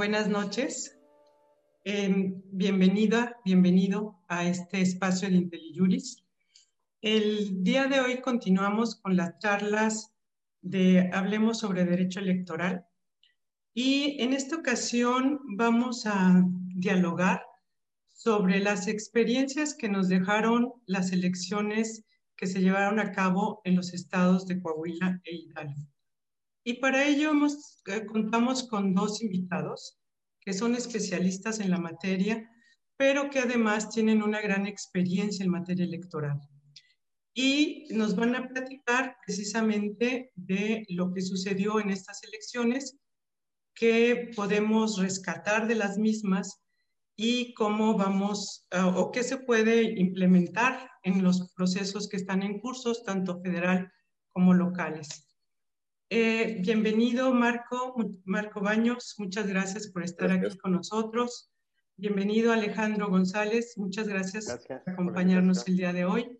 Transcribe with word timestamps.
buenas 0.00 0.30
noches. 0.30 0.98
Em, 1.84 2.40
bienvenida, 2.52 3.36
bienvenido 3.44 4.18
a 4.28 4.48
este 4.48 4.80
espacio 4.80 5.28
de 5.28 5.36
IntelliJuris. 5.36 6.24
El 7.02 7.62
día 7.62 7.86
de 7.86 8.00
hoy 8.00 8.22
continuamos 8.22 8.96
con 8.96 9.14
las 9.14 9.38
charlas 9.40 10.14
de 10.62 11.10
Hablemos 11.12 11.58
sobre 11.58 11.84
Derecho 11.84 12.18
Electoral 12.18 12.86
y 13.74 14.16
en 14.22 14.32
esta 14.32 14.56
ocasión 14.56 15.38
vamos 15.58 16.06
a 16.06 16.46
dialogar 16.74 17.44
sobre 18.08 18.58
las 18.60 18.88
experiencias 18.88 19.74
que 19.74 19.90
nos 19.90 20.08
dejaron 20.08 20.72
las 20.86 21.12
elecciones 21.12 22.06
que 22.36 22.46
se 22.46 22.62
llevaron 22.62 23.00
a 23.00 23.12
cabo 23.12 23.60
en 23.64 23.76
los 23.76 23.92
estados 23.92 24.46
de 24.46 24.62
Coahuila 24.62 25.20
e 25.24 25.34
Hidalgo. 25.34 25.82
Y 26.64 26.74
para 26.74 27.04
ello 27.06 27.32
eh, 27.86 28.06
contamos 28.06 28.68
con 28.68 28.94
dos 28.94 29.22
invitados 29.22 29.98
que 30.40 30.52
son 30.52 30.74
especialistas 30.74 31.60
en 31.60 31.70
la 31.70 31.78
materia, 31.78 32.50
pero 32.96 33.30
que 33.30 33.40
además 33.40 33.90
tienen 33.90 34.22
una 34.22 34.40
gran 34.40 34.66
experiencia 34.66 35.44
en 35.44 35.50
materia 35.50 35.84
electoral. 35.84 36.40
Y 37.34 37.86
nos 37.90 38.16
van 38.16 38.34
a 38.34 38.48
platicar 38.48 39.16
precisamente 39.24 40.32
de 40.34 40.84
lo 40.88 41.12
que 41.12 41.22
sucedió 41.22 41.80
en 41.80 41.90
estas 41.90 42.22
elecciones, 42.24 42.98
qué 43.74 44.30
podemos 44.34 44.98
rescatar 44.98 45.66
de 45.68 45.76
las 45.76 45.96
mismas 45.96 46.62
y 47.16 47.54
cómo 47.54 47.96
vamos 47.96 48.66
ah, 48.70 48.88
o 48.88 49.10
qué 49.12 49.22
se 49.22 49.38
puede 49.38 49.98
implementar 49.98 50.90
en 51.02 51.22
los 51.22 51.52
procesos 51.54 52.08
que 52.08 52.16
están 52.16 52.42
en 52.42 52.60
cursos, 52.60 53.04
tanto 53.04 53.40
federal 53.40 53.90
como 54.28 54.54
locales. 54.54 55.29
Eh, 56.12 56.56
bienvenido, 56.58 57.32
Marco, 57.32 57.94
Marco 58.24 58.60
Baños, 58.60 59.14
muchas 59.18 59.46
gracias 59.46 59.86
por 59.86 60.02
estar 60.02 60.32
aquí 60.32 60.58
con 60.58 60.72
nosotros. 60.72 61.52
Bienvenido, 61.96 62.52
Alejandro 62.52 63.08
González, 63.08 63.74
muchas 63.76 64.08
gracias, 64.08 64.46
por 64.66 64.92
acompañarnos 64.92 65.68
el 65.68 65.76
día 65.76 65.92
de 65.92 66.04
hoy. 66.04 66.36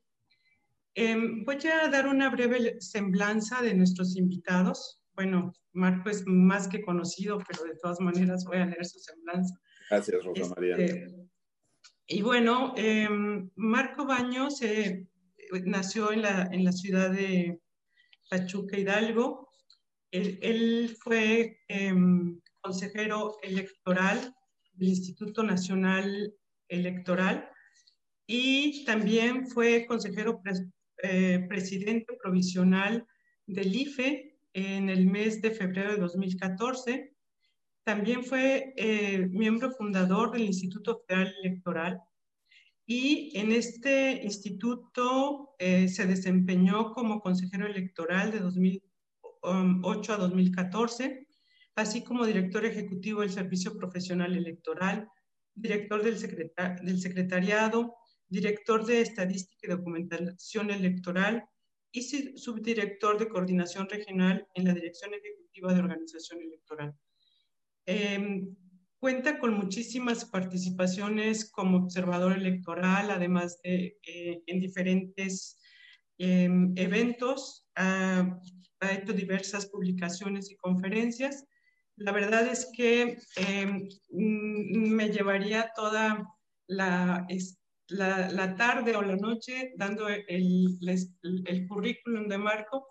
Em, 0.97 1.45
voy 1.45 1.59
a 1.73 1.89
dar 1.89 2.09
una 2.09 2.31
breve 2.31 2.81
semblanza 2.81 3.63
de 3.63 3.75
nuestros 3.75 4.17
invitados. 4.17 5.05
Bueno, 5.15 5.53
Marco 5.73 6.11
es 6.11 6.27
más 6.27 6.67
que 6.67 6.83
conocido, 6.83 7.39
pero 7.47 7.63
de 7.63 7.79
todas 7.81 8.01
maneras 8.01 8.45
voy 8.47 8.57
a 8.57 8.67
leer 8.67 8.85
su 8.85 8.99
semblanza. 8.99 9.55
Gracias, 9.89 10.25
Rosa 10.25 10.43
este, 10.43 10.55
María. 10.57 11.07
y 12.09 12.23
bueno, 12.23 12.75
em, 12.77 13.49
Marco 13.55 14.05
Baños 14.05 14.61
eh, 14.63 15.07
nació 15.65 16.11
en 16.11 16.23
la, 16.23 16.49
en 16.51 16.65
la 16.65 16.73
ciudad 16.73 17.13
de 17.13 17.61
Pachuca 18.29 18.77
Hidalgo. 18.77 19.50
Él, 20.11 20.97
fue 21.01 21.59
em, 21.69 22.41
consejero 22.61 23.37
electoral 23.43 24.35
del 24.73 24.89
Instituto 24.89 25.43
Nacional 25.43 26.35
Electoral 26.69 27.49
y 28.27 28.85
también 28.85 29.49
fue 29.49 29.87
consejero 29.87 30.43
eh, 31.03 31.47
presidente 31.49 32.17
provisional 32.23 33.07
del 33.47 33.75
IFE 33.75 34.39
en 34.53 34.89
el 34.89 35.07
mes 35.07 35.41
de 35.43 35.51
febrero 35.51 35.93
de 35.93 36.01
2014 36.01 37.15
también 37.85 38.25
fue 38.25 38.73
eh, 38.77 39.27
miembro 39.33 39.73
fundador 39.73 40.33
del 40.33 40.43
Instituto 40.43 41.03
Federal 41.07 41.35
Electoral 41.43 42.01
y 42.87 43.37
en 43.37 43.53
este 43.53 44.23
instituto 44.25 45.57
eh, 45.59 45.89
se 45.89 46.07
desempeñó 46.07 46.93
como 46.93 47.21
consejero 47.21 47.67
electoral 47.67 48.31
de 48.33 48.41
2008 49.43 50.13
a 50.13 50.17
2014, 50.17 51.27
así 51.77 52.05
como 52.05 52.27
director 52.27 52.65
ejecutivo 52.65 53.21
del 53.21 53.31
Servicio 53.31 53.77
Profesional 53.77 54.37
Electoral, 54.37 55.09
director 55.55 56.03
del, 56.03 56.19
del 56.83 57.01
Secretariado, 57.01 57.97
director 58.29 58.85
de 58.87 59.01
Estadística 59.01 59.67
y 59.67 59.71
Documentación 59.71 60.71
Electoral 60.71 61.45
y 61.93 62.03
subdirector 62.37 63.19
de 63.19 63.29
Coordinación 63.29 63.89
Regional 63.89 64.47
en 64.55 64.65
la 64.65 64.75
Dirección 64.75 65.13
Ejecutiva 65.13 65.75
de 65.75 65.81
Organización 65.81 66.41
Electoral. 66.41 66.95
Em, 67.87 68.55
cuenta 69.01 69.39
con 69.39 69.55
muchísimas 69.55 70.25
participaciones 70.25 71.51
como 71.51 71.79
observador 71.79 72.33
electoral, 72.33 73.11
además 73.11 73.61
de 73.63 73.99
eh, 74.07 74.43
en 74.47 74.61
diferentes 74.61 75.59
em, 76.19 76.73
eventos, 76.77 77.67
ha, 78.81 78.93
hecho 78.93 79.13
diversas 79.13 79.67
publicaciones 79.67 80.51
y 80.51 80.57
conferencias. 80.57 81.45
La 81.97 82.13
verdad 82.13 82.47
es 82.47 82.71
que 82.75 83.19
em, 83.37 83.89
mm, 84.11 84.91
me 84.91 85.11
llevaría 85.11 85.71
toda 85.75 86.27
la, 86.67 87.27
la, 87.89 88.55
tarde 88.57 88.97
o 88.97 89.03
la 89.03 89.17
noche 89.17 89.73
dando 89.77 90.09
el, 90.09 90.79
el 90.81 91.69
currículum 91.69 92.29
de 92.29 92.39
Marco, 92.39 92.87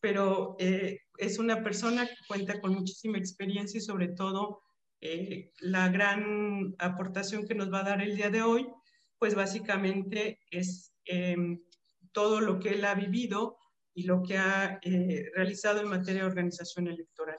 pero 0.00 0.56
eh, 0.58 1.00
es 1.16 1.38
una 1.38 1.62
persona 1.62 2.06
que 2.06 2.14
cuenta 2.28 2.60
con 2.60 2.74
muchísima 2.74 3.18
experiencia 3.18 3.78
y 3.78 3.80
sobre 3.80 4.08
todo 4.08 4.60
eh, 5.00 5.52
la 5.60 5.88
gran 5.88 6.74
aportación 6.78 7.46
que 7.46 7.54
nos 7.54 7.72
va 7.72 7.80
a 7.80 7.90
dar 7.90 8.02
el 8.02 8.16
día 8.16 8.30
de 8.30 8.42
hoy, 8.42 8.66
pues 9.18 9.34
básicamente 9.34 10.40
es 10.50 10.94
em, 11.04 11.60
todo 12.12 12.40
lo 12.40 12.58
que 12.58 12.70
él 12.70 12.84
ha 12.84 12.94
vivido 12.94 13.56
y 13.94 14.04
lo 14.04 14.22
que 14.22 14.36
ha 14.36 14.78
eh, 14.82 15.30
realizado 15.34 15.80
en 15.80 15.88
materia 15.88 16.22
de 16.22 16.28
organización 16.28 16.88
electoral. 16.88 17.38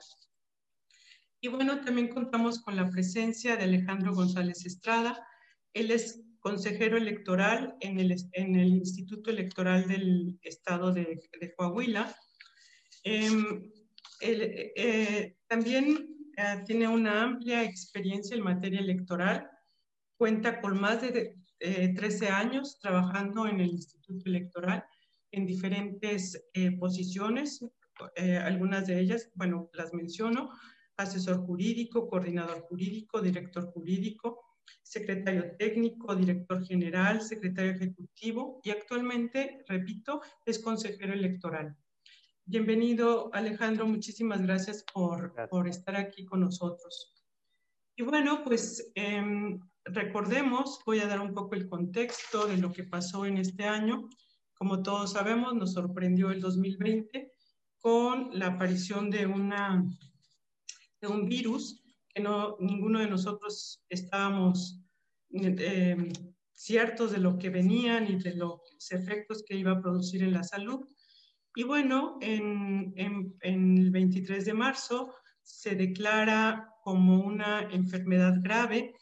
Y 1.40 1.48
bueno, 1.48 1.80
también 1.80 2.08
contamos 2.08 2.60
con 2.60 2.76
la 2.76 2.88
presencia 2.90 3.56
de 3.56 3.64
Alejandro 3.64 4.14
González 4.14 4.64
Estrada. 4.64 5.26
Él 5.74 5.90
es 5.90 6.22
consejero 6.40 6.96
electoral 6.96 7.76
en 7.80 8.00
el, 8.00 8.16
en 8.32 8.56
el 8.56 8.68
Instituto 8.68 9.30
Electoral 9.30 9.86
del 9.86 10.38
Estado 10.42 10.92
de, 10.92 11.20
de 11.40 11.54
Coahuila 11.54 12.16
Em, 13.08 13.70
eh, 14.20 15.36
también 15.46 16.08
eh, 16.36 16.62
tiene 16.66 16.88
una 16.88 17.22
amplia 17.22 17.62
experiencia 17.62 18.36
en 18.36 18.42
materia 18.42 18.80
electoral, 18.80 19.48
cuenta 20.18 20.60
con 20.60 20.80
más 20.80 21.02
de 21.02 21.36
13 21.60 22.28
años 22.28 22.80
trabajando 22.80 23.46
en 23.46 23.60
el 23.60 23.68
Instituto 23.68 24.28
Electoral 24.28 24.84
en 25.32 25.46
diferentes 25.46 26.48
eh, 26.54 26.72
posiciones, 26.78 27.64
algunas 28.44 28.86
de 28.86 29.00
ellas, 29.00 29.30
bueno, 29.34 29.70
las 29.72 29.94
menciono, 29.94 30.50
asesor 30.96 31.46
jurídico, 31.46 32.08
coordinador 32.08 32.60
jurídico, 32.62 33.22
director 33.22 33.72
jurídico, 33.72 34.46
secretario 34.82 35.56
técnico, 35.56 36.14
director 36.14 36.64
general, 36.64 37.20
secretario 37.22 37.72
ejecutivo 37.72 38.60
y 38.62 38.70
actualmente, 38.70 39.64
repito, 39.66 40.20
es 40.44 40.58
consejero 40.58 41.12
electoral. 41.12 41.76
Bienvenido, 42.44 43.30
Alejandro. 43.34 43.86
Muchísimas 43.86 44.40
gracias 44.42 44.84
por, 44.94 45.34
por 45.50 45.68
estar 45.68 45.96
aquí 45.96 46.24
con 46.24 46.40
nosotros. 46.40 47.12
Y 47.96 48.02
bueno, 48.02 48.44
pues 48.44 48.92
em, 48.94 49.58
recordemos, 49.84 50.80
voy 50.86 51.00
a 51.00 51.08
dar 51.08 51.20
un 51.20 51.34
poco 51.34 51.54
el 51.56 51.68
contexto 51.68 52.46
de 52.46 52.58
lo 52.58 52.72
que 52.72 52.84
pasó 52.84 53.26
en 53.26 53.38
este 53.38 53.64
año. 53.64 54.08
Como 54.56 54.82
todos 54.82 55.12
sabemos, 55.12 55.54
nos 55.54 55.74
sorprendió 55.74 56.30
el 56.30 56.40
2020 56.40 57.30
con 57.78 58.30
la 58.32 58.46
aparición 58.48 59.10
de, 59.10 59.26
una, 59.26 59.84
de 61.00 61.08
un 61.08 61.28
virus 61.28 61.82
que 62.08 62.22
no, 62.22 62.56
ninguno 62.58 63.00
de 63.00 63.08
nosotros 63.08 63.84
estábamos 63.90 64.80
em, 65.30 66.10
ciertos 66.52 67.12
de 67.12 67.18
lo 67.18 67.36
que 67.36 67.50
venían 67.50 68.10
y 68.10 68.16
de 68.16 68.34
los 68.34 68.60
efectos 68.90 69.44
que 69.46 69.56
iba 69.56 69.72
a 69.72 69.80
producir 69.82 70.22
en 70.22 70.32
la 70.32 70.42
salud. 70.42 70.88
Y 71.54 71.64
bueno, 71.64 72.16
en, 72.22 72.94
el 73.40 73.90
23 73.90 74.44
de 74.44 74.54
marzo 74.54 75.12
se 75.42 75.74
declara 75.74 76.72
como 76.82 77.20
una 77.20 77.60
enfermedad 77.70 78.36
grave 78.40 78.94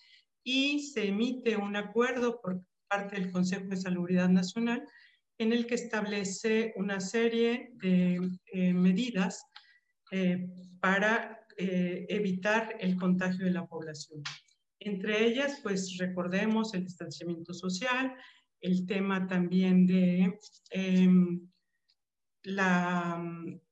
y 0.43 0.81
se 0.81 1.09
emite 1.09 1.57
un 1.57 1.77
acuerdo 1.77 2.41
por 2.41 2.61
parte 2.89 3.17
del 3.17 3.31
Consejo 3.31 3.67
de 3.67 3.77
Salubridad 3.77 4.29
Nacional 4.29 4.87
en 5.39 5.53
el 5.53 5.67
que 5.67 5.75
establece 5.75 6.73
una 6.77 7.01
serie 7.01 7.71
de 7.75 8.21
eh, 8.47 8.73
medidas 8.73 9.45
eh, 10.11 10.47
para 10.81 11.47
eh, 11.57 12.07
evitar 12.09 12.77
el 12.81 12.97
contagio 12.97 13.45
de 13.45 13.51
la 13.51 13.67
población. 13.67 14.23
Entre 14.79 15.25
ellas, 15.27 15.61
pues 15.63 15.97
recordemos 15.99 16.75
el 16.75 16.85
distanciamiento 16.85 17.55
social, 17.55 18.15
el 18.61 18.87
tema 18.87 19.27
también 19.27 19.87
de 19.87 20.39
em, 20.71 21.49
la 22.45 23.17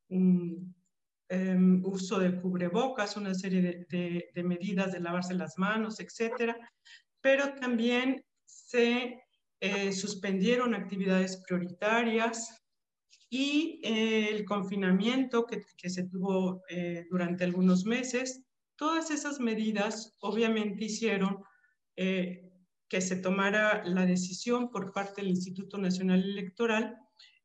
um, 0.08 0.72
uso 1.84 2.18
del 2.18 2.40
cubrebocas, 2.40 3.16
una 3.16 3.34
serie 3.34 3.86
de, 3.88 4.42
medidas 4.42 4.92
de 4.92 5.00
lavarse 5.00 5.34
las 5.34 5.56
manos, 5.58 6.00
etcétera, 6.00 6.56
pero 7.20 7.54
también 7.54 8.22
se 8.44 9.22
eh, 9.62 9.92
suspendieron 9.92 10.74
actividades 10.74 11.42
prioritarias 11.46 12.62
y 13.30 13.80
eh, 13.82 14.28
el 14.28 14.44
confinamiento 14.44 15.46
que, 15.46 15.88
se 15.88 16.08
tuvo 16.08 16.62
durante 17.10 17.44
algunos 17.44 17.86
meses 17.86 18.44
Todas 18.82 19.12
esas 19.12 19.38
medidas 19.38 20.16
obviamente 20.20 20.86
hicieron 20.86 21.38
eh, 21.96 22.50
que 22.88 23.00
se 23.00 23.14
tomara 23.14 23.84
la 23.84 24.04
decisión 24.06 24.70
por 24.70 24.92
parte 24.92 25.20
del 25.20 25.30
Instituto 25.30 25.78
Nacional 25.78 26.24
Electoral 26.24 26.98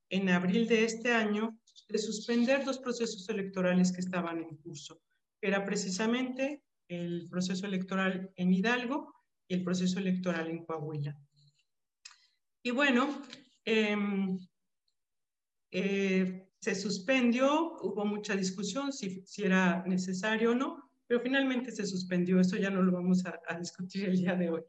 en 0.10 0.30
abril 0.30 0.68
de 0.68 0.86
este 0.86 1.12
año 1.12 1.60
de 1.90 2.00
suspender 2.00 2.66
dos 2.66 2.80
procesos 2.80 3.30
electorales 3.30 3.92
que 3.92 4.02
estaban 4.02 4.40
en 4.40 4.58
curso. 4.58 5.02
Era 5.40 5.64
precisamente 5.64 6.64
el 6.88 7.28
proceso 7.30 7.68
electoral 7.68 8.31
en 8.36 8.54
Hidalgo 8.54 9.14
y 9.48 9.54
el 9.54 9.64
proceso 9.64 10.00
electoral 10.00 10.50
en 10.50 10.66
Coahuila. 10.66 11.16
Y 12.68 12.72
bueno, 12.72 13.22
em, 13.64 14.38
eh, 15.72 16.50
se 16.60 16.75
suspendió, 16.75 17.78
hubo 17.81 18.04
mucha 18.04 18.36
discusión 18.36 18.92
si, 18.92 19.24
si, 19.25 19.44
era 19.44 19.86
necesario 19.88 20.52
o 20.52 20.54
no, 20.54 20.92
pero 21.08 21.22
finalmente 21.22 21.72
se 21.72 21.86
suspendió, 21.86 22.42
eso 22.42 22.58
ya 22.58 22.69
no 22.69 22.81
lo 22.81 22.92
vamos 22.92 23.24
a, 23.25 23.58
discutir 23.58 24.10
el 24.10 24.18
día 24.18 24.36
de 24.36 24.50
hoy. 24.50 24.64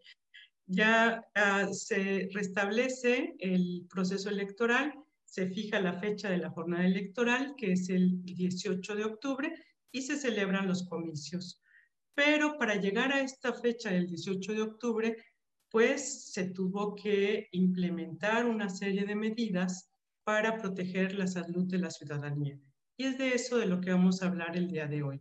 Ya 0.67 1.27
ah, 1.35 1.67
se 1.73 2.29
restablece 2.33 3.35
el 3.41 3.85
proceso 3.91 4.31
electoral, 4.31 4.95
se 5.25 5.49
fija 5.49 5.81
la 5.81 5.95
fecha 5.95 6.31
de 6.31 6.39
la 6.39 6.51
jornada 6.51 6.87
electoral, 6.87 7.57
que 7.57 7.73
es 7.73 7.89
el 7.89 8.23
18 8.23 8.95
de 8.95 9.07
octubre, 9.07 9.53
y 9.91 10.03
se 10.03 10.17
celebran 10.17 10.69
los 10.69 10.87
comicios. 10.87 11.61
Pero 12.15 12.59
para 12.59 12.77
llegar 12.77 13.13
a 13.13 13.23
esta 13.23 13.53
fecha 13.55 13.91
del 13.91 14.07
18 14.07 14.53
de 14.53 14.63
octubre, 14.63 15.17
pues 15.71 16.33
se 16.33 16.51
tuvo 16.51 16.95
que 16.95 17.49
implementar 17.53 18.47
una 18.47 18.69
serie 18.69 19.05
de 19.05 19.15
medidas 19.15 19.91
para 20.25 20.57
proteger 20.59 21.15
la 21.15 21.27
salud 21.27 21.67
de 21.67 21.79
la 21.79 21.91
ciudadanía. 21.91 22.59
Y 22.97 23.05
es 23.05 23.19
de 23.19 23.35
eso 23.35 23.59
de 23.59 23.67
lo 23.67 23.81
que 23.81 23.91
vamos 23.91 24.23
a 24.23 24.27
hablar 24.27 24.57
el 24.57 24.69
día 24.69 24.87
de 24.87 25.03
hoy. 25.03 25.21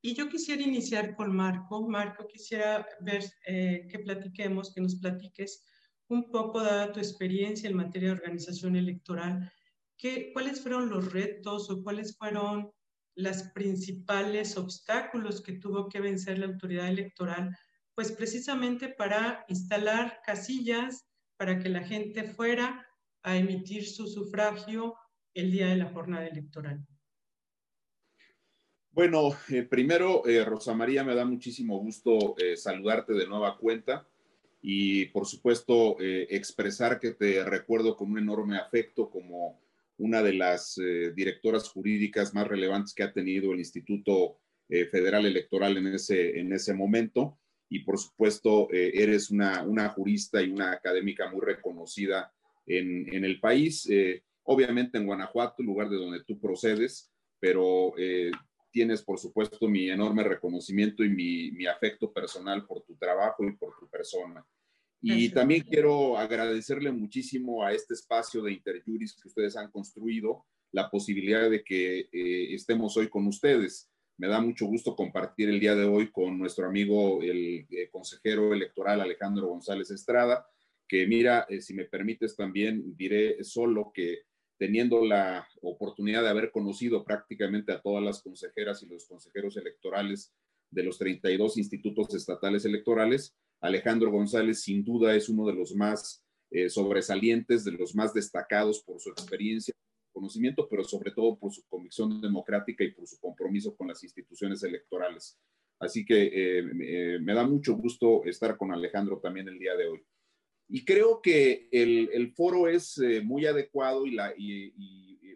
Y 0.00 0.14
yo 0.14 0.28
quisiera 0.28 0.62
iniciar 0.62 1.16
con 1.16 1.34
Marco. 1.34 1.88
Marco, 1.88 2.26
quisiera 2.26 2.86
ver 3.00 3.24
eh, 3.46 3.86
que 3.90 3.98
platiquemos, 3.98 4.72
que 4.72 4.80
nos 4.80 4.96
platiques 4.96 5.64
un 6.08 6.30
poco, 6.30 6.62
dada 6.62 6.92
tu 6.92 7.00
experiencia 7.00 7.68
en 7.68 7.76
materia 7.76 8.08
de 8.08 8.14
organización 8.14 8.76
electoral, 8.76 9.52
¿qué, 9.96 10.32
¿cuáles 10.32 10.60
fueron 10.60 10.88
los 10.88 11.12
retos 11.12 11.68
o 11.70 11.82
cuáles 11.82 12.16
fueron 12.16 12.70
los 13.14 13.42
principales 13.54 14.56
obstáculos 14.56 15.42
que 15.42 15.54
tuvo 15.54 15.88
que 15.88 16.00
vencer 16.00 16.38
la 16.38 16.46
autoridad 16.46 16.88
electoral? 16.88 17.56
Pues 17.98 18.12
precisamente 18.12 18.90
para 18.90 19.44
instalar 19.48 20.20
casillas 20.24 21.08
para 21.36 21.58
que 21.58 21.68
la 21.68 21.82
gente 21.82 22.22
fuera 22.22 22.86
a 23.24 23.36
emitir 23.36 23.88
su 23.88 24.06
sufragio 24.06 24.94
el 25.34 25.50
día 25.50 25.66
de 25.66 25.78
la 25.78 25.90
jornada 25.90 26.28
electoral. 26.28 26.86
Bueno, 28.92 29.36
eh, 29.50 29.64
primero, 29.64 30.24
eh, 30.28 30.44
Rosa 30.44 30.74
María, 30.74 31.02
me 31.02 31.16
da 31.16 31.24
muchísimo 31.24 31.80
gusto 31.80 32.36
eh, 32.38 32.56
saludarte 32.56 33.14
de 33.14 33.26
nueva 33.26 33.58
cuenta 33.58 34.06
y, 34.62 35.06
por 35.06 35.26
supuesto, 35.26 35.96
expresar 35.98 37.00
que 37.00 37.10
te 37.10 37.42
recuerdo 37.42 37.96
con 37.96 38.12
un 38.12 38.18
enorme 38.18 38.58
afecto 38.58 39.10
como 39.10 39.60
una 39.96 40.22
de 40.22 40.34
las 40.34 40.76
directoras 41.16 41.68
jurídicas 41.68 42.32
más 42.32 42.46
relevantes 42.46 42.94
que 42.94 43.02
ha 43.02 43.12
tenido 43.12 43.52
el 43.52 43.58
Instituto 43.58 44.38
Federal 44.68 45.26
Electoral 45.26 45.76
en 45.78 45.88
ese, 45.88 46.38
en 46.38 46.52
ese 46.52 46.74
momento. 46.74 47.40
Y, 47.68 47.80
por 47.80 47.98
supuesto, 47.98 48.68
eres 48.70 49.30
una, 49.30 49.62
una, 49.62 49.88
jurista 49.90 50.42
y 50.42 50.50
una 50.50 50.72
académica 50.72 51.30
muy 51.30 51.40
reconocida 51.40 52.32
en, 52.66 53.12
en 53.14 53.24
el 53.24 53.40
país. 53.40 53.88
obviamente 54.44 54.98
en 54.98 55.06
Guanajuato, 55.06 55.62
lugar 55.62 55.90
de 55.90 55.96
donde 55.96 56.24
tú 56.24 56.40
procedes, 56.40 57.10
pero 57.38 57.94
tienes, 58.70 59.02
por 59.02 59.18
supuesto, 59.18 59.68
mi 59.68 59.90
enorme 59.90 60.22
reconocimiento 60.22 61.04
y 61.04 61.08
mi, 61.08 61.66
afecto 61.66 62.12
personal 62.12 62.66
por 62.66 62.82
tu 62.82 62.96
trabajo 62.96 63.44
y 63.44 63.56
por 63.56 63.76
tu 63.78 63.88
persona. 63.88 64.44
Y 65.00 65.28
también 65.30 65.62
quiero 65.62 66.16
agradecerle 66.18 66.90
muchísimo 66.90 67.64
a 67.64 67.72
este 67.72 67.94
espacio 67.94 68.42
de 68.42 68.52
Interjuris 68.52 69.14
que 69.14 69.28
ustedes 69.28 69.56
han 69.56 69.70
construido, 69.70 70.44
la 70.72 70.90
posibilidad 70.90 71.48
de 71.48 71.62
que 71.62 72.08
eh, 72.12 72.54
estemos 72.54 72.96
hoy 72.96 73.08
con 73.08 73.26
ustedes. 73.26 73.88
Me 74.18 74.26
da 74.26 74.40
mucho 74.40 74.66
gusto 74.66 74.96
compartir 74.96 75.48
el 75.48 75.60
día 75.60 75.76
de 75.76 75.84
hoy 75.84 76.10
con 76.10 76.38
nuestro 76.38 76.66
amigo, 76.66 77.22
el 77.22 77.66
eh, 77.70 77.88
consejero 77.88 78.52
electoral 78.52 79.00
Alejandro 79.00 79.46
González 79.46 79.92
Estrada, 79.92 80.44
que 80.88 81.06
mira, 81.06 81.46
eh, 81.48 81.60
si 81.60 81.72
me 81.72 81.84
permites 81.84 82.34
también 82.34 82.96
diré 82.96 83.44
solo 83.44 83.92
que 83.94 84.22
teniendo 84.58 85.04
la 85.04 85.46
oportunidad 85.62 86.22
de 86.22 86.30
haber 86.30 86.50
conocido 86.50 87.04
prácticamente 87.04 87.70
a 87.70 87.80
todas 87.80 88.02
las 88.02 88.20
consejeras 88.20 88.82
y 88.82 88.86
los 88.86 89.06
consejeros 89.06 89.56
electorales 89.56 90.34
de 90.68 90.82
los 90.82 90.98
32 90.98 91.56
institutos 91.56 92.12
estatales 92.12 92.64
electorales, 92.64 93.36
Alejandro 93.60 94.10
González 94.10 94.62
sin 94.62 94.82
duda 94.82 95.14
es 95.14 95.28
uno 95.28 95.46
de 95.46 95.54
los 95.54 95.76
más 95.76 96.24
eh, 96.50 96.68
sobresalientes, 96.68 97.64
de 97.64 97.70
los 97.70 97.94
más 97.94 98.12
destacados 98.12 98.82
por 98.82 99.00
su 99.00 99.10
experiencia, 99.10 99.72
conocimiento, 100.18 100.68
pero 100.68 100.82
sobre 100.82 101.12
todo 101.12 101.38
por 101.38 101.52
su 101.52 101.62
convicción 101.68 102.20
democrática 102.20 102.82
y 102.82 102.90
por 102.90 103.06
su 103.06 103.20
compromiso 103.20 103.76
con 103.76 103.86
las 103.86 104.02
instituciones 104.02 104.62
electorales. 104.64 105.38
Así 105.78 106.04
que 106.04 106.24
eh, 106.24 106.64
eh, 106.82 107.18
me 107.20 107.34
da 107.34 107.46
mucho 107.46 107.76
gusto 107.76 108.24
estar 108.24 108.56
con 108.56 108.72
Alejandro 108.72 109.20
también 109.20 109.48
el 109.48 109.58
día 109.58 109.76
de 109.76 109.86
hoy. 109.86 110.04
Y 110.68 110.84
creo 110.84 111.22
que 111.22 111.68
el, 111.72 112.10
el 112.12 112.32
foro 112.32 112.68
es 112.68 112.98
eh, 112.98 113.22
muy 113.22 113.46
adecuado 113.46 114.06
y, 114.06 114.10
la, 114.10 114.34
y, 114.36 114.74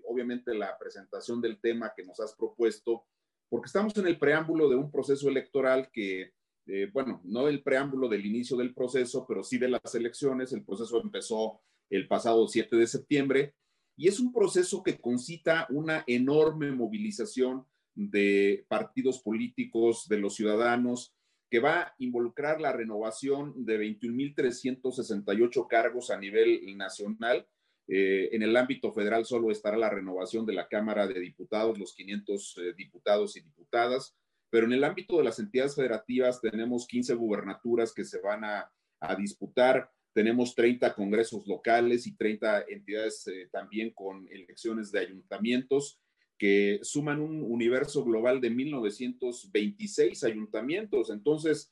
obviamente 0.06 0.54
la 0.54 0.76
presentación 0.78 1.40
del 1.40 1.58
tema 1.58 1.92
que 1.96 2.04
nos 2.04 2.20
has 2.20 2.34
propuesto, 2.34 3.06
porque 3.48 3.66
estamos 3.66 3.96
en 3.96 4.06
el 4.06 4.18
preámbulo 4.18 4.68
de 4.68 4.76
un 4.76 4.90
proceso 4.90 5.28
electoral 5.30 5.88
que, 5.90 6.32
eh, 6.66 6.90
bueno, 6.92 7.22
no 7.24 7.48
el 7.48 7.62
preámbulo 7.62 8.08
del 8.08 8.26
inicio 8.26 8.58
del 8.58 8.74
proceso, 8.74 9.24
pero 9.26 9.42
sí 9.42 9.56
de 9.56 9.68
las 9.68 9.94
elecciones. 9.94 10.52
El 10.52 10.64
proceso 10.64 11.00
empezó 11.00 11.60
el 11.88 12.08
pasado 12.08 12.46
7 12.46 12.76
de 12.76 12.86
septiembre 12.86 13.54
y 13.96 14.08
es 14.08 14.20
un 14.20 14.32
proceso 14.32 14.82
que 14.82 14.98
concita 15.00 15.66
una 15.70 16.04
enorme 16.06 16.72
movilización 16.72 17.66
de 17.94 18.64
partidos 18.68 19.20
políticos, 19.20 20.08
de 20.08 20.18
los 20.18 20.34
ciudadanos, 20.34 21.14
que 21.50 21.60
va 21.60 21.80
a 21.80 21.94
involucrar 21.98 22.60
la 22.60 22.72
renovación 22.72 23.66
de 23.66 23.78
21.368 23.78 25.66
cargos 25.68 26.10
a 26.10 26.18
nivel 26.18 26.60
nacional. 26.78 27.46
Eh, 27.88 28.30
en 28.32 28.42
el 28.42 28.56
ámbito 28.56 28.90
federal 28.92 29.26
solo 29.26 29.50
estará 29.50 29.76
la 29.76 29.90
renovación 29.90 30.46
de 30.46 30.54
la 30.54 30.66
Cámara 30.68 31.06
de 31.06 31.20
Diputados, 31.20 31.78
los 31.78 31.94
500 31.94 32.56
eh, 32.56 32.72
diputados 32.74 33.36
y 33.36 33.40
diputadas, 33.42 34.16
pero 34.48 34.66
en 34.66 34.72
el 34.72 34.84
ámbito 34.84 35.18
de 35.18 35.24
las 35.24 35.38
entidades 35.38 35.74
federativas 35.74 36.40
tenemos 36.40 36.86
15 36.86 37.14
gubernaturas 37.14 37.92
que 37.92 38.04
se 38.04 38.20
van 38.20 38.44
a, 38.44 38.70
disputar, 39.18 39.90
tenemos 40.12 40.54
30 40.54 40.94
congresos 40.94 41.46
locales 41.46 42.06
y 42.06 42.16
30 42.16 42.66
entidades 42.68 43.26
eh, 43.26 43.48
también 43.50 43.90
con 43.90 44.28
elecciones 44.30 44.92
de 44.92 45.00
ayuntamientos 45.00 45.98
que 46.38 46.80
suman 46.82 47.20
un 47.20 47.42
universo 47.42 48.04
global 48.04 48.40
de 48.40 48.50
1926 48.50 50.24
ayuntamientos. 50.24 51.10
Entonces, 51.10 51.70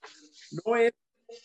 no 0.64 0.76
es, 0.76 0.92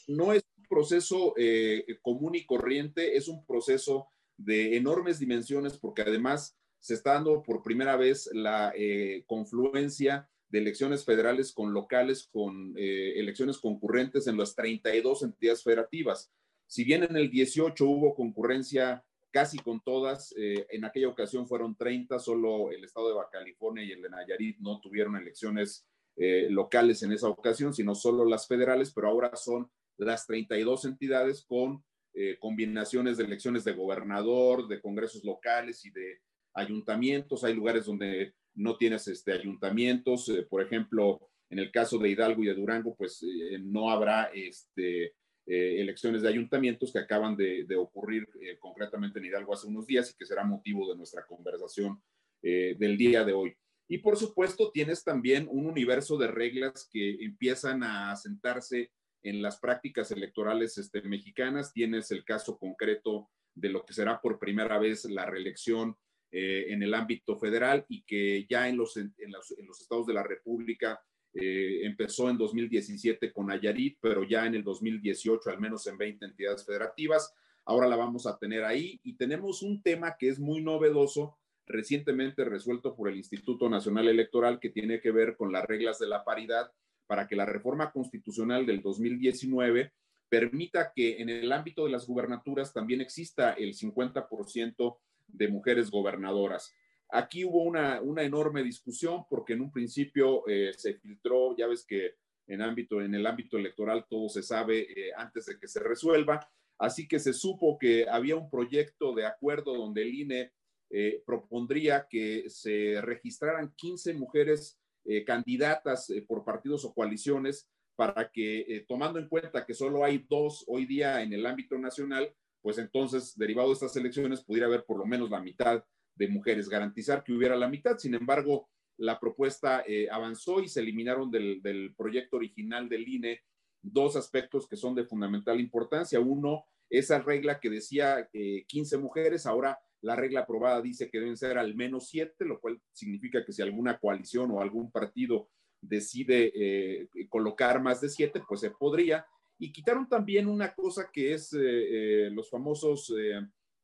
no 0.08 0.32
es 0.32 0.44
un 0.58 0.66
proceso 0.66 1.34
eh, 1.38 1.86
común 2.02 2.36
y 2.36 2.46
corriente, 2.46 3.18
es 3.18 3.28
un 3.28 3.44
proceso 3.46 4.08
de 4.38 4.78
enormes 4.78 5.20
dimensiones 5.20 5.78
porque 5.78 6.04
además 6.04 6.56
se 6.80 6.94
está 6.94 7.14
dando 7.14 7.42
por 7.42 7.64
primera 7.64 7.98
vez 7.98 8.30
la 8.32 8.72
eh, 8.76 9.24
confluencia 9.26 10.30
de 10.50 10.60
elecciones 10.60 11.04
federales 11.04 11.52
con 11.52 11.74
locales, 11.74 12.30
con 12.32 12.76
eh, 12.78 13.14
elecciones 13.16 13.58
concurrentes 13.58 14.28
en 14.28 14.38
las 14.38 14.54
32 14.54 15.24
entidades 15.24 15.64
federativas. 15.64 16.32
Si 16.68 16.84
bien 16.84 17.04
en 17.04 17.16
el 17.16 17.30
18 17.30 17.86
hubo 17.86 18.16
concurrencia 18.16 19.04
casi 19.36 19.58
con 19.60 19.82
todas. 19.82 20.34
Eh, 20.38 20.66
en 20.70 20.86
aquella 20.86 21.10
ocasión 21.10 21.46
fueron 21.46 21.76
30, 21.76 22.20
solo 22.20 22.72
el 22.72 22.86
estado 22.86 23.10
de 23.10 23.16
Baja 23.16 23.32
California 23.34 23.84
y 23.84 23.92
el 23.92 24.02
de 24.02 24.10
Nayarit 24.10 24.60
no 24.60 24.80
tuvieron 24.80 25.18
elecciones 25.18 25.86
eh, 26.16 26.48
locales 26.50 27.04
en 27.04 27.12
esa 27.12 27.28
ocasión, 27.28 27.74
sino 27.74 27.96
solo 27.96 28.24
las 28.24 28.48
federales, 28.48 28.94
pero 28.94 29.10
ahora 29.10 29.36
son 29.36 29.70
las 29.98 30.26
32 30.26 30.86
entidades 30.86 31.44
con 31.44 31.84
eh, 32.14 32.38
combinaciones 32.40 33.18
de 33.18 33.26
elecciones 33.26 33.66
de 33.66 33.74
gobernador, 33.74 34.70
de 34.70 34.80
congresos 34.80 35.26
locales 35.26 35.84
y 35.84 35.90
de 35.90 36.22
ayuntamientos. 36.54 37.44
Hay 37.44 37.56
lugares 37.56 37.88
donde 37.88 38.36
no 38.54 38.78
tienes 38.78 39.06
este, 39.10 39.34
ayuntamientos, 39.34 40.32
por 40.50 40.62
ejemplo, 40.62 41.20
en 41.50 41.60
el 41.60 41.74
caso 41.74 41.98
de 41.98 42.08
Hidalgo 42.08 42.42
y 42.42 42.48
de 42.48 42.54
Durango, 42.54 42.96
pues 42.96 43.22
no 43.60 43.92
habrá 43.92 44.32
este, 44.34 45.14
eh, 45.48 45.80
elecciones 45.80 46.24
de 46.24 46.30
ayuntamientos 46.30 46.92
que 46.92 46.98
acaban 46.98 47.38
de, 47.38 47.68
ocurrir 47.78 48.28
eh, 48.42 48.58
concretamente 48.58 49.20
en 49.20 49.26
Hidalgo 49.26 49.54
hace 49.54 49.68
unos 49.68 49.86
días 49.86 50.10
y 50.10 50.18
que 50.18 50.26
será 50.26 50.44
motivo 50.44 50.90
de 50.90 50.98
nuestra 50.98 51.24
conversación 51.24 52.02
eh, 52.42 52.76
del 52.80 52.98
día 52.98 53.24
de 53.24 53.34
hoy. 53.34 53.56
Y 53.88 54.00
por 54.00 54.18
supuesto, 54.18 54.72
tienes 54.72 55.04
también 55.04 55.48
un 55.52 55.68
universo 55.68 56.18
de 56.18 56.30
reglas 56.30 56.90
que 56.92 57.24
empiezan 57.24 57.84
a 57.84 58.12
asentarse 58.12 58.92
en 59.22 59.44
las 59.44 59.60
prácticas 59.60 60.10
electorales 60.10 60.80
este, 60.80 61.04
mexicanas. 61.04 61.72
Tienes 61.72 62.10
el 62.10 62.24
caso 62.24 62.58
concreto 62.58 63.30
de 63.54 63.70
lo 63.70 63.86
que 63.86 63.94
será 63.94 64.20
por 64.20 64.40
primera 64.40 64.80
vez 64.80 65.06
la 65.06 65.28
reelección 65.28 65.96
en 66.32 66.84
el 66.84 66.94
ámbito 66.94 67.38
federal 67.38 67.86
y 67.88 68.04
que 68.04 68.46
ya 68.50 68.68
en 68.68 68.76
los, 68.76 68.98
en 68.98 69.14
los, 69.32 69.80
estados 69.80 70.06
de 70.06 70.14
la 70.14 70.24
República 70.24 71.02
eh, 71.38 71.86
empezó 71.86 72.30
en 72.30 72.38
2017 72.38 73.34
con 73.34 73.48
Nayarit, 73.48 73.98
pero 74.00 74.24
ya 74.24 74.46
en 74.46 74.56
el 74.56 74.64
2018 74.64 75.50
al 75.50 75.60
menos 75.60 75.86
en 75.88 75.98
20 75.98 76.26
entidades 76.26 76.66
federativas. 76.66 77.34
Ahora 77.66 77.88
la 77.88 77.98
vamos 77.98 78.26
a 78.26 78.38
tener 78.38 78.64
ahí 78.64 79.02
y 79.04 79.18
tenemos 79.18 79.62
un 79.62 79.82
tema 79.82 80.16
que 80.18 80.30
es 80.30 80.40
muy 80.40 80.62
novedoso, 80.62 81.38
recientemente 81.68 82.46
resuelto 82.46 82.96
por 82.96 83.10
el 83.10 83.18
Instituto 83.18 83.70
Nacional 83.70 84.08
Electoral, 84.08 84.60
que 84.60 84.70
tiene 84.70 85.02
que 85.02 85.12
ver 85.12 85.36
con 85.36 85.52
las 85.52 85.66
reglas 85.66 86.00
de 86.00 86.08
la 86.08 86.24
paridad 86.24 86.72
para 87.06 87.28
que 87.28 87.36
la 87.36 87.46
reforma 87.46 87.92
constitucional 87.92 88.66
del 88.66 88.82
2019 88.82 89.92
permita 90.30 90.94
que 90.96 91.22
en 91.22 91.30
el 91.30 91.52
ámbito 91.52 91.84
de 91.84 91.92
las 91.92 92.08
gubernaturas 92.08 92.72
también 92.72 93.02
exista 93.02 93.52
el 93.54 93.74
50% 93.74 94.98
de 95.28 95.48
mujeres 95.50 95.92
gobernadoras. 95.92 96.74
Aquí 97.10 97.46
hubo 97.46 97.62
una, 97.64 98.02
enorme 98.24 98.64
discusión 98.64 99.26
porque 99.30 99.54
en 99.54 99.62
un 99.62 99.72
principio 99.72 100.48
eh, 100.48 100.72
se 100.76 100.96
filtró, 100.96 101.56
ya 101.56 101.68
ves 101.68 101.86
que 101.86 102.16
en, 102.48 102.62
ámbito, 102.62 103.02
en 103.02 103.14
el 103.14 103.26
ámbito 103.26 103.58
electoral 103.58 104.06
todo 104.10 104.28
se 104.30 104.44
sabe 104.44 104.82
eh, 104.82 105.12
antes 105.16 105.46
de 105.46 105.60
que 105.60 105.68
se 105.68 105.80
resuelva, 105.82 106.48
así 106.78 107.08
que 107.08 107.20
se 107.20 107.34
supo 107.34 107.78
que 107.78 108.08
había 108.10 108.36
un 108.36 108.50
proyecto 108.50 109.14
de 109.14 109.26
acuerdo 109.26 109.76
donde 109.76 110.02
el 110.02 110.14
INE 110.14 110.52
eh, 110.90 111.24
propondría 111.26 112.08
que 112.10 112.50
se 112.50 113.00
registraran 113.02 113.74
15 113.76 114.14
mujeres 114.14 114.80
candidatas 115.28 116.12
por 116.28 116.44
partidos 116.44 116.84
o 116.84 116.92
coaliciones 116.92 117.70
para 117.96 118.32
que, 118.32 118.84
tomando 118.88 119.20
en 119.20 119.30
cuenta 119.30 119.64
que 119.64 119.76
solo 119.76 120.04
hay 120.04 120.26
dos 120.28 120.64
hoy 120.68 120.88
día 120.88 121.22
en 121.22 121.32
el 121.32 121.46
ámbito 121.46 121.78
nacional, 121.78 122.34
pues 122.64 122.80
entonces, 122.80 123.38
derivado 123.38 123.68
de 123.68 123.76
estas 123.76 123.96
elecciones, 123.96 124.44
pudiera 124.44 124.66
haber 124.66 124.84
por 124.84 124.98
lo 124.98 125.06
menos 125.06 125.30
la 125.30 125.40
mitad 125.40 125.86
de 126.16 126.28
mujeres, 126.28 126.70
garantizar 126.70 127.24
que 127.24 127.34
hubiera 127.34 127.56
la 127.56 127.68
mitad. 127.68 127.98
Sin 127.98 128.16
embargo, 128.16 128.70
la 128.98 129.20
propuesta 129.20 129.84
eh, 129.86 130.08
avanzó 130.10 130.62
y 130.62 130.68
se 130.68 130.80
eliminaron 130.80 131.30
del, 131.30 131.94
proyecto 131.98 132.38
original 132.38 132.88
del 132.90 133.08
INE 133.08 133.42
dos 133.82 134.16
aspectos 134.16 134.68
que 134.68 134.78
son 134.78 134.96
de 134.96 135.06
fundamental 135.06 135.60
importancia. 135.60 136.20
Uno, 136.20 136.66
esa 136.90 137.20
regla 137.20 137.60
que 137.60 137.70
decía 137.70 138.30
15 138.68 138.98
mujeres, 138.98 139.46
ahora 139.46 139.78
la 140.02 140.16
regla 140.16 140.42
aprobada 140.42 140.82
dice 140.82 141.10
que 141.10 141.20
deben 141.20 141.38
ser 141.38 141.58
al 141.58 141.76
menos 141.76 142.10
siete, 142.10 142.46
lo 142.46 142.60
cual 142.60 142.80
significa 142.92 143.44
que 143.44 143.52
si 143.52 143.62
alguna 143.62 144.00
coalición 144.00 144.52
o 144.52 144.62
algún 144.62 144.92
partido 144.92 145.50
decide 145.82 146.52
eh, 146.56 147.10
colocar 147.30 147.82
más 147.82 148.02
de 148.02 148.10
siete, 148.10 148.42
pues 148.48 148.62
se 148.62 148.72
podría. 148.72 149.26
Y 149.58 149.72
quitaron 149.72 150.08
también 150.08 150.48
una 150.48 150.74
cosa 150.74 151.10
que 151.12 151.34
es 151.34 151.56
eh, 151.60 152.30
los 152.32 152.50
famosos 152.50 153.14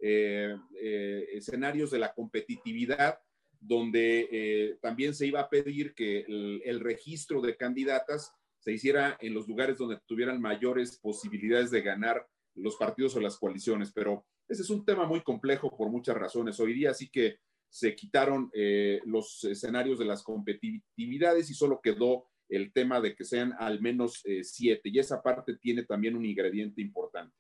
eh, 0.04 0.58
eh, 0.82 1.28
escenarios 1.34 1.92
de 1.92 2.00
la 2.00 2.12
competitividad, 2.12 3.20
donde 3.60 4.28
eh, 4.32 4.80
también 4.82 5.14
se 5.14 5.28
iba 5.28 5.42
a 5.42 5.50
pedir 5.50 5.94
que 5.94 6.26
el, 6.28 6.80
registro 6.80 7.40
de 7.40 7.56
candidatas 7.56 8.34
se 8.58 8.74
hiciera 8.74 9.16
en 9.22 9.36
los 9.36 9.48
lugares 9.48 9.78
donde 9.78 10.00
tuvieran 10.08 10.42
mayores 10.42 10.98
posibilidades 10.98 11.70
de 11.70 11.84
ganar 11.84 12.28
los 12.56 12.78
partidos 12.78 13.16
o 13.16 13.20
las 13.20 13.38
coaliciones. 13.38 13.92
Pero 13.94 14.26
ese 14.48 14.64
es 14.64 14.72
un 14.72 14.84
tema 14.84 15.06
muy 15.06 15.22
complejo 15.22 15.70
por 15.78 15.92
muchas 15.92 16.18
razones 16.18 16.60
hoy 16.60 16.74
día, 16.74 16.90
así 16.90 17.08
que 17.08 17.38
se 17.70 17.96
quitaron 17.96 18.52
los 19.06 19.44
escenarios 19.44 20.00
de 20.00 20.06
las 20.06 20.24
competitividades 20.24 21.50
y 21.50 21.54
solo 21.54 21.80
quedó 21.82 22.26
el 22.50 22.74
tema 22.74 23.00
de 23.00 23.16
que 23.16 23.24
sean 23.24 23.54
al 23.60 23.80
menos 23.80 24.24
siete. 24.42 24.90
Y 24.90 25.00
esa 25.00 25.22
parte 25.22 25.56
tiene 25.58 25.84
también 25.84 26.16
un 26.16 26.26
ingrediente 26.26 26.82
importante. 26.82 27.34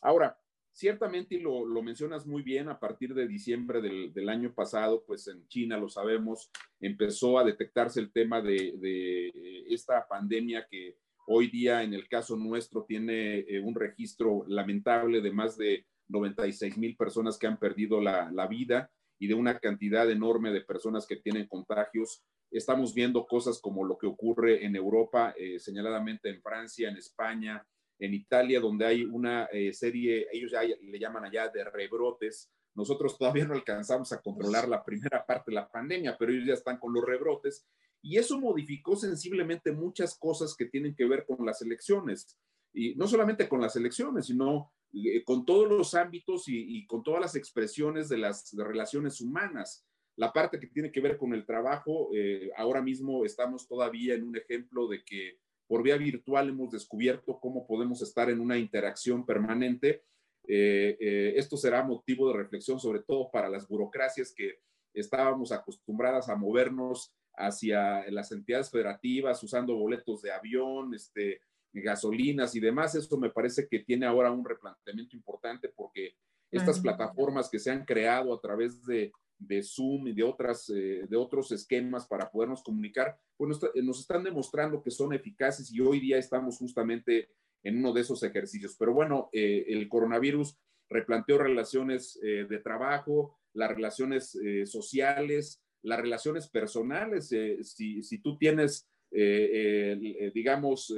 Ahora, 0.00 0.36
Ciertamente, 0.78 1.34
y 1.34 1.40
lo, 1.40 1.64
mencionas 1.82 2.24
muy 2.24 2.44
bien, 2.44 2.68
a 2.68 2.78
partir 2.78 3.12
de 3.12 3.26
diciembre 3.26 3.80
del, 3.80 4.28
año 4.28 4.54
pasado, 4.54 5.02
pues 5.04 5.26
en 5.26 5.44
China, 5.48 5.76
lo 5.76 5.88
sabemos, 5.88 6.52
empezó 6.78 7.36
a 7.36 7.42
detectarse 7.42 7.98
el 7.98 8.12
tema 8.12 8.40
de, 8.40 9.64
esta 9.70 10.06
pandemia 10.06 10.68
que 10.70 10.96
hoy 11.26 11.50
día, 11.50 11.82
en 11.82 11.94
el 11.94 12.06
caso 12.08 12.36
nuestro, 12.36 12.84
tiene 12.84 13.40
eh, 13.40 13.58
un 13.58 13.74
registro 13.74 14.44
lamentable 14.46 15.20
de 15.20 15.32
más 15.32 15.56
de 15.56 15.84
96 16.06 16.78
mil 16.78 16.96
personas 16.96 17.38
que 17.38 17.48
han 17.48 17.58
perdido 17.58 18.00
la, 18.00 18.46
vida 18.46 18.88
y 19.18 19.26
de 19.26 19.34
una 19.34 19.58
cantidad 19.58 20.08
enorme 20.08 20.52
de 20.52 20.60
personas 20.60 21.08
que 21.08 21.16
tienen 21.16 21.48
contagios. 21.48 22.22
Estamos 22.52 22.94
viendo 22.94 23.26
cosas 23.26 23.60
como 23.60 23.84
lo 23.84 23.98
que 23.98 24.06
ocurre 24.06 24.64
en 24.64 24.76
Europa, 24.76 25.34
eh, 25.36 25.58
señaladamente 25.58 26.28
en 26.28 26.40
Francia, 26.40 26.88
en 26.88 26.98
España, 26.98 27.66
en 27.98 28.14
Italia, 28.14 28.60
donde 28.60 28.86
hay 28.86 29.04
una 29.04 29.46
eh, 29.46 29.72
serie, 29.72 30.28
ellos 30.32 30.52
ya 30.52 30.62
le 30.62 30.98
llaman 30.98 31.24
allá 31.24 31.48
de 31.48 31.64
rebrotes. 31.64 32.50
Nosotros 32.74 33.18
todavía 33.18 33.44
no 33.44 33.54
alcanzamos 33.54 34.12
a 34.12 34.20
controlar 34.20 34.68
la 34.68 34.84
primera 34.84 35.24
parte 35.26 35.50
de 35.50 35.56
la 35.56 35.68
pandemia, 35.68 36.16
pero 36.18 36.32
ellos 36.32 36.46
ya 36.46 36.54
están 36.54 36.78
con 36.78 36.92
los 36.92 37.04
rebrotes. 37.04 37.66
Y 38.00 38.16
eso 38.16 38.38
modificó 38.38 38.94
sensiblemente 38.94 39.72
muchas 39.72 40.16
cosas 40.16 40.54
que 40.56 40.66
tienen 40.66 40.94
que 40.94 41.06
ver 41.06 41.26
con 41.26 41.44
las 41.44 41.60
elecciones. 41.62 42.38
Y 42.72 42.94
no 42.94 43.08
solamente 43.08 43.48
con 43.48 43.60
las 43.60 43.74
elecciones, 43.74 44.26
sino 44.26 44.72
eh, 44.92 45.24
con 45.24 45.44
todos 45.44 45.68
los 45.68 45.94
ámbitos 45.94 46.44
y, 46.46 46.86
con 46.86 47.02
todas 47.02 47.20
las 47.20 47.34
expresiones 47.34 48.08
de 48.08 48.18
las 48.18 48.54
relaciones 48.56 49.20
humanas. 49.20 49.84
La 50.16 50.32
parte 50.32 50.58
que 50.58 50.66
tiene 50.68 50.90
que 50.90 51.00
ver 51.00 51.16
con 51.16 51.34
el 51.34 51.44
trabajo, 51.44 52.10
eh, 52.14 52.50
ahora 52.56 52.80
mismo 52.80 53.24
estamos 53.24 53.68
todavía 53.68 54.14
en 54.14 54.24
un 54.24 54.36
ejemplo 54.36 54.88
de 54.88 55.04
que 55.04 55.38
por 55.68 55.82
vía 55.82 55.96
virtual 55.96 56.48
hemos 56.48 56.72
descubierto 56.72 57.38
cómo 57.38 57.66
podemos 57.66 58.02
estar 58.02 58.30
en 58.30 58.40
una 58.40 58.58
interacción 58.58 59.24
permanente. 59.24 60.02
Eh, 60.48 60.96
eh, 60.98 61.34
esto 61.36 61.58
será 61.58 61.84
motivo 61.84 62.28
de 62.28 62.38
reflexión, 62.38 62.80
sobre 62.80 63.00
todo 63.00 63.30
para 63.30 63.50
las 63.50 63.68
burocracias 63.68 64.32
que 64.34 64.60
estábamos 64.94 65.52
acostumbradas 65.52 66.30
a 66.30 66.36
movernos 66.36 67.14
hacia 67.36 68.10
las 68.10 68.32
entidades 68.32 68.70
federativas 68.70 69.42
usando 69.42 69.76
boletos 69.76 70.22
de 70.22 70.32
avión, 70.32 70.94
este, 70.94 71.42
gasolinas 71.72 72.54
y 72.54 72.60
demás. 72.60 72.94
Eso 72.94 73.18
me 73.18 73.30
parece 73.30 73.68
que 73.68 73.80
tiene 73.80 74.06
ahora 74.06 74.32
un 74.32 74.44
replanteamiento 74.44 75.14
importante 75.14 75.68
porque 75.68 76.14
estas 76.50 76.80
plataformas 76.80 77.50
que 77.50 77.58
se 77.58 77.70
han 77.70 77.84
creado 77.84 78.34
a 78.34 78.40
través 78.40 78.84
de 78.86 79.12
de 79.38 79.62
Zoom 79.62 80.08
y 80.08 80.12
de, 80.12 80.22
otras, 80.22 80.68
eh, 80.70 81.06
de 81.08 81.16
otros 81.16 81.52
esquemas 81.52 82.06
para 82.06 82.30
podernos 82.30 82.62
comunicar, 82.62 83.18
pues 83.36 83.58
nos, 83.74 84.00
están 84.00 84.24
demostrando 84.24 84.82
que 84.82 84.90
son 84.90 85.12
eficaces 85.12 85.72
y 85.72 85.80
hoy 85.80 86.00
día 86.00 86.18
estamos 86.18 86.58
justamente 86.58 87.30
en 87.62 87.78
uno 87.78 87.92
de 87.92 88.00
esos 88.00 88.22
ejercicios. 88.22 88.76
Pero 88.78 88.92
bueno, 88.92 89.30
eh, 89.32 89.64
el 89.68 89.88
coronavirus 89.88 90.56
replanteó 90.90 91.38
relaciones 91.38 92.18
de 92.22 92.58
trabajo, 92.60 93.36
las 93.52 93.68
relaciones 93.68 94.38
sociales, 94.64 95.62
las 95.82 96.00
relaciones 96.00 96.48
personales. 96.48 97.28
Si, 97.28 98.02
si, 98.02 98.18
tú 98.22 98.38
tienes, 98.38 98.88
digamos, 99.10 100.90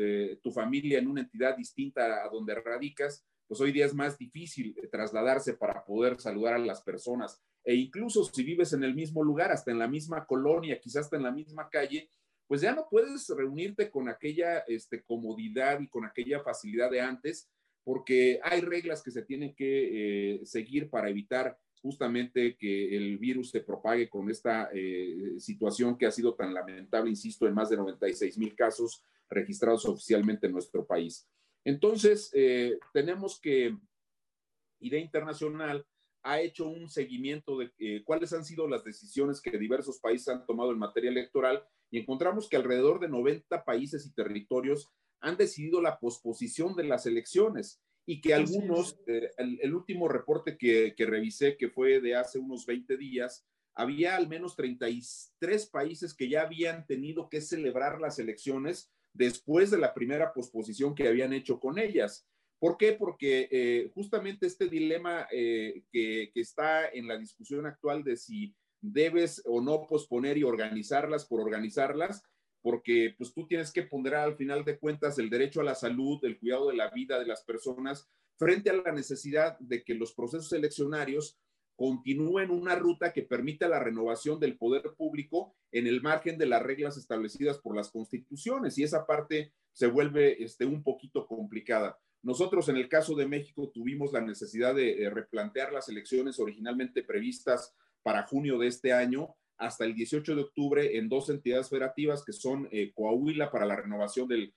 tu 0.42 0.52
familia 0.52 1.00
en 1.00 1.08
una 1.08 1.22
entidad 1.22 1.56
distinta 1.56 2.24
a 2.24 2.28
donde 2.28 2.54
radicas, 2.54 3.26
pues 3.48 3.60
hoy 3.60 3.72
día 3.72 3.86
es 3.86 3.94
más 3.94 4.16
difícil 4.16 4.76
trasladarse 4.92 5.54
para 5.54 5.84
poder 5.84 6.20
saludar 6.20 6.54
a 6.54 6.58
las 6.58 6.82
personas 6.82 7.42
e 7.64 7.74
incluso 7.74 8.24
si 8.24 8.42
vives 8.42 8.72
en 8.72 8.84
el 8.84 8.94
mismo 8.94 9.22
lugar, 9.22 9.52
hasta 9.52 9.70
en 9.70 9.78
la 9.78 9.88
misma 9.88 10.26
colonia, 10.26 10.80
quizás 10.80 11.04
hasta 11.04 11.16
en 11.16 11.22
la 11.24 11.32
misma 11.32 11.68
calle, 11.68 12.08
pues 12.46 12.62
ya 12.62 12.74
no 12.74 12.88
puedes 12.90 13.28
reunirte 13.28 13.90
con 13.90 14.08
aquella 14.08 14.58
este, 14.66 15.02
comodidad 15.02 15.80
y 15.80 15.88
con 15.88 16.04
aquella 16.04 16.40
facilidad 16.40 16.90
de 16.90 17.00
antes, 17.00 17.48
porque 17.84 18.40
hay 18.42 18.60
reglas 18.60 19.02
que 19.02 19.10
se 19.10 19.22
tienen 19.22 19.54
que 19.54 20.34
eh, 20.34 20.46
seguir 20.46 20.90
para 20.90 21.08
evitar 21.08 21.58
justamente 21.82 22.56
que 22.56 22.96
el 22.96 23.18
virus 23.18 23.50
se 23.50 23.60
propague 23.60 24.08
con 24.08 24.30
esta 24.30 24.68
eh, 24.72 25.34
situación 25.38 25.96
que 25.96 26.06
ha 26.06 26.10
sido 26.10 26.34
tan 26.34 26.52
lamentable, 26.52 27.10
insisto, 27.10 27.46
en 27.46 27.54
más 27.54 27.70
de 27.70 27.76
96 27.76 28.36
mil 28.38 28.54
casos 28.54 29.02
registrados 29.28 29.86
oficialmente 29.86 30.46
en 30.46 30.52
nuestro 30.52 30.84
país. 30.84 31.26
Entonces, 31.64 32.30
eh, 32.34 32.78
tenemos 32.92 33.40
que, 33.40 33.76
idea 34.80 35.00
internacional, 35.00 35.86
ha 36.22 36.40
hecho 36.40 36.68
un 36.68 36.88
seguimiento 36.88 37.58
de 37.58 37.70
eh, 37.78 38.02
cuáles 38.04 38.32
han 38.32 38.44
sido 38.44 38.68
las 38.68 38.84
decisiones 38.84 39.40
que 39.40 39.56
diversos 39.58 39.98
países 40.00 40.28
han 40.28 40.46
tomado 40.46 40.72
en 40.72 40.78
materia 40.78 41.10
electoral 41.10 41.64
y 41.90 41.98
encontramos 41.98 42.48
que 42.48 42.56
alrededor 42.56 43.00
de 43.00 43.08
90 43.08 43.64
países 43.64 44.06
y 44.06 44.12
territorios 44.12 44.88
han 45.20 45.36
decidido 45.36 45.80
la 45.80 45.98
posposición 45.98 46.74
de 46.76 46.84
las 46.84 47.06
elecciones 47.06 47.82
y 48.06 48.20
que 48.20 48.34
algunos, 48.34 48.98
eh, 49.06 49.30
el, 49.36 49.74
último 49.74 50.08
reporte 50.08 50.56
que, 50.56 50.94
que, 50.96 51.06
revisé, 51.06 51.56
que 51.56 51.68
fue 51.68 52.00
de 52.00 52.16
hace 52.16 52.38
unos 52.38 52.66
20 52.66 52.96
días, 52.96 53.46
había 53.74 54.16
al 54.16 54.28
menos 54.28 54.56
33 54.56 55.66
países 55.66 56.14
que 56.14 56.28
ya 56.28 56.42
habían 56.42 56.86
tenido 56.86 57.28
que 57.28 57.40
celebrar 57.40 58.00
las 58.00 58.18
elecciones 58.18 58.90
después 59.12 59.70
de 59.70 59.78
la 59.78 59.94
primera 59.94 60.32
posposición 60.32 60.94
que 60.94 61.08
habían 61.08 61.32
hecho 61.32 61.60
con 61.60 61.78
ellas. 61.78 62.26
¿Por 62.60 62.76
qué? 62.76 62.92
Porque 62.92 63.48
eh, 63.50 63.90
justamente 63.94 64.46
este 64.46 64.68
dilema 64.68 65.26
eh, 65.32 65.82
que, 65.90 66.30
está 66.34 66.88
en 66.90 67.08
la 67.08 67.16
discusión 67.16 67.64
actual 67.64 68.04
de 68.04 68.18
si 68.18 68.54
debes 68.82 69.42
o 69.46 69.62
no 69.62 69.86
posponer 69.86 70.36
y 70.36 70.44
organizarlas 70.44 71.24
por 71.24 71.40
organizarlas, 71.40 72.22
porque 72.60 73.14
pues 73.16 73.32
tú 73.32 73.46
tienes 73.46 73.72
que 73.72 73.84
ponderar 73.84 74.24
al 74.24 74.36
final 74.36 74.62
de 74.66 74.78
cuentas 74.78 75.18
el 75.18 75.30
derecho 75.30 75.62
a 75.62 75.64
la 75.64 75.74
salud, 75.74 76.22
el 76.22 76.38
cuidado 76.38 76.68
de 76.68 76.76
la 76.76 76.90
vida 76.90 77.18
de 77.18 77.26
las 77.26 77.42
personas 77.44 78.10
frente 78.38 78.68
a 78.68 78.74
la 78.74 78.92
necesidad 78.92 79.58
de 79.58 79.82
que 79.82 79.94
los 79.94 80.12
procesos 80.12 80.52
eleccionarios 80.52 81.38
continúe 81.76 82.40
en 82.40 82.50
una 82.50 82.74
ruta 82.74 83.14
que 83.14 83.22
permita 83.22 83.68
la 83.68 83.78
renovación 83.78 84.38
del 84.38 84.58
poder 84.58 84.82
público 84.98 85.54
en 85.72 85.86
el 85.86 86.02
margen 86.02 86.36
de 86.36 86.44
las 86.44 86.62
reglas 86.62 86.98
establecidas 86.98 87.58
por 87.58 87.74
las 87.74 87.90
constituciones 87.90 88.76
y 88.76 88.82
esa 88.82 89.06
parte 89.06 89.54
se 89.72 89.86
vuelve 89.86 90.42
este, 90.44 90.66
un 90.66 90.82
poquito 90.82 91.26
complicada. 91.26 91.98
Nosotros 92.22 92.68
en 92.68 92.76
el 92.76 92.88
caso 92.88 93.14
de 93.14 93.26
México 93.26 93.70
tuvimos 93.72 94.12
la 94.12 94.20
necesidad 94.20 94.74
de 94.74 95.10
replantear 95.10 95.72
las 95.72 95.88
elecciones 95.88 96.38
originalmente 96.38 97.02
previstas 97.02 97.74
para 98.02 98.26
junio 98.26 98.58
de 98.58 98.66
este 98.66 98.92
año 98.92 99.36
hasta 99.60 99.84
el 99.84 99.94
18 99.94 100.34
de 100.34 100.42
octubre 100.42 100.96
en 100.96 101.08
dos 101.08 101.28
entidades 101.28 101.68
federativas 101.68 102.24
que 102.24 102.32
son 102.32 102.66
eh, 102.72 102.92
Coahuila 102.94 103.50
para 103.52 103.66
la 103.66 103.76
renovación 103.76 104.26
del, 104.26 104.54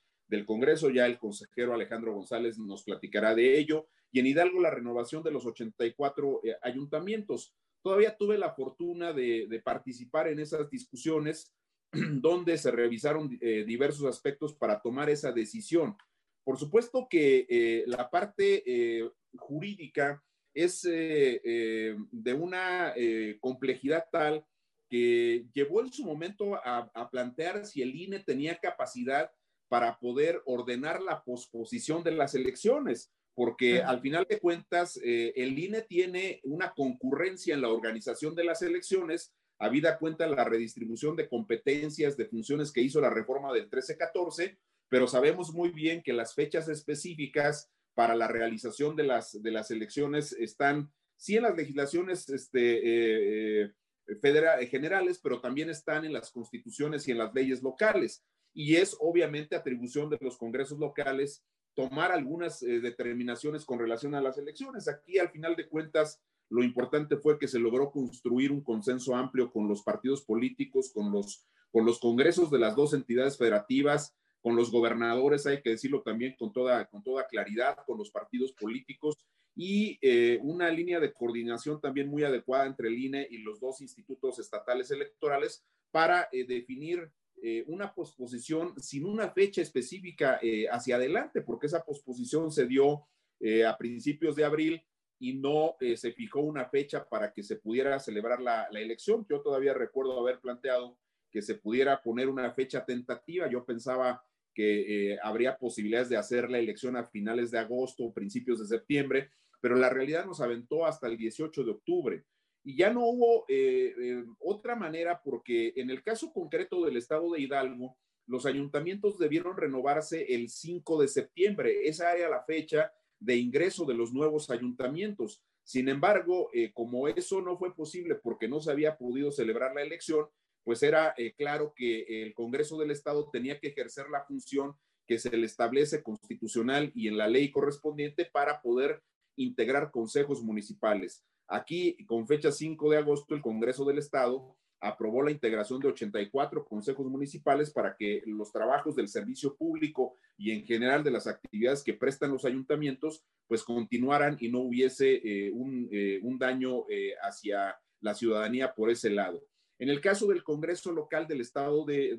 Congreso, 0.48 0.90
ya 0.90 1.06
el 1.06 1.20
consejero 1.20 1.76
Alejandro 1.76 2.16
González 2.16 2.58
nos 2.58 2.82
platicará 2.82 3.36
de 3.36 3.60
ello, 3.60 3.86
y 4.12 4.20
en 4.20 4.26
Hidalgo 4.26 4.60
la 4.62 4.72
renovación 4.72 5.22
de 5.22 5.30
los 5.30 5.46
84 5.46 6.42
eh, 6.44 6.56
ayuntamientos. 6.64 7.54
Todavía 7.84 8.18
tuve 8.18 8.40
la 8.40 8.52
fortuna 8.56 9.14
de, 9.14 9.62
participar 9.64 10.28
en 10.30 10.40
esas 10.40 10.68
discusiones 10.72 11.54
donde 11.92 12.58
se 12.58 12.72
revisaron 12.72 13.38
eh, 13.42 13.64
diversos 13.68 14.08
aspectos 14.08 14.56
para 14.56 14.82
tomar 14.82 15.12
esa 15.12 15.32
decisión. 15.32 15.96
Por 16.44 16.58
supuesto 16.58 17.08
que 17.10 17.46
eh, 17.50 17.84
la 17.88 18.10
parte 18.10 19.12
jurídica 19.38 20.24
es 20.54 20.84
de 20.84 22.34
una 22.40 22.94
complejidad 23.40 24.06
tal 24.12 24.46
que 24.90 25.48
llevó 25.54 25.82
en 25.82 25.92
su 25.92 26.06
momento 26.06 26.56
a, 26.56 26.92
a 26.94 27.10
plantear 27.10 27.66
si 27.66 27.82
el 27.82 27.96
INE 27.96 28.20
tenía 28.20 28.60
capacidad 28.60 29.32
para 29.68 29.98
poder 29.98 30.44
ordenar 30.46 31.02
la 31.02 31.24
posposición 31.24 32.04
de 32.04 32.12
las 32.12 32.36
elecciones 32.36 33.12
porque 33.36 33.82
al 33.82 34.02
final 34.02 34.26
de 34.30 34.40
cuentas 34.40 35.00
eh, 35.04 35.34
el 35.36 35.58
INE 35.58 35.82
tiene 35.82 36.40
una 36.44 36.74
concurrencia 36.74 37.54
en 37.54 37.62
la 37.62 37.70
organización 37.70 38.36
de 38.36 38.44
las 38.44 38.62
elecciones, 38.62 39.34
habida 39.60 39.98
cuenta 39.98 40.28
la 40.28 40.44
redistribución 40.44 41.16
de 41.16 41.28
competencias, 41.28 42.16
de 42.16 42.26
funciones 42.26 42.72
que 42.72 42.82
hizo 42.82 43.02
la 43.02 43.10
reforma 43.10 43.52
del 43.54 43.70
13-14, 43.70 44.58
pero 44.94 45.08
sabemos 45.08 45.52
muy 45.56 45.72
bien 45.72 46.04
que 46.04 46.14
las 46.14 46.36
fechas 46.36 46.70
específicas 46.70 47.72
para 47.96 48.14
la 48.14 48.28
realización 48.28 48.96
de 48.96 49.02
las, 49.02 49.42
de 49.42 49.50
las 49.50 49.72
elecciones 49.72 50.34
están, 50.34 50.94
sí 51.16 51.36
en 51.36 51.42
las 51.42 51.58
legislaciones 51.58 52.30
este, 52.30 53.64
eh, 53.64 53.72
eh, 54.06 54.68
generales, 54.68 55.20
pero 55.20 55.42
también 55.42 55.72
están 55.72 56.06
en 56.06 56.14
las 56.14 56.30
constituciones 56.30 57.08
y 57.08 57.12
en 57.12 57.18
las 57.18 57.34
leyes 57.34 57.64
locales. 57.64 58.24
Y 58.54 58.76
es 58.76 58.96
obviamente 59.00 59.56
atribución 59.56 60.12
de 60.12 60.20
los 60.22 60.38
congresos 60.38 60.78
locales 60.78 61.44
tomar 61.74 62.12
algunas 62.12 62.62
eh, 62.62 62.80
determinaciones 62.80 63.66
con 63.66 63.80
relación 63.80 64.14
a 64.14 64.22
las 64.22 64.38
elecciones. 64.38 64.88
Aquí, 64.88 65.18
al 65.18 65.32
final 65.32 65.56
de 65.56 65.70
cuentas, 65.70 66.22
lo 66.50 66.64
importante 66.64 67.18
fue 67.18 67.40
que 67.40 67.48
se 67.48 67.58
logró 67.58 67.90
construir 67.90 68.52
un 68.52 68.64
consenso 68.64 69.16
amplio 69.16 69.52
con 69.52 69.68
los 69.68 69.82
partidos 69.82 70.24
políticos, 70.24 70.92
con 70.94 71.12
los, 71.12 71.48
con 71.72 71.84
los 71.84 71.98
congresos 72.00 72.52
de 72.52 72.60
las 72.60 72.76
dos 72.76 72.94
entidades 72.94 73.40
federativas, 73.40 74.16
con 74.44 74.56
los 74.56 74.70
gobernadores, 74.70 75.48
hay 75.48 75.64
que 75.64 75.72
decirlo 75.72 76.04
también 76.04 76.36
con 76.38 76.54
toda, 76.54 76.86
con 76.86 77.02
toda 77.02 77.26
claridad, 77.26 77.78
con 77.88 77.98
los 77.98 78.12
partidos 78.12 78.52
políticos 78.52 79.18
y 79.56 79.98
eh, 80.02 80.40
una 80.44 80.70
línea 80.70 81.00
de 81.00 81.14
coordinación 81.14 81.82
también 81.82 82.10
muy 82.10 82.24
adecuada 82.24 82.68
entre 82.68 82.90
el 82.90 83.00
INE 83.00 83.28
y 83.32 83.40
los 83.40 83.60
dos 83.60 83.82
institutos 83.82 84.38
estatales 84.38 84.92
electorales 84.92 85.64
para 85.92 86.30
eh, 86.32 86.46
definir 86.46 87.12
eh, 87.46 87.66
una 87.68 87.94
posposición 87.94 88.74
sin 88.82 89.06
una 89.06 89.30
fecha 89.30 89.62
específica 89.62 90.40
eh, 90.42 90.66
hacia 90.72 90.96
adelante, 90.96 91.42
porque 91.42 91.68
esa 91.68 91.84
posposición 91.84 92.50
se 92.54 92.66
dio 92.66 93.06
eh, 93.42 93.66
a 93.66 93.78
principios 93.78 94.38
de 94.38 94.46
abril 94.46 94.82
y 95.20 95.34
no 95.34 95.76
se 95.80 96.14
fijó 96.14 96.40
una 96.40 96.70
fecha 96.70 97.04
para 97.08 97.34
que 97.34 97.44
se 97.44 97.58
pudiera 97.58 98.00
celebrar 98.00 98.42
la, 98.42 98.70
la, 98.72 98.80
elección. 98.80 99.26
Yo 99.30 99.42
todavía 99.42 99.74
recuerdo 99.74 100.18
haber 100.18 100.40
planteado 100.40 100.98
que 101.30 101.42
se 101.42 101.56
pudiera 101.56 102.02
poner 102.02 102.30
una 102.30 102.50
fecha 102.54 102.86
tentativa. 102.86 103.50
Yo 103.50 103.66
pensaba 103.66 104.24
que 104.54 105.18
habría 105.24 105.58
posibilidades 105.58 106.10
de 106.10 106.18
hacer 106.18 106.50
la 106.50 106.60
elección 106.60 106.96
a 106.96 107.06
finales 107.06 107.52
de 107.52 107.60
agosto 107.60 108.04
o 108.04 108.14
principios 108.14 108.60
de 108.60 108.68
septiembre, 108.68 109.30
pero 109.62 109.76
la 109.76 109.90
realidad 109.90 110.26
nos 110.26 110.42
aventó 110.42 110.86
hasta 110.86 111.08
el 111.08 111.18
18 111.18 111.64
de 111.64 111.72
octubre 111.72 112.26
y 112.64 112.78
ya 112.78 112.92
no 112.92 113.06
hubo 113.06 113.46
eh, 113.50 113.94
eh, 114.00 114.26
otra 114.40 114.76
manera 114.76 115.22
porque 115.22 115.74
en 115.76 115.90
el 115.90 116.02
caso 116.02 116.32
concreto 116.32 116.86
del 116.86 116.98
estado 116.98 117.32
de 117.32 117.42
Hidalgo, 117.42 117.98
los 118.26 118.46
ayuntamientos 118.46 119.20
debieron 119.20 119.58
renovarse 119.58 120.34
el 120.34 120.50
5 120.50 121.02
de 121.02 121.08
septiembre. 121.10 121.88
Esa 121.88 122.16
era 122.16 122.30
la 122.30 122.44
fecha 122.44 122.94
de 123.20 123.36
ingreso 123.36 123.84
de 123.86 123.96
los 123.96 124.14
nuevos 124.14 124.50
ayuntamientos. 124.50 125.44
Sin 125.64 125.90
embargo, 125.90 126.50
eh, 126.54 126.72
como 126.74 127.10
eso 127.10 127.42
no 127.42 127.58
fue 127.58 127.76
posible 127.76 128.16
porque 128.16 128.48
no 128.48 128.62
se 128.62 128.72
había 128.72 128.98
podido 128.98 129.30
celebrar 129.32 129.76
la 129.76 129.82
elección, 129.82 130.28
pues 130.64 130.84
era 130.84 131.14
claro 131.38 131.74
que 131.76 132.24
el 132.24 132.34
Congreso 132.34 132.78
del 132.78 132.92
Estado 132.92 133.30
tenía 133.32 133.60
que 133.60 133.68
ejercer 133.68 134.10
la 134.10 134.24
función 134.26 134.76
que 135.08 135.20
se 135.20 135.36
le 135.36 135.46
establece 135.46 136.02
constitucional 136.02 136.92
y 136.96 137.08
en 137.08 137.18
la 137.18 137.28
ley 137.28 137.52
correspondiente 137.52 138.26
para 138.26 138.62
poder 138.62 139.04
integrar 139.36 139.92
consejos 139.92 140.44
municipales. 140.44 141.24
Aquí, 141.48 141.98
con 142.06 142.28
fecha 142.28 142.52
5 142.52 142.90
de 142.90 142.98
agosto, 142.98 143.36
el 143.36 143.42
Congreso 143.42 143.86
del 143.86 143.98
Estado 143.98 144.56
aprobó 144.80 145.24
la 145.24 145.32
integración 145.32 145.80
de 145.80 145.88
84 145.88 146.66
consejos 146.66 147.08
municipales 147.08 147.72
para 147.72 147.96
que 147.96 148.22
los 148.26 148.52
trabajos 148.52 148.96
del 148.96 149.08
servicio 149.08 149.56
público 149.56 150.18
y 150.38 150.52
en 150.52 150.66
general 150.66 151.04
de 151.04 151.12
las 151.12 151.26
actividades 151.26 151.84
que 151.84 151.94
prestan 151.94 152.32
los 152.32 152.44
ayuntamientos, 152.44 153.24
pues 153.48 153.64
continuaran 153.64 154.36
y 154.40 154.50
no 154.50 154.60
hubiese 154.60 155.16
eh, 155.16 155.54
eh, 155.92 156.20
un, 156.24 156.38
daño 156.38 156.86
eh, 156.90 157.14
hacia 157.22 157.78
la 158.02 158.14
ciudadanía 158.14 158.74
por 158.74 158.90
ese 158.90 159.10
lado. 159.10 159.42
En 159.80 159.90
el 159.90 160.02
caso 160.02 160.28
del 160.28 160.44
Congreso 160.44 160.92
local 160.92 161.28
del 161.28 161.42
Estado 161.42 161.86
de, 161.86 162.16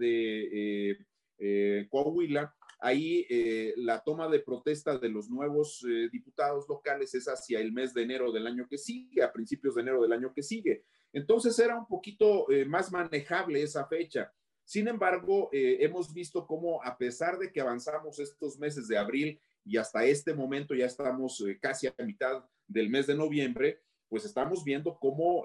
de 1.39 1.89
Coahuila, 1.89 2.55
Ahí 2.85 3.27
eh, 3.31 3.73
la 3.79 4.01
toma 4.01 4.29
de 4.29 4.41
protesta 4.41 4.99
de 4.99 5.09
los 5.09 5.31
nuevos 5.31 5.83
eh, 5.89 6.11
diputados 6.13 6.69
locales 6.69 7.15
es 7.15 7.27
hacia 7.29 7.59
el 7.59 7.73
mes 7.73 7.95
de 7.95 8.03
enero 8.03 8.31
del 8.31 8.47
año 8.47 8.67
que 8.69 8.77
sigue, 8.77 9.23
a 9.23 9.33
principios 9.33 9.75
de 9.75 9.81
enero 9.81 10.03
del 10.03 10.13
año 10.13 10.35
que 10.35 10.43
sigue. 10.43 10.85
Entonces 11.11 11.59
era 11.59 11.79
un 11.79 11.87
poquito 11.87 12.51
eh, 12.51 12.67
más 12.67 12.93
manejable 12.93 13.63
esa 13.63 13.87
fecha. 13.87 14.31
Sin 14.67 14.87
embargo, 14.87 15.49
hemos 15.53 16.13
visto 16.13 16.47
cómo 16.47 16.83
a 16.83 16.97
pesar 16.97 17.39
de 17.39 17.53
que 17.53 17.61
avanzamos 17.63 18.19
estos 18.19 18.59
meses 18.59 18.87
de 18.87 18.97
abril 18.97 19.39
y 19.63 19.79
hasta 19.79 20.05
este 20.05 20.35
momento 20.35 20.75
ya 20.75 20.87
estamos 20.87 21.43
casi 21.61 21.87
a 21.87 21.95
mitad 22.03 22.45
del 22.67 22.89
mes 22.89 23.07
de 23.07 23.15
noviembre, 23.15 23.81
pues 24.09 24.25
estamos 24.25 24.65
viendo 24.65 24.99
cómo, 24.99 25.45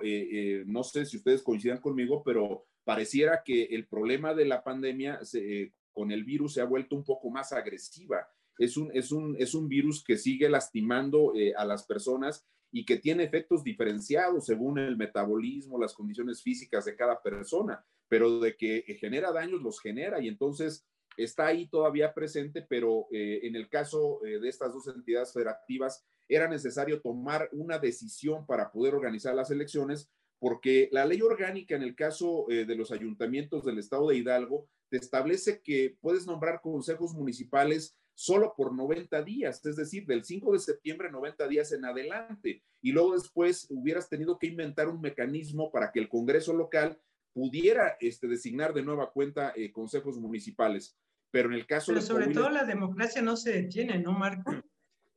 no 0.66 0.84
sé 0.84 1.06
si 1.06 1.18
ustedes 1.18 1.42
coincidan 1.42 1.80
conmigo, 1.80 2.24
pero 2.24 2.66
pareciera 2.84 3.42
que 3.44 3.64
el 3.66 3.88
problema 3.88 4.34
de 4.34 4.46
la 4.46 4.64
pandemia 4.64 5.24
se, 5.24 5.74
con 6.00 6.12
el 6.12 6.24
virus 6.24 6.54
se 6.54 6.62
ha 6.62 6.66
vuelto 6.66 6.96
un 6.96 7.04
poco 7.04 7.30
más 7.30 7.52
agresiva. 7.52 8.26
Es 8.58 8.78
un, 8.78 8.90
es 8.94 9.12
un, 9.12 9.36
es 9.38 9.54
un 9.54 9.68
virus 9.68 10.04
que 10.04 10.18
sigue 10.18 10.50
lastimando 10.50 11.34
eh, 11.36 11.54
a 11.56 11.66
las 11.66 11.86
personas 11.86 12.48
y 12.72 12.86
que 12.86 12.98
tiene 12.98 13.24
efectos 13.24 13.64
diferenciados 13.64 14.46
según 14.46 14.80
el 14.80 14.96
metabolismo, 14.96 15.78
las 15.78 15.94
condiciones 15.94 16.42
físicas 16.42 16.86
de 16.86 16.96
cada 16.96 17.22
persona, 17.22 17.84
pero 18.08 18.40
de 18.40 18.56
que 18.56 18.82
genera 19.00 19.32
daños, 19.32 19.62
los 19.62 19.82
genera 19.82 20.22
y 20.22 20.28
entonces 20.28 20.88
está 21.18 21.48
ahí 21.48 21.68
todavía 21.68 22.14
presente, 22.14 22.62
pero 22.62 23.08
eh, 23.12 23.42
en 23.44 23.56
el 23.56 23.68
caso 23.68 24.24
eh, 24.26 24.40
de 24.40 24.48
estas 24.48 24.74
dos 24.74 24.88
entidades 24.88 25.34
federativas 25.34 26.06
era 26.30 26.48
necesario 26.48 27.02
tomar 27.02 27.50
una 27.52 27.80
decisión 27.80 28.46
para 28.46 28.72
poder 28.72 28.96
organizar 28.96 29.36
las 29.36 29.52
elecciones, 29.52 30.10
porque 30.40 30.88
la 30.94 31.06
ley 31.06 31.22
orgánica 31.22 31.76
en 31.76 31.84
el 31.84 31.96
caso 31.96 32.46
de 32.48 32.76
los 32.76 32.92
ayuntamientos 32.94 33.66
del 33.66 33.78
estado 33.78 34.08
de 34.08 34.16
Hidalgo 34.16 34.70
te 34.90 34.98
establece 34.98 35.62
que 35.62 35.98
puedes 36.00 36.26
nombrar 36.26 36.62
consejos 36.62 37.14
municipales 37.14 37.98
solo 38.20 38.54
por 38.58 38.76
90 38.76 39.24
días, 39.24 39.66
es 39.66 39.78
decir, 39.78 40.06
del 40.06 40.26
5 40.26 40.52
de 40.52 40.60
septiembre 40.60 41.10
90 41.10 41.48
días 41.48 41.72
en 41.72 41.86
adelante. 41.86 42.62
Y 42.82 42.92
luego 42.92 43.14
después 43.14 43.68
hubieras 43.70 44.10
tenido 44.10 44.38
que 44.38 44.48
inventar 44.48 44.90
un 44.90 45.00
mecanismo 45.00 45.72
para 45.72 45.94
que 45.94 46.02
el 46.02 46.10
Congreso 46.10 46.54
local 46.54 47.00
pudiera 47.32 47.96
este, 48.02 48.28
designar 48.28 48.74
de 48.74 48.84
nueva 48.84 49.12
cuenta 49.14 49.54
eh, 49.56 49.72
consejos 49.72 50.20
municipales. 50.20 50.98
Pero 51.32 51.48
en 51.48 51.56
el 51.56 51.66
caso 51.66 51.94
Pero 51.94 52.02
sobre 52.02 52.28
todo 52.28 52.50
la 52.50 52.66
democracia 52.66 53.22
no 53.22 53.38
se 53.38 53.54
detiene, 53.54 54.00
¿no, 54.00 54.12
Marco? 54.12 54.52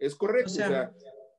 Es 0.02 0.16
correcto. 0.16 0.50
O 0.50 0.54
sea, 0.54 0.92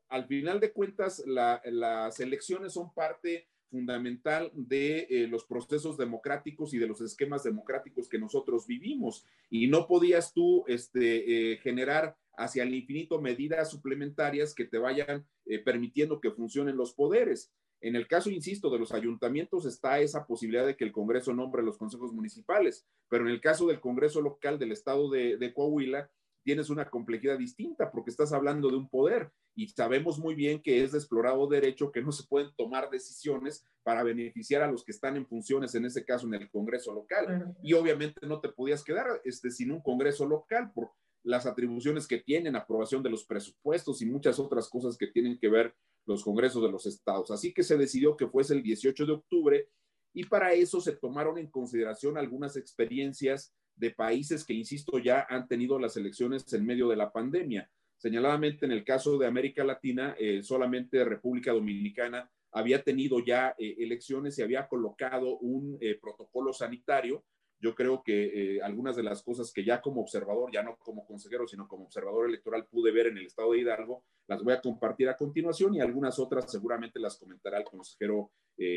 al 0.07 0.25
final 0.25 0.61
de 0.61 0.71
cuentas, 0.71 1.21
las 1.25 2.19
elecciones 2.21 2.73
son 2.73 2.93
parte 2.93 3.49
fundamental 3.69 4.51
de 4.53 5.07
eh, 5.09 5.27
los 5.27 5.43
procesos 5.45 5.97
democráticos 5.97 6.73
y 6.73 6.77
de 6.77 6.87
los 6.87 7.01
esquemas 7.01 7.43
democráticos 7.43 8.07
que 8.07 8.19
nosotros 8.19 8.65
vivimos. 8.65 9.25
Y 9.49 9.67
no 9.67 9.85
podías 9.85 10.31
tú 10.31 10.63
este, 10.67 11.53
eh, 11.53 11.57
generar 11.57 12.15
hacia 12.37 12.63
el 12.63 12.73
infinito 12.73 13.19
medidas 13.19 13.69
suplementarias 13.69 14.53
que 14.55 14.63
te 14.63 14.77
vayan 14.77 15.25
eh, 15.45 15.59
permitiendo 15.59 16.21
que 16.21 16.31
funcionen 16.31 16.77
los 16.77 16.93
poderes. 16.93 17.51
En 17.81 17.97
el 17.97 18.07
caso, 18.07 18.29
insisto, 18.29 18.69
de 18.69 18.79
los 18.79 18.93
ayuntamientos 18.93 19.65
está 19.65 19.99
esa 19.99 20.25
posibilidad 20.25 20.65
de 20.65 20.77
que 20.77 20.85
el 20.85 20.93
Congreso 20.93 21.33
nombre 21.33 21.63
los 21.63 21.77
consejos 21.77 22.13
municipales, 22.13 22.85
pero 23.09 23.25
en 23.25 23.31
el 23.31 23.41
caso 23.41 23.67
del 23.67 23.81
Congreso 23.81 24.21
local 24.21 24.57
del 24.57 24.71
estado 24.71 25.09
de, 25.09 25.35
de 25.35 25.53
Coahuila, 25.53 26.09
tienes 26.43 26.69
una 26.69 26.89
complejidad 26.89 27.37
distinta 27.37 27.91
porque 27.91 28.11
estás 28.11 28.33
hablando 28.33 28.69
de 28.69 28.77
un 28.77 28.89
poder 28.89 29.31
y 29.55 29.67
sabemos 29.69 30.19
muy 30.19 30.35
bien 30.35 30.61
que 30.61 30.83
es 30.83 30.91
de 30.91 30.97
explorado 30.97 31.47
derecho 31.47 31.91
que 31.91 32.01
no 32.01 32.11
se 32.11 32.27
pueden 32.27 32.49
tomar 32.55 32.89
decisiones 32.89 33.65
para 33.83 34.03
beneficiar 34.03 34.61
a 34.61 34.71
los 34.71 34.83
que 34.83 34.91
están 34.91 35.15
en 35.15 35.27
funciones, 35.27 35.75
en 35.75 35.85
ese 35.85 36.05
caso 36.05 36.27
en 36.27 36.35
el 36.35 36.49
Congreso 36.49 36.93
local. 36.93 37.55
Y 37.61 37.73
obviamente 37.73 38.25
no 38.25 38.39
te 38.39 38.49
podías 38.49 38.83
quedar 38.83 39.21
este, 39.23 39.51
sin 39.51 39.71
un 39.71 39.81
Congreso 39.81 40.25
local 40.25 40.71
por 40.73 40.91
las 41.23 41.45
atribuciones 41.45 42.07
que 42.07 42.19
tienen, 42.19 42.55
aprobación 42.55 43.01
de 43.01 43.09
los 43.09 43.25
presupuestos 43.25 44.01
y 44.01 44.05
muchas 44.05 44.39
otras 44.39 44.69
cosas 44.69 44.97
que 44.97 45.07
tienen 45.07 45.37
que 45.37 45.49
ver 45.49 45.73
los 46.05 46.23
congresos 46.23 46.61
de 46.61 46.69
los 46.69 46.85
estados. 46.85 47.31
Así 47.31 47.53
que 47.53 47.63
se 47.63 47.77
decidió 47.77 48.17
que 48.17 48.27
fuese 48.27 48.53
el 48.53 48.61
18 48.61 49.05
de 49.05 49.11
octubre 49.13 49.69
y 50.13 50.25
para 50.25 50.53
eso 50.53 50.81
se 50.81 50.93
tomaron 50.93 51.37
en 51.37 51.49
consideración 51.49 52.17
algunas 52.17 52.57
experiencias 52.57 53.53
de 53.75 53.91
países 53.91 54.45
que, 54.45 54.53
insisto, 54.53 54.99
ya 54.99 55.25
han 55.29 55.47
tenido 55.47 55.79
las 55.79 55.97
elecciones 55.97 56.51
en 56.53 56.65
medio 56.65 56.87
de 56.87 56.95
la 56.95 57.11
pandemia. 57.11 57.69
Señaladamente, 57.97 58.65
en 58.65 58.73
el 58.73 58.83
caso 58.83 59.17
de 59.17 59.27
América 59.27 59.63
Latina, 59.63 60.13
eh, 60.19 60.43
solamente 60.43 61.05
República 61.05 61.53
Dominicana 61.53 62.29
había 62.51 62.83
tenido 62.83 63.23
ya 63.25 63.55
eh, 63.57 63.75
elecciones 63.79 64.37
y 64.37 64.41
había 64.41 64.67
colocado 64.67 65.37
un 65.37 65.77
eh, 65.79 65.97
protocolo 66.01 66.51
sanitario 66.53 67.23
yo 67.59 67.73
creo 67.75 68.03
que 68.03 68.59
algunas 68.61 68.97
de 68.97 69.03
las 69.03 69.23
cosas 69.23 69.53
que 69.53 69.63
ya 69.63 69.79
como 69.79 70.01
observador, 70.01 70.51
ya 70.51 70.63
no 70.63 70.75
como 70.75 71.05
consejero, 71.05 71.47
sino 71.47 71.65
como 71.65 71.85
observador 71.85 72.27
electoral 72.27 72.65
pude 72.65 72.91
ver 72.91 73.07
en 73.07 73.17
el 73.17 73.27
estado 73.27 73.53
de 73.53 73.59
Hidalgo, 73.59 74.03
las 74.27 74.43
voy 74.43 74.51
a 74.51 74.59
compartir 74.59 75.07
a 75.07 75.15
continuación 75.15 75.73
y 75.73 75.79
algunas 75.79 76.19
otras 76.19 76.51
seguramente 76.51 76.99
las 76.99 77.17
comentará 77.17 77.59
el 77.59 77.63
consejero 77.63 78.31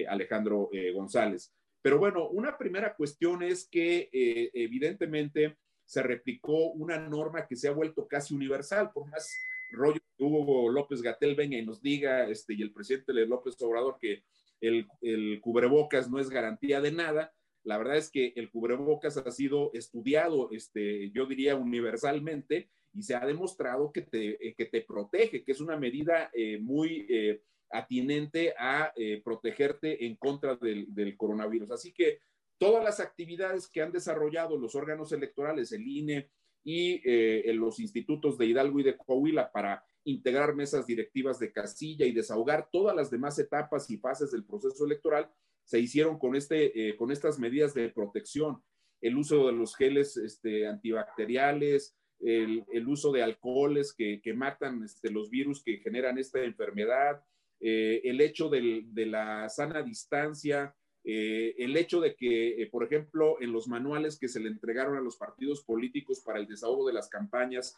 Alejandro 0.08 0.70
González. 0.94 1.52
Pero 1.86 2.00
bueno, 2.00 2.28
una 2.30 2.58
primera 2.58 2.96
cuestión 2.96 3.44
es 3.44 3.68
que 3.68 4.10
evidentemente 4.52 5.56
se 5.84 6.02
replicó 6.02 6.72
una 6.72 6.98
norma 6.98 7.46
que 7.46 7.54
se 7.54 7.68
ha 7.68 7.70
vuelto 7.70 8.08
casi 8.08 8.34
universal, 8.34 8.90
por 8.92 9.08
más 9.08 9.32
rollo 9.70 10.00
que 10.00 10.24
Hugo 10.24 10.68
López 10.68 11.00
Gatel 11.00 11.36
venga 11.36 11.56
y 11.56 11.64
nos 11.64 11.80
diga, 11.80 12.28
este, 12.28 12.54
y 12.54 12.62
el 12.62 12.72
presidente 12.72 13.12
López 13.12 13.54
Obrador, 13.62 13.98
que 14.00 14.24
el, 14.60 14.88
cubrebocas 15.40 16.10
no 16.10 16.18
es 16.18 16.28
garantía 16.28 16.80
de 16.80 16.90
nada, 16.90 17.32
la 17.62 17.78
verdad 17.78 17.98
es 17.98 18.10
que 18.10 18.32
el 18.34 18.50
cubrebocas 18.50 19.16
ha 19.18 19.30
sido 19.30 19.70
estudiado, 19.72 20.50
este, 20.50 21.12
yo 21.12 21.24
diría, 21.26 21.54
universalmente 21.54 22.68
y 22.94 23.04
se 23.04 23.14
ha 23.14 23.24
demostrado 23.24 23.92
que 23.92 24.02
te, 24.02 24.44
eh, 24.44 24.54
que 24.58 24.64
te 24.64 24.80
protege, 24.80 25.44
que 25.44 25.52
es 25.52 25.60
una 25.60 25.76
medida 25.76 26.32
eh, 26.34 26.58
muy 26.58 27.06
eh, 27.08 27.42
atinente 27.70 28.54
a 28.58 28.92
protegerte 29.24 30.06
en 30.06 30.16
contra 30.16 30.56
del, 30.56 31.16
coronavirus. 31.16 31.70
Así 31.72 31.92
que 31.92 32.20
todas 32.58 32.82
las 32.82 33.00
actividades 33.00 33.68
que 33.68 33.82
han 33.82 33.92
desarrollado 33.92 34.58
los 34.58 34.74
órganos 34.74 35.12
electorales, 35.12 35.72
el 35.72 35.86
INE 35.86 36.30
y 36.64 37.00
los 37.52 37.80
institutos 37.80 38.38
de 38.38 38.46
Hidalgo 38.46 38.80
y 38.80 38.84
de 38.84 38.96
Coahuila 38.96 39.50
para 39.52 39.84
integrar 40.06 40.54
mesas 40.54 40.86
directivas 40.86 41.38
de 41.38 41.52
casilla 41.52 42.06
y 42.06 42.12
desahogar 42.12 42.68
todas 42.70 42.94
las 42.94 43.10
demás 43.10 43.38
etapas 43.38 43.90
y 43.90 43.98
fases 43.98 44.30
del 44.30 44.44
proceso 44.44 44.84
electoral, 44.86 45.28
se 45.64 45.80
hicieron 45.80 46.18
con, 46.18 46.36
este, 46.36 46.90
eh, 46.90 46.96
con 46.96 47.10
estas 47.10 47.40
medidas 47.40 47.74
de 47.74 47.88
protección, 47.88 48.62
el 49.00 49.18
uso 49.18 49.48
de 49.48 49.52
los 49.52 49.74
geles 49.74 50.16
este, 50.16 50.66
antibacteriales, 50.66 51.96
el, 52.20 52.64
uso 52.86 53.12
de 53.12 53.22
alcoholes 53.22 53.92
que, 53.92 54.20
matan 54.34 54.84
este, 54.84 55.10
los 55.10 55.28
virus 55.28 55.62
que 55.62 55.78
generan 55.78 56.18
esta 56.18 56.42
enfermedad, 56.42 57.22
eh, 57.60 58.00
el 58.04 58.20
hecho 58.20 58.48
de 58.48 59.06
la 59.06 59.48
sana 59.48 59.82
distancia, 59.82 60.74
eh, 61.04 61.54
el 61.58 61.76
hecho 61.76 62.00
de 62.00 62.16
que, 62.16 62.68
por 62.70 62.84
ejemplo, 62.84 63.40
en 63.40 63.52
los 63.52 63.68
manuales 63.68 64.18
que 64.18 64.28
se 64.28 64.40
le 64.40 64.48
entregaron 64.48 64.96
a 64.96 65.00
los 65.00 65.16
partidos 65.16 65.62
políticos 65.62 66.20
para 66.20 66.40
el 66.40 66.46
desahogo 66.46 66.86
de 66.86 66.94
las 66.94 67.08
campañas, 67.08 67.76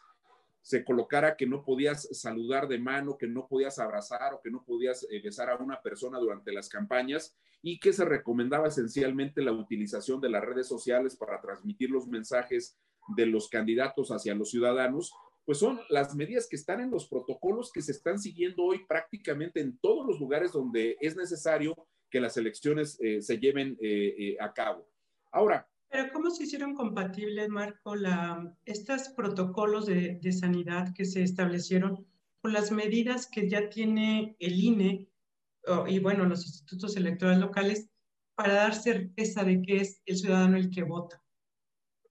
se 0.61 0.83
colocara 0.83 1.35
que 1.35 1.45
no 1.45 1.63
podías 1.63 2.07
saludar 2.11 2.67
de 2.67 2.79
mano, 2.79 3.17
que 3.17 3.27
no 3.27 3.47
podías 3.47 3.79
abrazar 3.79 4.33
o 4.33 4.41
que 4.41 4.51
no 4.51 4.63
podías 4.63 5.05
eh, 5.09 5.21
besar 5.21 5.49
a 5.49 5.55
una 5.57 5.81
persona 5.81 6.19
durante 6.19 6.51
las 6.51 6.69
campañas 6.69 7.35
y 7.61 7.79
que 7.79 7.93
se 7.93 8.05
recomendaba 8.05 8.67
esencialmente 8.67 9.41
la 9.41 9.51
utilización 9.51 10.21
de 10.21 10.29
las 10.29 10.43
redes 10.43 10.67
sociales 10.67 11.15
para 11.15 11.41
transmitir 11.41 11.89
los 11.89 12.07
mensajes 12.07 12.77
de 13.15 13.25
los 13.25 13.49
candidatos 13.49 14.11
hacia 14.11 14.35
los 14.35 14.51
ciudadanos, 14.51 15.13
pues 15.49 15.57
son 15.57 15.81
las 15.89 16.13
medidas 16.13 16.47
que 16.47 16.57
están 16.57 16.79
en 16.79 16.91
los 16.91 17.07
protocolos 17.07 17.71
que 17.71 17.81
se 17.81 17.91
están 17.91 18.19
siguiendo 18.19 18.65
hoy 18.65 18.85
prácticamente 18.87 19.59
en 19.59 19.79
todos 19.79 20.05
los 20.05 20.19
lugares 20.19 20.51
donde 20.51 20.95
es 21.01 21.15
necesario 21.15 21.87
que 22.11 22.21
las 22.21 22.37
elecciones 22.37 22.99
eh, 23.01 23.19
se 23.23 23.39
lleven 23.39 23.75
eh, 23.81 24.37
a 24.39 24.53
cabo. 24.53 24.87
Ahora, 25.31 25.67
pero 25.89 26.13
¿cómo 26.13 26.29
se 26.29 26.43
hicieron 26.43 26.75
compatibles, 26.75 27.49
Marco, 27.49 27.95
la, 27.95 28.55
estos 28.63 29.09
protocolos 29.17 29.87
de, 29.87 30.19
de, 30.21 30.31
sanidad 30.31 30.93
que 30.93 31.05
se 31.05 31.23
establecieron 31.23 32.05
con 32.43 32.53
las 32.53 32.71
medidas 32.71 33.25
que 33.25 33.49
ya 33.49 33.69
tiene 33.69 34.35
el 34.37 34.63
INE 34.63 35.09
y, 35.87 35.97
bueno, 35.97 36.25
los 36.25 36.45
institutos 36.45 36.95
electorales 36.95 37.41
locales 37.41 37.89
para 38.35 38.53
dar 38.53 38.75
certeza 38.75 39.43
de 39.43 39.63
que 39.63 39.77
es 39.77 39.99
el 40.05 40.15
ciudadano 40.15 40.57
el 40.57 40.69
que 40.69 40.83
vota? 40.83 41.23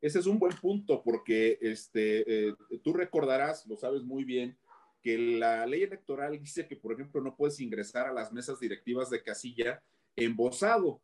Ese 0.00 0.18
es 0.20 0.26
un 0.26 0.38
buen 0.38 0.56
punto 0.56 1.02
porque 1.02 1.58
este, 1.61 2.48
eh, 2.48 2.54
tú 2.82 2.92
recordarás, 2.92 3.66
lo 3.66 3.76
sabes 3.76 4.02
muy 4.02 4.24
bien, 4.24 4.58
que 5.02 5.18
la 5.18 5.66
ley 5.66 5.82
electoral 5.82 6.38
dice 6.38 6.66
que, 6.66 6.76
por 6.76 6.92
ejemplo, 6.92 7.20
no 7.20 7.37
puedes 7.37 7.61
ingresar 7.61 8.06
a 8.06 8.12
las 8.12 8.32
mesas 8.32 8.61
directivas 8.61 9.11
de 9.11 9.22
casilla 9.22 9.82
embosado 10.16 11.00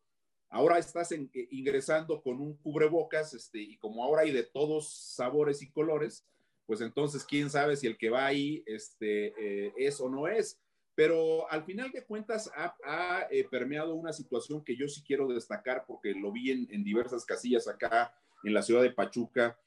Ahora 0.54 0.78
estás 0.78 1.10
eh, 1.10 1.28
ingresando 1.50 2.22
con 2.22 2.40
un 2.40 2.56
cubrebocas, 2.58 3.34
este, 3.34 3.58
y 3.58 3.76
como 3.76 4.04
ahora 4.04 4.22
hay 4.22 4.30
de 4.30 4.44
todos 4.44 4.94
sabores 4.94 5.62
y 5.62 5.70
colores, 5.72 6.24
pues 6.64 6.80
entonces 6.80 7.24
quién 7.24 7.50
sabe 7.50 7.76
si 7.76 7.88
el 7.88 7.98
que 7.98 8.08
va 8.08 8.24
ahí 8.24 8.62
este, 8.64 9.34
eh, 9.36 9.72
es 9.76 10.00
o 10.00 10.08
no 10.08 10.28
es. 10.28 10.60
Pero 10.94 11.50
al 11.50 11.64
final 11.64 11.90
de 11.90 12.04
cuentas 12.04 12.48
ha, 12.54 13.26
permeado 13.50 13.96
una 13.96 14.12
situación 14.12 14.62
que 14.62 14.76
yo 14.76 14.86
sí 14.86 15.02
quiero 15.04 15.26
destacar 15.26 15.86
porque 15.88 16.12
lo 16.12 16.30
vi 16.30 16.52
en, 16.52 16.84
diversas 16.84 17.24
casillas 17.24 17.66
acá 17.66 18.14
en 18.44 18.54
la 18.54 18.62
ciudad 18.62 18.82
de 18.82 18.92
Pachuca. 18.92 19.58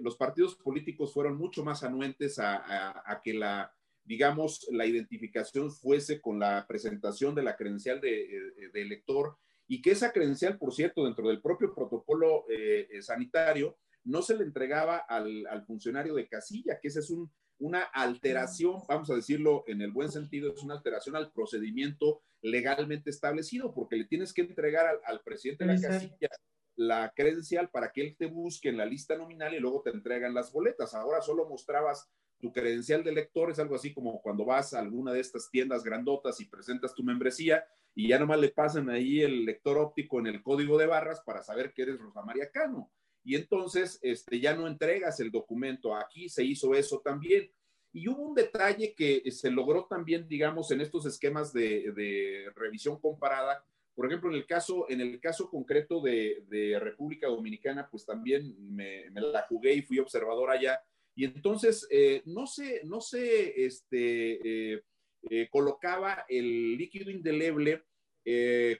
los 0.00 0.16
partidos 0.16 0.56
políticos 0.56 1.12
fueron 1.12 1.36
mucho 1.36 1.64
más 1.64 1.82
anuentes 1.82 2.38
a, 2.38 3.20
que 3.24 3.34
la, 3.34 3.74
digamos, 4.04 4.66
la 4.70 4.86
identificación 4.86 5.70
fuese 5.70 6.20
con 6.20 6.38
la 6.38 6.66
presentación 6.66 7.34
de 7.34 7.42
la 7.42 7.56
credencial 7.56 8.00
de, 8.00 8.70
de 8.72 8.82
elector 8.82 9.36
y 9.72 9.80
que 9.80 9.92
esa 9.92 10.12
credencial, 10.12 10.58
por 10.58 10.74
cierto, 10.74 11.04
dentro 11.06 11.28
del 11.28 11.40
propio 11.40 11.74
protocolo 11.74 12.44
eh, 12.50 12.88
eh, 12.90 13.00
sanitario, 13.00 13.78
no 14.04 14.20
se 14.20 14.36
le 14.36 14.44
entregaba 14.44 14.98
al, 14.98 15.64
funcionario 15.66 16.14
de 16.14 16.28
casilla, 16.28 16.78
que 16.78 16.88
esa 16.88 17.00
es 17.00 17.10
una 17.58 17.80
alteración, 17.80 18.82
vamos 18.86 19.10
a 19.10 19.14
decirlo 19.14 19.64
en 19.66 19.80
el 19.80 19.90
buen 19.90 20.10
sentido, 20.10 20.52
es 20.52 20.62
una 20.62 20.74
alteración 20.74 21.16
al 21.16 21.32
procedimiento 21.32 22.20
legalmente 22.42 23.08
establecido, 23.08 23.72
porque 23.72 23.96
le 23.96 24.04
tienes 24.04 24.34
que 24.34 24.42
entregar 24.42 25.00
al, 25.06 25.22
presidente 25.22 25.64
de 25.64 25.74
la 25.74 25.80
casilla 25.80 26.28
la 26.76 27.12
credencial 27.14 27.68
para 27.70 27.92
que 27.92 28.02
él 28.02 28.16
te 28.16 28.26
busque 28.26 28.68
en 28.68 28.76
la 28.76 28.86
lista 28.86 29.16
nominal 29.16 29.54
y 29.54 29.60
luego 29.60 29.82
te 29.82 29.90
entregan 29.90 30.34
las 30.34 30.52
boletas. 30.52 30.94
Ahora 30.94 31.20
solo 31.20 31.48
mostrabas 31.48 32.10
tu 32.40 32.52
credencial 32.52 33.04
de 33.04 33.12
lector, 33.12 33.50
es 33.50 33.58
algo 33.58 33.76
así 33.76 33.92
como 33.92 34.20
cuando 34.20 34.44
vas 34.44 34.74
a 34.74 34.80
alguna 34.80 35.12
de 35.12 35.20
estas 35.20 35.48
tiendas 35.50 35.84
grandotas 35.84 36.40
y 36.40 36.46
presentas 36.46 36.94
tu 36.94 37.04
membresía 37.04 37.64
y 37.94 38.08
ya 38.08 38.18
nomás 38.18 38.40
le 38.40 38.48
pasan 38.48 38.90
ahí 38.90 39.20
el 39.20 39.44
lector 39.44 39.78
óptico 39.78 40.18
en 40.18 40.26
el 40.26 40.42
código 40.42 40.78
de 40.78 40.86
barras 40.86 41.20
para 41.20 41.42
saber 41.42 41.72
que 41.72 41.82
eres 41.82 42.00
Rosa 42.00 42.22
María 42.22 42.50
Cano. 42.50 42.90
Y 43.24 43.36
entonces 43.36 43.98
este, 44.02 44.40
ya 44.40 44.54
no 44.54 44.66
entregas 44.66 45.20
el 45.20 45.30
documento. 45.30 45.94
Aquí 45.94 46.28
se 46.28 46.44
hizo 46.44 46.74
eso 46.74 47.00
también. 47.04 47.50
Y 47.92 48.08
hubo 48.08 48.22
un 48.22 48.34
detalle 48.34 48.94
que 48.94 49.30
se 49.30 49.50
logró 49.50 49.84
también, 49.84 50.26
digamos, 50.26 50.70
en 50.70 50.80
estos 50.80 51.04
esquemas 51.04 51.52
de, 51.52 52.50
revisión 52.56 52.98
comparada. 52.98 53.64
Por 53.94 54.06
ejemplo, 54.06 54.30
en 54.30 54.36
el 54.36 54.46
caso, 54.46 54.86
en 54.88 55.00
el 55.00 55.20
caso 55.20 55.50
concreto 55.50 56.00
de, 56.00 56.78
República 56.80 57.28
Dominicana, 57.28 57.88
pues 57.90 58.06
también 58.06 58.54
me, 58.74 59.10
la 59.10 59.42
jugué 59.42 59.74
y 59.74 59.82
fui 59.82 59.98
observador 59.98 60.50
allá. 60.50 60.80
Y 61.14 61.26
entonces, 61.26 61.86
eh, 61.90 62.22
no 62.24 62.46
sé, 62.46 62.80
no 62.84 63.00
sé, 63.02 63.64
este, 63.64 64.72
eh, 64.74 64.82
eh, 65.30 65.48
colocaba 65.50 66.24
el 66.28 66.76
líquido 66.76 67.10
indeleble 67.10 67.84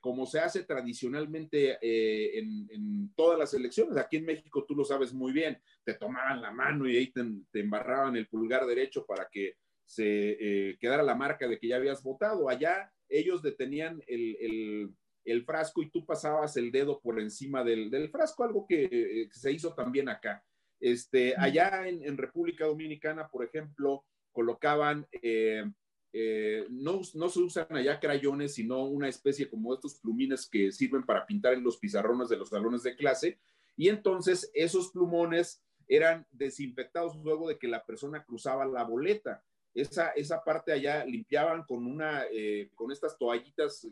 como 0.01 0.25
se 0.25 0.39
hace 0.39 0.63
tradicionalmente 0.63 1.77
en, 1.83 3.13
todas 3.17 3.37
las 3.37 3.53
elecciones. 3.53 3.97
Aquí 3.97 4.17
en 4.17 4.25
México 4.25 4.65
tú 4.65 4.77
lo 4.77 4.85
sabes 4.85 5.13
muy 5.13 5.33
bien, 5.33 5.61
te 5.85 5.95
tomaban 5.95 6.41
la 6.41 6.53
mano 6.53 6.89
y 6.89 6.97
ahí 6.97 7.13
te, 7.13 7.25
embarraban 7.59 8.15
el 8.15 8.29
pulgar 8.29 8.65
derecho 8.67 9.05
para 9.05 9.29
que 9.29 9.57
se 9.85 10.77
quedara 10.81 11.03
la 11.03 11.17
marca 11.17 11.49
de 11.49 11.59
que 11.59 11.67
ya 11.67 11.77
habías 11.77 12.05
votado. 12.05 12.49
Allá 12.49 12.93
ellos 13.13 13.43
detenían 13.43 14.03
el, 14.07 14.91
frasco 15.45 15.83
y 15.83 15.91
tú 15.91 16.05
pasabas 16.05 16.57
el 16.57 16.71
dedo 16.73 17.01
por 17.01 17.21
encima 17.21 17.63
del, 17.65 18.11
frasco, 18.11 18.45
algo 18.45 18.67
que, 18.67 19.29
se 19.33 19.53
hizo 19.53 19.75
también 19.75 20.09
acá. 20.09 20.45
Este, 20.81 21.35
allá 21.37 21.89
en, 21.89 22.17
República 22.17 22.67
Dominicana, 22.67 23.29
por 23.29 23.45
ejemplo, 23.45 24.05
colocaban 24.33 25.07
eh, 26.15 26.67
no, 26.69 27.01
no, 27.15 27.29
se 27.29 27.41
usan 27.41 27.67
allá 27.71 27.99
crayones, 27.99 28.55
sino 28.55 28.85
una 28.85 29.09
especie 29.09 29.49
como 29.49 29.73
estos 29.73 29.95
plumines 29.95 30.47
que 30.47 30.71
sirven 30.71 31.05
para 31.05 31.25
pintar 31.25 31.55
en 31.55 31.65
los 31.65 31.79
pizarrones 31.79 32.29
de 32.29 32.37
los 32.37 32.51
salones 32.51 32.83
de 32.83 32.97
clase. 32.97 33.39
Y 33.77 33.89
entonces 33.89 34.51
esos 34.53 34.91
plumones 34.91 35.63
eran 35.89 36.27
desinfectados 36.31 37.17
luego 37.17 37.49
de 37.49 37.59
que 37.59 37.69
la 37.69 37.85
persona 37.85 38.25
cruzaba 38.25 38.67
la 38.67 38.85
boleta. 38.85 39.43
Esa, 39.75 40.11
esa 40.11 40.45
parte 40.45 40.73
allá 40.73 41.05
limpiaban 41.07 41.65
con 41.65 41.87
una, 41.87 42.25
eh, 42.31 42.71
con 42.75 42.93
estas 42.93 43.17
toallitas 43.17 43.87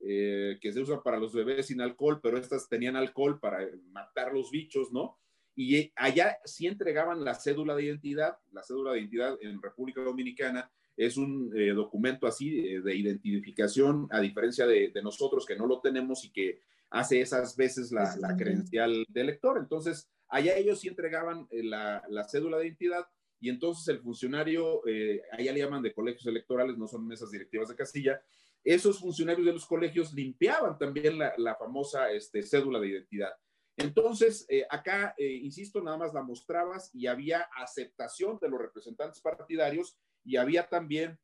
eh, 0.00 0.52
eh, 0.52 0.58
que 0.60 0.72
se 0.72 0.80
usan 0.80 1.02
para 1.02 1.18
los 1.18 1.32
bebés 1.32 1.66
sin 1.66 1.80
alcohol, 1.80 2.20
pero 2.22 2.38
estas 2.38 2.68
tenían 2.68 2.96
alcohol 2.96 3.38
para 3.40 3.66
matar 3.90 4.32
los 4.32 4.50
bichos, 4.50 4.92
¿no? 4.92 5.18
Y 5.54 5.92
allá 5.96 6.38
sí 6.44 6.66
entregaban 6.66 7.24
la 7.24 7.34
cédula 7.34 7.74
de 7.74 7.84
identidad, 7.84 8.38
la 8.52 8.62
cédula 8.62 8.92
de 8.92 9.00
identidad 9.00 9.36
en 9.40 9.60
República 9.60 10.00
Dominicana 10.02 10.70
es 10.96 11.16
un 11.16 11.50
documento 11.74 12.26
así 12.26 12.78
de 12.80 12.94
identificación, 12.94 14.08
a 14.10 14.20
diferencia 14.20 14.66
de, 14.66 14.92
nosotros 15.02 15.46
que 15.46 15.56
no 15.56 15.66
lo 15.66 15.80
tenemos 15.80 16.24
y 16.24 16.30
que 16.30 16.60
hace 16.90 17.20
esas 17.20 17.56
veces 17.56 17.92
la, 17.92 18.16
la 18.16 18.36
credencial 18.36 19.04
de 19.08 19.20
elector. 19.20 19.58
Entonces, 19.58 20.08
allá 20.28 20.56
ellos 20.56 20.80
sí 20.80 20.88
entregaban 20.88 21.48
la, 21.50 22.04
la 22.08 22.24
cédula 22.24 22.58
de 22.58 22.66
identidad 22.66 23.06
y 23.40 23.50
entonces 23.50 23.86
el 23.88 24.00
funcionario, 24.00 24.86
eh, 24.86 25.22
allá 25.32 25.52
le 25.52 25.60
llaman 25.60 25.82
de 25.82 25.92
colegios 25.92 26.26
electorales, 26.26 26.76
no 26.76 26.88
son 26.88 27.06
mesas 27.06 27.30
directivas 27.30 27.68
de 27.68 27.76
Castilla, 27.76 28.20
esos 28.64 28.98
funcionarios 28.98 29.46
de 29.46 29.52
los 29.52 29.66
colegios 29.66 30.12
limpiaban 30.12 30.78
también 30.78 31.18
la, 31.18 31.56
famosa 31.56 32.10
este, 32.10 32.42
cédula 32.42 32.80
de 32.80 32.88
identidad. 32.88 33.32
Entonces, 33.76 34.44
eh, 34.48 34.66
acá, 34.68 35.14
eh, 35.16 35.30
insisto, 35.42 35.80
nada 35.80 35.96
más 35.96 36.12
la 36.12 36.22
mostrabas 36.22 36.90
y 36.92 37.06
había 37.06 37.48
aceptación 37.56 38.38
de 38.40 38.48
los 38.48 38.60
representantes 38.60 39.20
partidarios 39.20 39.96
y 40.24 40.36
había 40.36 40.68
también 40.68 41.18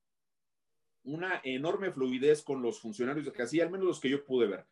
una 1.03 1.41
enorme 1.45 1.91
fluidez 1.91 2.43
con 2.43 2.63
los 2.63 2.81
funcionarios 2.81 3.27
de 3.27 3.33
Castilla, 3.33 3.65
al 3.65 3.71
menos 3.71 3.87
los 3.87 4.01
que 4.01 4.09
yo 4.09 4.25
pude 4.25 4.47
ver. 4.47 4.67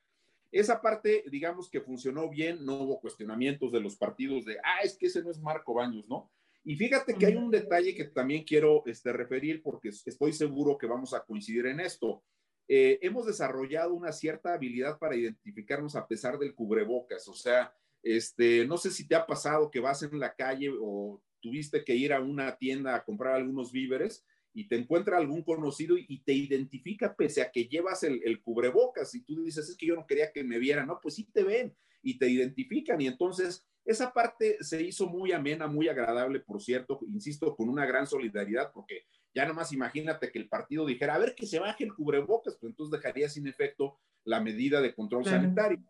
Esa 0.51 0.81
parte, 0.81 1.25
digamos 1.31 1.71
que 1.71 1.81
funcionó 1.81 2.29
bien, 2.29 2.65
no 2.65 2.75
hubo 2.75 3.01
cuestionamientos 3.01 3.73
de 3.73 3.81
los 3.81 3.97
partidos 3.97 4.45
de, 4.45 4.59
ah, 4.59 4.81
es 4.83 4.97
que 4.97 5.07
ese 5.07 5.23
no 5.23 5.31
es 5.31 5.41
Marco 5.41 5.75
Baños, 5.75 6.07
¿no? 6.09 6.31
Y 6.65 6.77
fíjate 6.77 7.15
que 7.15 7.27
hay 7.27 7.37
un 7.37 7.51
detalle 7.51 7.95
que 7.95 8.05
también 8.05 8.45
quiero 8.45 8.85
este, 8.87 9.13
referir 9.13 9.63
porque 9.63 9.89
estoy 9.89 10.33
seguro 10.33 10.79
que 10.79 10.87
vamos 10.87 11.13
a 11.13 11.25
coincidir 11.25 11.67
en 11.67 11.81
esto. 11.81 12.23
Eh, 12.69 12.99
hemos 13.03 13.27
desarrollado 13.27 13.95
una 13.95 14.13
cierta 14.13 14.55
habilidad 14.55 14.99
para 14.99 15.17
identificarnos 15.17 15.97
a 15.97 16.07
pesar 16.07 16.39
del 16.39 16.55
cubrebocas. 16.55 17.29
O 17.29 17.35
sea, 17.35 17.75
este, 18.03 18.67
no 18.67 18.79
sé 18.79 18.91
si 18.91 19.07
te 19.07 19.15
ha 19.15 19.27
pasado 19.27 19.71
que 19.71 19.81
vas 19.81 20.03
en 20.03 20.19
la 20.19 20.35
calle 20.35 20.71
o 20.81 21.23
tuviste 21.41 21.85
que 21.85 21.95
ir 21.95 22.13
a 22.13 22.21
una 22.21 22.57
tienda 22.57 22.95
a 22.95 23.05
comprar 23.05 23.35
algunos 23.35 23.73
víveres 23.73 24.25
y 24.55 24.69
te 24.69 24.77
encuentra 24.77 25.17
algún 25.17 25.43
conocido 25.43 25.97
y, 25.97 26.23
te 26.23 26.33
identifica 26.33 27.17
pese 27.17 27.43
a 27.43 27.51
que 27.51 27.65
llevas 27.65 28.03
el, 28.03 28.21
el, 28.25 28.43
cubrebocas 28.43 29.15
y 29.15 29.23
tú 29.23 29.43
dices, 29.43 29.69
es 29.69 29.77
que 29.77 29.87
yo 29.87 29.97
no 29.97 30.07
quería 30.07 30.31
que 30.31 30.45
me 30.45 30.59
vieran, 30.59 30.87
no, 30.87 31.01
pues 31.01 31.15
sí 31.15 31.25
te 31.33 31.43
ven 31.43 31.75
y 32.03 32.19
te 32.19 32.29
identifican 32.29 33.01
y 33.01 33.07
entonces 33.07 33.67
esa 33.85 34.13
parte 34.13 34.59
se 34.61 34.83
hizo 34.83 35.09
muy 35.09 35.33
amena, 35.33 35.67
muy 35.67 35.89
agradable, 35.89 36.41
por 36.41 36.63
cierto, 36.63 37.01
insisto, 37.09 37.57
con 37.57 37.69
una 37.69 37.85
gran 37.85 38.07
solidaridad, 38.07 38.71
porque 38.73 39.07
ya 39.35 39.45
nomás 39.47 39.73
imagínate 39.73 40.31
que 40.31 40.39
el 40.39 40.49
partido 40.49 40.87
dijera, 40.87 41.15
a 41.15 41.19
ver 41.19 41.35
que 41.35 41.47
se 41.47 41.59
baje 41.59 41.85
el 41.85 41.95
cubrebocas, 41.95 42.57
pues 42.61 42.71
entonces 42.71 42.93
dejaría 42.93 43.29
sin 43.29 43.47
efecto 43.49 43.99
la 44.25 44.41
medida 44.41 44.81
de 44.81 44.95
control 44.95 45.25
sanitario. 45.25 45.83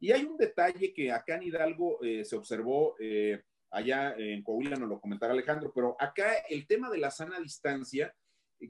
Y 0.00 0.12
hay 0.12 0.24
un 0.24 0.36
detalle 0.36 0.94
que 0.94 1.12
acá 1.12 1.36
en 1.36 1.44
Hidalgo 1.44 2.02
eh, 2.02 2.24
se 2.24 2.36
observó, 2.36 2.96
eh, 2.98 3.42
allá 3.70 4.14
en 4.16 4.42
Coahuila 4.42 4.76
nos 4.76 4.88
lo 4.88 5.00
comentará 5.00 5.32
Alejandro, 5.32 5.72
pero 5.74 5.96
acá 5.98 6.32
el 6.48 6.66
tema 6.66 6.90
de 6.90 6.98
la 6.98 7.10
sana 7.10 7.40
distancia, 7.40 8.14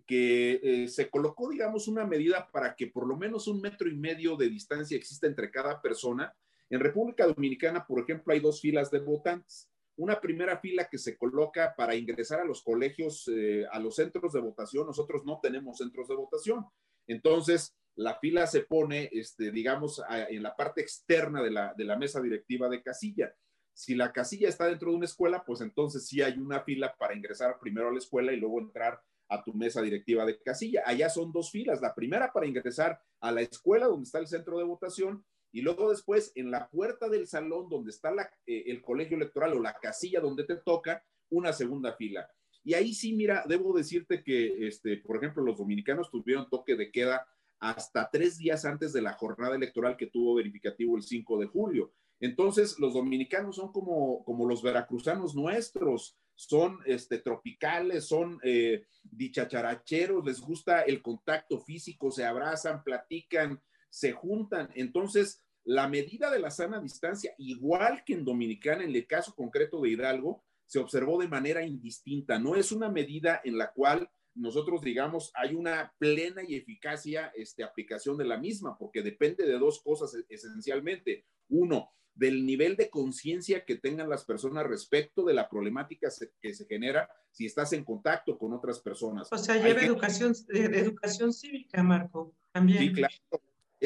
que 0.07 0.61
eh, 0.63 0.89
se 0.89 1.09
colocó, 1.09 1.51
digamos, 1.51 1.89
una 1.89 2.05
medida 2.05 2.49
para 2.51 2.75
que 2.75 2.89
por 2.89 3.07
lo 3.07 3.17
menos 3.17 3.47
un 3.47 3.61
metro 3.61 3.89
y 3.89 3.95
medio 3.95 4.37
de 4.37 4.49
distancia 4.49 4.97
exista 4.97 5.27
entre 5.27 5.51
cada 5.51 5.81
persona, 5.81 6.35
en 6.71 6.81
República 6.81 7.27
Dominicana, 7.27 7.87
por 7.87 8.01
ejemplo, 8.01 8.33
hay 8.33 8.41
dos 8.41 8.61
filas 8.61 8.91
de 8.91 9.01
votantes. 9.01 9.71
Una 9.97 10.21
primera 10.21 10.59
fila 10.59 10.89
que 10.89 10.99
se 10.99 11.17
coloca 11.17 11.75
para 11.77 11.95
ingresar 11.95 12.41
a 12.41 12.45
los 12.45 12.63
colegios, 12.63 13.29
eh, 13.29 13.65
a 13.71 13.79
los 13.79 13.97
centros 13.97 14.33
de 14.33 14.41
votación. 14.41 14.87
Nosotros 14.87 15.25
no 15.25 15.39
tenemos 15.41 15.79
centros 15.79 16.09
de 16.09 16.17
votación. 16.17 16.67
Entonces, 17.07 17.77
la 17.95 18.19
fila 18.19 18.47
se 18.47 18.63
pone, 18.63 19.09
este, 19.13 19.53
digamos, 19.53 20.03
en 20.09 20.43
la 20.43 20.57
parte 20.57 20.81
externa 20.81 21.43
de 21.43 21.51
la, 21.51 21.75
de 21.75 21.85
la 21.85 21.97
mesa 21.97 22.21
directiva 22.21 22.69
de 22.69 22.83
casilla. 22.83 23.33
Si 23.73 23.95
la 23.95 24.13
casilla 24.13 24.49
está 24.49 24.67
dentro 24.67 24.91
de 24.91 24.97
una 24.97 25.05
escuela, 25.05 25.45
pues 25.45 25.61
entonces 25.61 26.07
sí 26.07 26.23
hay 26.23 26.39
una 26.39 26.61
fila 26.61 26.95
para 26.97 27.15
ingresar 27.15 27.59
primero 27.61 27.89
a 27.89 27.93
la 27.93 27.99
escuela 27.99 28.33
y 28.33 28.37
luego 28.37 28.61
entrar 28.61 29.01
a 29.29 29.43
tu 29.43 29.53
mesa 29.55 29.81
directiva 29.81 30.25
de 30.25 30.41
casilla. 30.41 30.83
Allá 30.87 31.09
son 31.09 31.33
dos 31.33 31.51
filas. 31.51 31.81
La 31.81 31.95
primera 31.95 32.33
para 32.33 32.47
ingresar 32.47 33.01
a 33.21 33.31
la 33.31 33.43
escuela 33.43 33.87
donde 33.87 34.05
está 34.05 34.19
el 34.19 34.27
centro 34.27 34.59
de 34.59 34.65
votación 34.65 35.25
y 35.55 35.63
luego 35.63 35.89
después 35.89 36.33
en 36.35 36.51
la 36.51 36.69
puerta 36.69 37.09
del 37.09 37.29
salón 37.29 37.69
donde 37.69 37.93
está 37.93 38.13
eh, 38.45 38.65
el 38.67 38.83
colegio 38.83 39.17
electoral 39.17 39.53
o 39.53 39.61
la 39.61 39.79
casilla 39.79 40.19
donde 40.19 40.43
te 40.43 40.57
toca, 40.57 41.05
una 41.31 41.53
segunda 41.53 41.93
fila. 41.93 42.29
Y 42.65 42.75
ahí 42.75 42.93
sí, 42.93 43.13
mira, 43.13 43.45
debo 43.47 43.73
decirte 43.73 44.25
que, 44.25 44.67
este, 44.67 44.97
por 44.97 45.17
ejemplo, 45.17 45.45
los 45.45 45.59
dominicanos 45.59 46.11
tuvieron 46.11 46.51
toque 46.51 46.75
de 46.75 46.91
queda 46.91 47.25
hasta 47.61 48.11
tres 48.11 48.37
días 48.37 48.65
antes 48.65 48.93
de 48.93 49.03
la 49.03 49.13
jornada 49.13 49.55
electoral 49.55 49.97
que 49.97 50.09
tuvo 50.09 50.35
verificativo 50.35 50.97
el 50.97 51.05
5 51.05 51.39
de 51.39 51.47
julio. 51.47 51.93
Entonces, 52.19 52.81
los 52.81 52.95
dominicanos 52.95 53.55
son 53.55 53.71
como, 53.71 54.25
como 54.25 54.49
los 54.49 54.61
veracruzanos 54.61 55.37
nuestros, 55.37 56.17
son 56.35 56.81
este, 56.85 57.19
tropicales, 57.19 58.07
son 58.07 58.41
eh, 58.43 58.87
dichacharacheros, 59.05 60.25
les 60.25 60.41
gusta 60.41 60.83
el 60.83 61.01
contacto 61.01 61.61
físico, 61.61 62.11
se 62.11 62.25
abrazan, 62.25 62.83
platican, 62.83 63.63
se 63.95 64.11
juntan. 64.11 64.71
Entonces, 64.75 65.41
la 65.63 65.87
medida 65.87 66.29
de 66.29 66.41
la 66.41 66.51
sana 66.51 66.81
distancia, 66.81 67.33
igual 67.39 68.03
que 68.05 68.15
en 68.15 68.25
Dominicana, 68.25 68.83
en 68.83 68.93
el 68.93 69.07
caso 69.07 69.37
concreto 69.37 69.81
de 69.81 69.91
Hidalgo, 69.91 70.43
se 70.67 70.81
observó 70.81 71.21
de 71.21 71.29
manera 71.29 71.65
indistinta. 71.65 72.41
No 72.41 72.57
es 72.57 72.73
una 72.73 72.91
medida 72.91 73.41
en 73.45 73.57
la 73.57 73.71
cual 73.71 74.11
nosotros 74.35 74.83
digamos 74.83 75.31
hay 75.37 75.55
una 75.55 75.95
plena 75.97 76.43
y 76.43 76.57
eficacia 76.57 77.31
este, 77.37 77.63
aplicación 77.63 78.17
de 78.17 78.25
la 78.25 78.37
misma, 78.37 78.77
porque 78.77 79.01
depende 79.01 79.47
de 79.47 79.61
dos 79.61 79.81
cosas 79.81 80.17
esencialmente. 80.29 81.25
Uno, 81.49 81.93
del 82.17 82.45
nivel 82.45 82.75
de 82.75 82.91
conciencia 82.91 83.65
que 83.65 83.77
tengan 83.77 84.09
las 84.09 84.25
personas 84.25 84.67
respecto 84.67 85.25
de 85.25 85.35
la 85.35 85.49
problemática 85.49 86.09
que 86.41 86.53
se 86.53 86.67
genera 86.67 87.09
si 87.31 87.47
estás 87.47 87.73
en 87.73 87.85
contacto 87.85 88.37
con 88.39 88.53
otras 88.55 88.81
personas. 88.81 89.33
O 89.33 89.39
sea, 89.39 89.57
lleva 89.57 89.83
educación, 89.83 90.33
eh, 90.53 90.69
educación 90.75 91.33
cívica, 91.33 91.85
Marco, 91.85 92.35
también. 92.53 92.79
Sí, 92.81 92.93
claro 92.93 93.15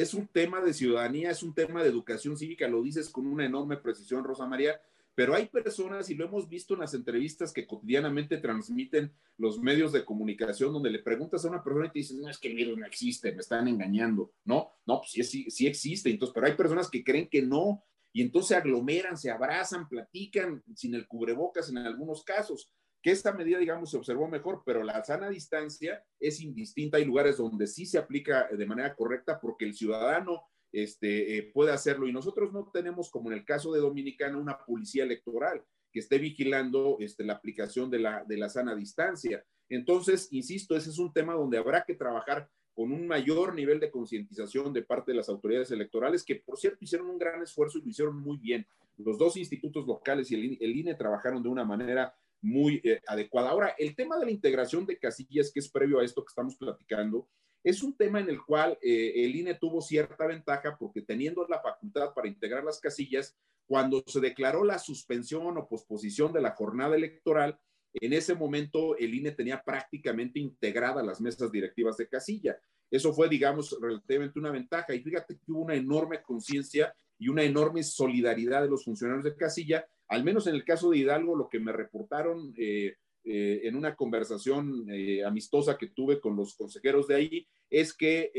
es 0.01 0.13
un 0.13 0.27
tema 0.27 0.61
de 0.61 0.73
ciudadanía, 0.73 1.31
es 1.31 1.43
un 1.43 1.53
tema 1.53 1.83
de 1.83 1.89
educación 1.89 2.37
cívica, 2.37 2.67
lo 2.67 2.81
dices 2.81 3.09
con 3.09 3.27
una 3.27 3.45
enorme 3.45 3.77
precisión, 3.77 4.23
Rosa 4.23 4.45
María, 4.45 4.79
pero 5.13 5.35
hay 5.35 5.47
personas, 5.47 6.09
y 6.09 6.15
lo 6.15 6.25
hemos 6.25 6.47
visto 6.47 6.73
en 6.73 6.79
las 6.79 6.93
entrevistas 6.93 7.51
que 7.51 7.67
cotidianamente 7.67 8.37
transmiten 8.37 9.11
los 9.37 9.59
medios 9.59 9.91
de 9.91 10.05
comunicación, 10.05 10.71
donde 10.71 10.89
le 10.89 10.99
preguntas 10.99 11.43
a 11.43 11.49
una 11.49 11.61
persona 11.61 11.87
y 11.87 11.91
te 11.91 11.99
dicen, 11.99 12.21
no, 12.21 12.29
es 12.29 12.37
que 12.37 12.47
el 12.47 12.55
virus 12.55 12.77
no 12.77 12.85
existe, 12.85 13.33
me 13.33 13.41
están 13.41 13.67
engañando. 13.67 14.31
No, 14.45 14.71
no, 14.85 15.01
pues 15.01 15.29
sí, 15.29 15.67
existe, 15.67 16.09
entonces, 16.09 16.33
pero 16.33 16.47
hay 16.47 16.53
personas 16.53 16.89
que 16.89 17.03
creen 17.03 17.27
que 17.27 17.41
no, 17.41 17.83
y 18.13 18.21
entonces 18.21 18.55
aglomeran, 18.55 19.17
se 19.17 19.29
abrazan, 19.29 19.89
platican 19.89 20.63
sin 20.73 20.95
el 20.95 21.07
cubrebocas 21.07 21.69
en 21.69 21.79
algunos 21.79 22.23
casos 22.23 22.71
que 23.01 23.11
esta 23.11 23.31
medida, 23.31 23.59
digamos, 23.59 23.91
se 23.91 23.97
observó 23.97 24.27
mejor, 24.27 24.63
pero 24.65 24.83
la 24.83 25.03
sana 25.03 25.29
distancia 25.29 26.03
es 26.19 26.41
indistinta. 26.41 26.97
Hay 26.97 27.05
lugares 27.05 27.37
donde 27.37 27.67
sí 27.67 27.85
se 27.85 27.97
aplica 27.97 28.47
de 28.49 28.65
manera 28.65 28.95
correcta 28.95 29.39
porque 29.39 29.65
el 29.65 29.73
ciudadano 29.73 30.43
este, 30.71 31.37
eh, 31.37 31.43
puede 31.53 31.71
hacerlo 31.71 32.07
y 32.07 32.13
nosotros 32.13 32.51
no 32.51 32.69
tenemos, 32.71 33.09
como 33.09 33.31
en 33.31 33.37
el 33.37 33.45
caso 33.45 33.71
de 33.71 33.79
Dominicana, 33.79 34.37
una 34.37 34.57
policía 34.65 35.03
electoral 35.03 35.63
que 35.91 35.99
esté 35.99 36.17
vigilando 36.17 36.97
este, 36.99 37.23
la 37.23 37.33
aplicación 37.33 37.89
de 37.89 37.99
la, 37.99 38.23
de 38.25 38.37
la 38.37 38.49
sana 38.49 38.75
distancia. 38.75 39.43
Entonces, 39.69 40.27
insisto, 40.31 40.75
ese 40.75 40.89
es 40.89 40.99
un 40.99 41.13
tema 41.13 41.33
donde 41.33 41.57
habrá 41.57 41.83
que 41.83 41.95
trabajar 41.95 42.49
con 42.73 42.91
un 42.91 43.07
mayor 43.07 43.55
nivel 43.55 43.79
de 43.79 43.91
concientización 43.91 44.71
de 44.71 44.83
parte 44.83 45.11
de 45.11 45.17
las 45.17 45.29
autoridades 45.29 45.71
electorales, 45.71 46.23
que 46.23 46.35
por 46.35 46.57
cierto 46.57 46.77
hicieron 46.81 47.09
un 47.09 47.17
gran 47.17 47.41
esfuerzo 47.41 47.77
y 47.77 47.81
lo 47.81 47.89
hicieron 47.89 48.17
muy 48.17 48.37
bien. 48.37 48.65
Los 48.97 49.17
dos 49.17 49.37
institutos 49.37 49.87
locales 49.87 50.31
y 50.31 50.35
el, 50.35 50.57
el 50.61 50.75
INE 50.75 50.95
trabajaron 50.95 51.41
de 51.41 51.49
una 51.49 51.65
manera 51.65 52.13
muy 52.41 52.81
eh, 52.83 53.01
adecuada. 53.07 53.49
Ahora, 53.49 53.75
el 53.77 53.95
tema 53.95 54.17
de 54.17 54.25
la 54.25 54.31
integración 54.31 54.85
de 54.85 54.97
casillas, 54.97 55.51
que 55.51 55.59
es 55.59 55.69
previo 55.69 55.99
a 55.99 56.05
esto 56.05 56.23
que 56.23 56.29
estamos 56.29 56.55
platicando, 56.55 57.27
es 57.63 57.83
un 57.83 57.95
tema 57.95 58.19
en 58.19 58.29
el 58.29 58.41
cual 58.41 58.77
eh, 58.81 59.13
el 59.15 59.35
INE 59.35 59.55
tuvo 59.55 59.81
cierta 59.81 60.25
ventaja 60.25 60.77
porque 60.77 61.01
teniendo 61.01 61.45
la 61.47 61.59
facultad 61.59 62.13
para 62.13 62.27
integrar 62.27 62.63
las 62.63 62.79
casillas, 62.79 63.35
cuando 63.65 64.03
se 64.07 64.19
declaró 64.19 64.63
la 64.63 64.79
suspensión 64.79 65.57
o 65.57 65.67
posposición 65.67 66.33
de 66.33 66.41
la 66.41 66.51
jornada 66.51 66.95
electoral, 66.95 67.59
en 67.93 68.13
ese 68.13 68.35
momento 68.35 68.97
el 68.97 69.13
INE 69.13 69.31
tenía 69.31 69.61
prácticamente 69.61 70.39
integrada 70.39 71.03
las 71.03 71.19
mesas 71.19 71.51
directivas 71.51 71.97
de 71.97 72.07
casilla. 72.07 72.59
Eso 72.89 73.13
fue, 73.13 73.29
digamos, 73.29 73.77
relativamente 73.79 74.39
una 74.39 74.51
ventaja. 74.51 74.93
Y 74.95 75.01
fíjate 75.01 75.35
que 75.35 75.51
hubo 75.51 75.61
una 75.61 75.75
enorme 75.75 76.21
conciencia 76.21 76.93
y 77.19 77.27
una 77.27 77.43
enorme 77.43 77.83
solidaridad 77.83 78.63
de 78.63 78.69
los 78.69 78.85
funcionarios 78.85 79.25
de 79.25 79.35
casilla 79.35 79.85
al 80.09 80.23
menos 80.23 80.47
en 80.47 80.55
el 80.55 80.65
caso 80.65 80.89
de 80.89 80.97
Hidalgo, 80.97 81.35
lo 81.35 81.49
que 81.49 81.59
me 81.59 81.71
reportaron 81.71 82.53
eh, 82.57 82.95
eh, 83.23 83.61
en 83.63 83.75
una 83.75 83.95
conversación 83.95 84.87
eh, 84.89 85.23
amistosa 85.23 85.77
que 85.77 85.87
tuve 85.87 86.19
con 86.19 86.35
los 86.35 86.55
consejeros 86.55 87.07
de 87.07 87.15
ahí, 87.15 87.47
es 87.69 87.93
que 87.93 88.31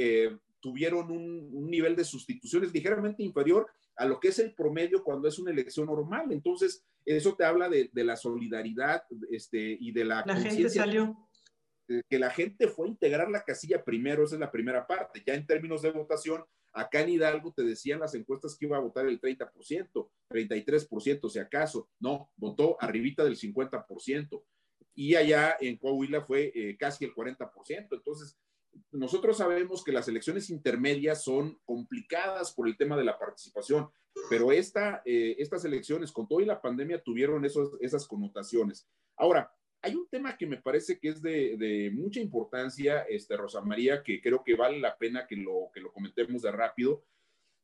tuvieron 0.58 1.10
un, 1.10 1.70
nivel 1.70 1.94
de 1.94 2.04
sustituciones 2.04 2.72
ligeramente 2.74 3.22
inferior 3.22 3.68
a 3.96 4.04
lo 4.04 4.18
que 4.18 4.28
es 4.28 4.38
el 4.40 4.52
promedio 4.52 5.04
cuando 5.04 5.28
es 5.28 5.38
una 5.38 5.52
elección 5.52 5.86
normal. 5.86 6.32
Entonces, 6.32 6.84
eso 7.04 7.36
te 7.36 7.44
habla 7.44 7.68
de, 7.68 7.88
la 7.94 8.16
solidaridad 8.16 9.04
este, 9.30 9.76
y 9.80 9.92
de 9.92 10.04
la... 10.04 10.24
La 10.26 10.36
gente 10.36 10.68
salió. 10.68 11.16
Que 12.08 12.18
la 12.18 12.30
gente 12.30 12.68
fue 12.68 12.86
a 12.86 12.90
integrar 12.90 13.30
la 13.30 13.42
casilla 13.42 13.84
primero, 13.84 14.24
esa 14.24 14.36
es 14.36 14.40
la 14.40 14.50
primera 14.50 14.86
parte. 14.86 15.22
Ya 15.26 15.34
en 15.34 15.46
términos 15.46 15.82
de 15.82 15.90
votación, 15.90 16.44
acá 16.72 17.00
en 17.00 17.10
Hidalgo 17.10 17.52
te 17.52 17.62
decían 17.62 18.00
las 18.00 18.14
encuestas 18.14 18.56
que 18.56 18.66
iba 18.66 18.76
a 18.76 18.80
votar 18.80 19.06
el 19.06 19.20
30%, 19.20 20.10
33% 20.30 21.28
si 21.28 21.38
acaso. 21.38 21.88
No, 21.98 22.30
votó 22.36 22.76
arribita 22.80 23.24
del 23.24 23.36
50%. 23.36 24.42
Y 24.94 25.14
allá 25.14 25.56
en 25.60 25.76
Coahuila 25.78 26.22
fue 26.22 26.52
eh, 26.54 26.76
casi 26.76 27.04
el 27.04 27.14
40%. 27.14 27.88
Entonces, 27.92 28.38
nosotros 28.92 29.38
sabemos 29.38 29.84
que 29.84 29.92
las 29.92 30.08
elecciones 30.08 30.50
intermedias 30.50 31.24
son 31.24 31.58
complicadas 31.64 32.52
por 32.52 32.68
el 32.68 32.76
tema 32.76 32.96
de 32.96 33.04
la 33.04 33.18
participación, 33.18 33.90
pero 34.28 34.52
esta, 34.52 35.02
eh, 35.04 35.36
estas 35.38 35.64
elecciones 35.64 36.12
con 36.12 36.28
todo 36.28 36.40
y 36.40 36.44
la 36.44 36.60
pandemia 36.60 37.02
tuvieron 37.02 37.44
esos, 37.44 37.72
esas 37.80 38.06
connotaciones. 38.06 38.88
Ahora, 39.16 39.52
hay 39.82 39.94
un 39.94 40.08
tema 40.08 40.36
que 40.36 40.46
me 40.46 40.58
parece 40.58 40.98
que 40.98 41.08
es 41.08 41.22
de, 41.22 41.90
mucha 41.94 42.20
importancia, 42.20 43.02
este, 43.02 43.36
Rosa 43.36 43.60
María, 43.62 44.02
que 44.02 44.20
creo 44.20 44.44
que 44.44 44.54
vale 44.54 44.78
la 44.78 44.96
pena 44.96 45.26
que 45.26 45.36
lo, 45.36 45.70
comentemos 45.92 46.42
de 46.42 46.52
rápido. 46.52 47.04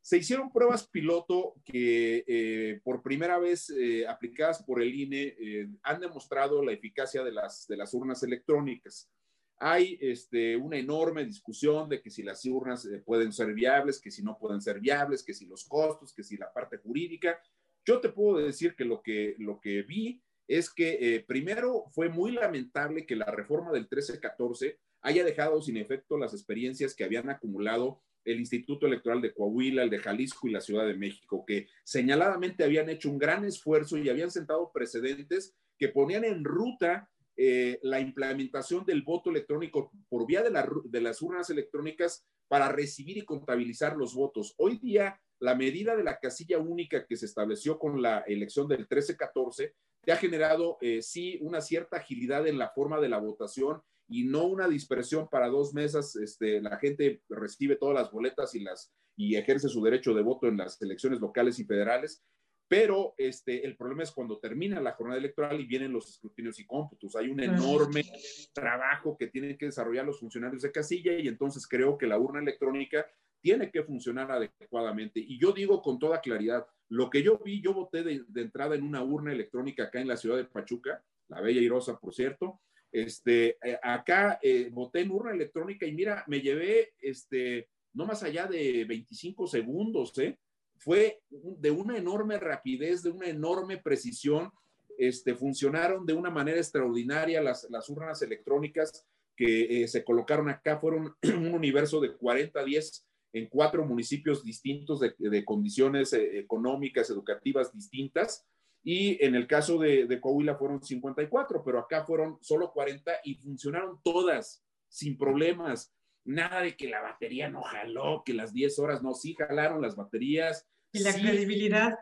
Se 0.01 0.19
hicieron 0.19 0.53
pruebas 0.53 0.87
piloto 0.87 1.55
que 1.65 2.25
eh, 2.27 2.81
por 2.85 3.03
primera 3.03 3.39
vez 3.39 3.71
eh, 3.71 4.07
aplicadas 4.07 4.63
por 4.63 4.81
el 4.81 4.95
INE 4.95 5.37
han 5.83 6.01
demostrado 6.01 6.65
la 6.65 6.73
eficacia 6.73 7.25
de 7.25 7.33
las, 7.33 7.69
urnas 7.93 8.23
electrónicas. 8.23 9.11
Hay 9.59 9.99
este, 10.01 10.57
una 10.57 10.79
enorme 10.79 11.25
discusión 11.25 11.89
de 11.89 12.03
que 12.03 12.11
si 12.11 12.23
las 12.23 12.45
urnas 12.45 12.85
eh, 12.85 12.99
pueden 12.99 13.33
ser 13.33 13.53
viables, 13.53 14.01
que 14.01 14.11
si 14.11 14.23
no 14.23 14.39
pueden 14.39 14.61
ser 14.61 14.81
viables, 14.81 15.25
que 15.25 15.35
si 15.35 15.47
los 15.47 15.65
costos, 15.65 16.15
que 16.15 16.23
si 16.23 16.37
la 16.37 16.53
parte 16.53 16.77
jurídica. 16.77 17.41
Yo 17.85 18.01
te 18.01 18.11
puedo 18.11 18.39
decir 18.39 18.75
que, 18.75 18.85
lo 18.85 19.03
que 19.03 19.83
vi 19.83 20.23
es 20.49 20.73
que 20.73 20.99
eh, 21.01 21.25
primero 21.27 21.85
fue 21.93 22.09
muy 22.09 22.33
lamentable 22.33 23.07
que 23.07 23.17
la 23.17 23.27
reforma 23.27 23.73
del 23.73 23.89
13-14 23.89 24.79
haya 25.03 25.25
dejado 25.25 25.61
sin 25.63 25.77
efecto 25.77 26.19
las 26.19 26.33
experiencias 26.33 26.95
que 26.95 27.05
habían 27.05 27.31
acumulado 27.31 28.03
el 28.25 28.41
Instituto 28.41 28.87
Electoral 28.87 29.23
de 29.23 29.33
Coahuila, 29.33 29.85
el 29.85 29.91
de 29.91 30.01
Jalisco 30.01 30.49
y 30.49 30.53
la 30.53 30.61
Ciudad 30.61 30.87
de 30.87 30.97
México, 30.97 31.45
que 31.47 31.69
señaladamente 31.85 32.65
habían 32.65 32.89
hecho 32.89 33.09
un 33.09 33.19
gran 33.19 33.45
esfuerzo 33.45 33.97
y 33.97 34.09
habían 34.09 34.33
sentado 34.33 34.73
precedentes 34.73 35.55
que 35.79 35.89
ponían 35.89 36.25
en 36.25 36.45
ruta 36.45 37.09
eh, 37.37 37.79
la 37.83 38.01
implementación 38.01 38.85
del 38.85 39.03
voto 39.03 39.31
electrónico 39.31 39.93
por 40.09 40.27
vía 40.27 40.43
de, 40.43 40.51
de, 40.85 41.01
las 41.01 41.23
urnas 41.23 41.51
electrónicas 41.51 42.27
para 42.49 42.73
recibir 42.73 43.19
y 43.19 43.25
contabilizar 43.25 43.97
los 43.97 44.15
votos. 44.15 44.55
Hoy 44.57 44.79
día, 44.79 45.21
la 45.40 45.55
medida 45.55 45.96
de 45.96 46.05
la 46.05 46.18
casilla 46.18 46.59
única 46.59 47.07
que 47.07 47.16
se 47.16 47.27
estableció 47.27 47.79
con 47.79 48.01
la 48.01 48.20
elección 48.20 48.68
del 48.68 48.88
13-14 48.88 49.72
te 50.03 50.12
ha 50.12 50.16
generado, 50.16 50.79
eh, 50.81 51.03
sí, 51.03 51.38
una 51.42 51.61
cierta 51.61 51.96
agilidad 51.96 52.46
en 52.46 52.59
la 52.59 52.70
forma 52.70 53.01
de 53.01 53.09
la 53.09 53.18
votación 53.18 53.83
y 54.09 54.25
no 54.25 54.44
una 54.44 54.68
dispersión 54.68 55.29
para 55.29 55.49
dos 55.49 55.75
mesas. 55.75 56.14
Este, 56.16 56.61
la 56.61 56.79
gente 56.79 57.22
recibe 57.29 57.77
todas 57.77 57.96
las 57.96 58.12
boletas 58.12 58.55
y, 58.55 58.61
las, 58.61 58.92
y 59.16 59.35
ejerce 59.35 59.68
su 59.68 59.83
derecho 59.83 60.14
de 60.14 60.22
voto 60.22 60.46
en 60.46 60.59
las 60.59 60.81
elecciones 60.81 61.20
locales 61.20 61.59
y 61.59 61.64
federales. 61.64 62.25
Pero 62.68 63.14
este, 63.16 63.64
el 63.64 63.77
problema 63.77 64.03
es 64.03 64.11
cuando 64.11 64.38
termina 64.38 64.81
la 64.81 64.92
jornada 64.92 65.18
electoral 65.18 65.61
y 65.61 65.66
vienen 65.66 65.92
los 65.92 66.09
escrutinios 66.09 66.59
y 66.59 66.66
cómputos. 66.66 67.14
Hay 67.14 67.29
un 67.29 67.40
enorme 67.40 68.05
trabajo 68.53 69.16
que 69.16 69.29
tienen 69.29 69.57
que 69.57 69.66
desarrollar 69.66 70.05
los 70.05 70.18
funcionarios 70.18 70.62
de 70.62 70.72
casilla 70.72 71.18
y 71.18 71.29
entonces 71.29 71.66
creo 71.66 71.96
que 71.96 72.09
la 72.09 72.18
urna 72.18 72.40
electrónica 72.40 73.07
tiene 73.47 73.71
que 73.71 73.85
funcionar 73.85 74.29
adecuadamente. 74.33 75.21
Y 75.21 75.39
yo 75.39 75.53
digo 75.53 75.81
con 75.81 76.01
toda 76.01 76.21
claridad, 76.21 76.67
lo 76.89 77.09
que 77.09 77.23
yo 77.23 77.39
vi, 77.39 77.63
yo 77.63 77.73
voté 77.73 78.03
de, 78.03 78.25
entrada 78.35 78.75
en 78.75 78.83
una 78.83 79.05
urna 79.05 79.31
electrónica 79.31 79.85
acá 79.85 80.01
en 80.01 80.09
la 80.09 80.17
ciudad 80.17 80.37
de 80.37 80.47
Pachuca, 80.47 81.01
la 81.29 81.41
Bella 81.41 81.61
y 81.61 81.69
Rosa, 81.69 81.97
por 81.97 82.13
cierto. 82.13 82.59
Este, 82.91 83.57
eh, 83.63 83.79
acá 83.81 84.41
eh, 84.43 84.69
voté 84.73 85.03
en 85.03 85.13
urna 85.13 85.31
electrónica 85.31 85.87
y 85.87 85.93
mira, 85.93 86.25
me 86.27 86.41
llevé 86.41 86.95
este, 86.99 87.69
no 87.93 88.05
más 88.05 88.25
allá 88.25 88.49
de 88.49 88.85
25 88.85 89.47
segundos, 89.47 90.19
¿eh? 90.19 90.37
fue 90.79 91.23
de 91.31 91.71
una 91.71 91.97
enorme 91.97 92.41
rapidez, 92.41 93.05
de 93.05 93.11
una 93.11 93.29
enorme 93.29 93.79
precisión. 93.79 94.51
Este, 94.99 95.37
funcionaron 95.37 96.05
de 96.05 96.15
una 96.15 96.31
manera 96.31 96.59
extraordinaria 96.59 97.41
las, 97.41 97.69
las 97.71 97.89
urnas 97.91 98.23
electrónicas 98.23 99.07
que 99.37 99.85
eh, 99.85 99.87
se 99.87 100.03
colocaron 100.03 100.49
acá. 100.49 100.79
Fueron 100.79 101.15
un 101.23 101.55
universo 101.55 102.01
de 102.01 102.13
40 102.17 102.65
10 102.65 103.07
en 103.33 103.49
cuatro 103.49 103.85
municipios 103.85 104.45
distintos 104.45 105.01
de, 105.01 105.15
de 105.19 105.45
condiciones 105.45 106.12
eh, 106.12 106.39
económicas, 106.39 107.11
educativas 107.11 107.73
distintas. 107.73 108.47
Y 108.83 109.23
en 109.25 109.35
el 109.35 109.47
caso 109.47 109.79
de, 109.79 110.07
de 110.07 110.21
Coahuila 110.21 110.57
fueron 110.57 110.83
54, 110.83 111.62
pero 111.65 111.79
acá 111.79 112.05
fueron 112.05 112.39
solo 112.41 112.73
40 112.73 113.12
y 113.25 113.35
funcionaron 113.35 114.01
todas 114.03 114.62
sin 114.89 115.19
problemas 115.19 115.93
nada 116.27 116.61
de 116.61 116.77
que 116.77 116.89
la 116.89 117.01
batería 117.01 117.49
no 117.49 117.62
jaló, 117.62 118.23
que 118.25 118.35
las 118.35 118.53
10 118.53 118.79
horas 118.81 119.03
no, 119.03 119.15
sí 119.15 119.35
jalaron 119.35 119.81
las 119.81 119.97
baterías. 119.97 120.67
¿Y 120.93 121.01
la 121.01 121.15
credibilidad? 121.15 121.99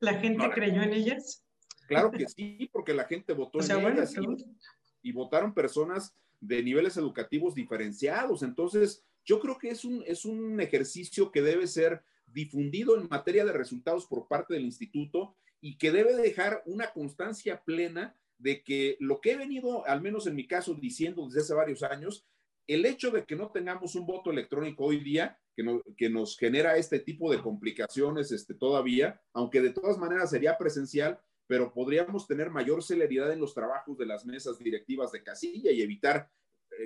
¿La 0.00 0.14
gente 0.14 0.48
creyó 0.50 0.82
en 0.82 0.92
ellas? 0.92 1.44
Claro 1.88 2.10
que 2.10 2.28
sí, 2.28 2.70
porque 2.72 2.94
la 2.94 3.04
gente 3.04 3.32
votó 3.32 3.60
en 3.60 3.86
ellas 3.86 4.14
y, 5.02 5.12
votaron 5.12 5.54
personas 5.54 6.14
de 6.40 6.62
niveles 6.62 6.96
educativos 6.96 7.54
diferenciados. 7.54 8.42
Entonces, 8.42 9.04
yo 9.28 9.40
creo 9.40 9.58
que 9.58 9.68
es 9.68 9.84
un, 9.84 10.02
es 10.06 10.24
un 10.24 10.58
ejercicio 10.58 11.30
que 11.30 11.42
debe 11.42 11.66
ser 11.66 12.02
difundido 12.26 12.98
en 12.98 13.08
materia 13.08 13.44
de 13.44 13.52
resultados 13.52 14.06
por 14.06 14.26
parte 14.26 14.54
del 14.54 14.64
instituto 14.64 15.36
y 15.60 15.76
que 15.76 15.92
debe 15.92 16.16
dejar 16.16 16.62
una 16.64 16.92
constancia 16.94 17.62
plena 17.62 18.18
de 18.38 18.62
que 18.62 18.96
lo 19.00 19.20
que 19.20 19.32
he 19.32 19.36
venido, 19.36 19.86
al 19.86 20.00
menos 20.00 20.26
en 20.26 20.34
mi 20.34 20.46
caso, 20.46 20.72
diciendo 20.72 21.26
desde 21.26 21.40
hace 21.42 21.54
varios 21.54 21.82
años, 21.82 22.26
el 22.66 22.86
hecho 22.86 23.10
de 23.10 23.24
que 23.24 23.36
no 23.36 23.50
tengamos 23.50 23.94
un 23.96 24.06
voto 24.06 24.30
electrónico 24.30 24.84
hoy 24.84 25.00
día, 25.00 25.38
que, 25.54 26.08
nos 26.08 26.38
genera 26.38 26.76
este 26.76 26.98
tipo 26.98 27.30
de 27.30 27.42
complicaciones 27.42 28.32
este, 28.32 28.54
todavía, 28.54 29.20
aunque 29.34 29.60
de 29.60 29.70
todas 29.70 29.98
maneras 29.98 30.30
sería 30.30 30.56
presencial, 30.56 31.20
pero 31.46 31.74
podríamos 31.74 32.26
tener 32.26 32.48
mayor 32.48 32.82
celeridad 32.82 33.30
en 33.32 33.40
los 33.40 33.52
trabajos 33.52 33.98
de 33.98 34.06
las 34.06 34.24
mesas 34.24 34.58
directivas 34.58 35.12
de 35.12 35.22
casilla 35.22 35.70
y 35.72 35.82
evitar 35.82 36.30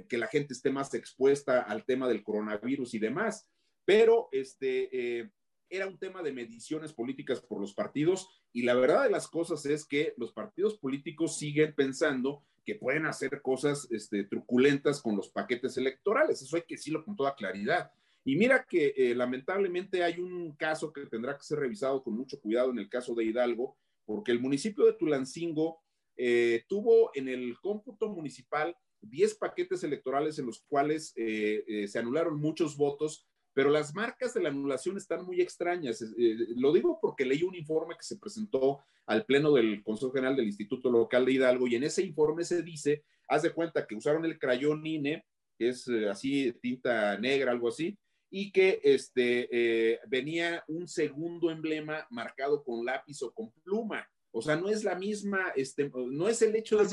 que 0.09 0.19
la 0.19 0.27
gente 0.27 0.55
esté 0.55 0.71
más 0.71 0.93
expuesta 0.95 1.63
al 1.63 1.85
tema 1.85 2.09
del 2.09 2.23
coronavirus 2.23 2.95
y 2.95 2.99
demás. 2.99 3.49
Pero 3.85 4.29
este, 4.33 5.21
eh, 5.21 5.31
era 5.69 5.87
un 5.87 5.99
tema 5.99 6.23
de 6.23 6.33
mediciones 6.33 6.93
políticas 6.93 7.41
por 7.41 7.61
los 7.61 7.75
partidos 7.75 8.29
y 8.53 8.63
la 8.63 8.75
verdad 8.75 9.05
de 9.05 9.11
las 9.11 9.27
cosas 9.27 9.65
es 9.67 9.87
que 9.87 10.15
los 10.17 10.33
partidos 10.33 10.79
políticos 10.79 11.39
siguen 11.39 11.75
pensando 11.75 12.45
que 12.65 12.75
pueden 12.77 13.07
hacer 13.07 13.43
cosas 13.43 13.89
este, 13.91 14.25
truculentas 14.25 15.01
con 15.01 15.17
los 15.17 15.31
paquetes 15.31 15.77
electorales. 15.77 16.43
Eso 16.43 16.57
hay 16.57 16.63
que 16.63 16.77
decirlo 16.77 17.05
con 17.05 17.17
toda 17.17 17.35
claridad. 17.35 17.91
Y 18.25 18.37
mira 18.37 18.65
que 18.69 18.95
eh, 18.97 19.15
lamentablemente 19.15 20.05
hay 20.05 20.21
un 20.21 20.55
caso 20.57 20.93
que 20.93 21.07
tendrá 21.07 21.37
que 21.37 21.43
ser 21.43 21.59
revisado 21.59 22.05
con 22.05 22.15
mucho 22.15 22.41
cuidado 22.41 22.71
en 22.71 22.79
el 22.79 22.89
caso 22.89 23.15
de 23.15 23.25
Hidalgo, 23.25 23.77
porque 24.05 24.31
el 24.31 24.41
municipio 24.41 24.85
de 24.85 24.93
Tulancingo 24.93 25.81
eh, 26.17 26.65
tuvo 26.69 27.11
en 27.15 27.29
el 27.29 27.59
cómputo 27.61 28.11
municipal 28.11 28.77
10 29.03 29.35
paquetes 29.35 29.85
electorales 29.85 30.39
en 30.39 30.47
los 30.47 30.63
cuales 30.69 31.13
eh, 31.17 31.87
se 31.89 31.99
anularon 31.99 32.41
muchos 32.41 32.77
votos 32.77 33.27
pero 33.55 33.71
las 33.71 33.95
marcas 33.95 34.35
de 34.35 34.43
la 34.43 34.49
anulación 34.49 34.97
están 34.97 35.25
muy 35.25 35.41
extrañas. 35.41 36.03
Eh, 36.03 36.37
lo 36.57 36.73
digo 36.73 36.99
porque 37.01 37.25
leí 37.25 37.43
un 37.43 37.55
informe 37.55 37.97
que 37.97 38.05
se 38.05 38.17
presentó 38.17 38.81
al 39.07 39.25
Pleno 39.25 39.53
del 39.53 39.83
Consejo 39.83 40.13
General 40.13 40.37
del 40.37 40.47
Instituto 40.47 40.91
Local 40.91 41.27
de 41.27 41.33
Hidalgo 41.33 41.67
y 41.67 41.77
en 41.77 41.85
ese 41.85 42.03
informe 42.03 42.45
se 42.45 42.63
dice, 42.63 43.05
haz 43.29 43.43
de 43.43 43.53
cuenta 43.53 43.87
que 43.87 43.95
usaron 43.95 44.25
el 44.25 44.39
crayón 44.39 44.87
INE, 44.87 45.25
que 45.59 45.69
es 45.69 45.87
eh, 45.89 46.09
así, 46.09 46.53
tinta 46.63 47.19
negra, 47.19 47.53
algo 47.53 47.69
así, 47.69 47.99
y 48.31 48.51
que 48.53 48.81
este, 48.83 49.49
eh, 49.53 50.01
venía 50.09 50.65
un 50.69 50.89
segundo 50.89 51.51
emblema 51.51 52.07
marcado 52.11 52.65
con 52.65 52.85
lápiz 52.85 53.23
o 53.23 53.33
con 53.33 53.53
pluma. 53.63 54.09
O 54.31 54.41
sea, 54.41 54.57
no 54.57 54.71
es 54.71 54.83
la 54.83 54.95
misma, 54.95 55.53
este, 55.55 55.91
no 55.95 56.27
es 56.27 56.41
el 56.41 56.57
hecho 56.57 56.79
de... 56.79 56.87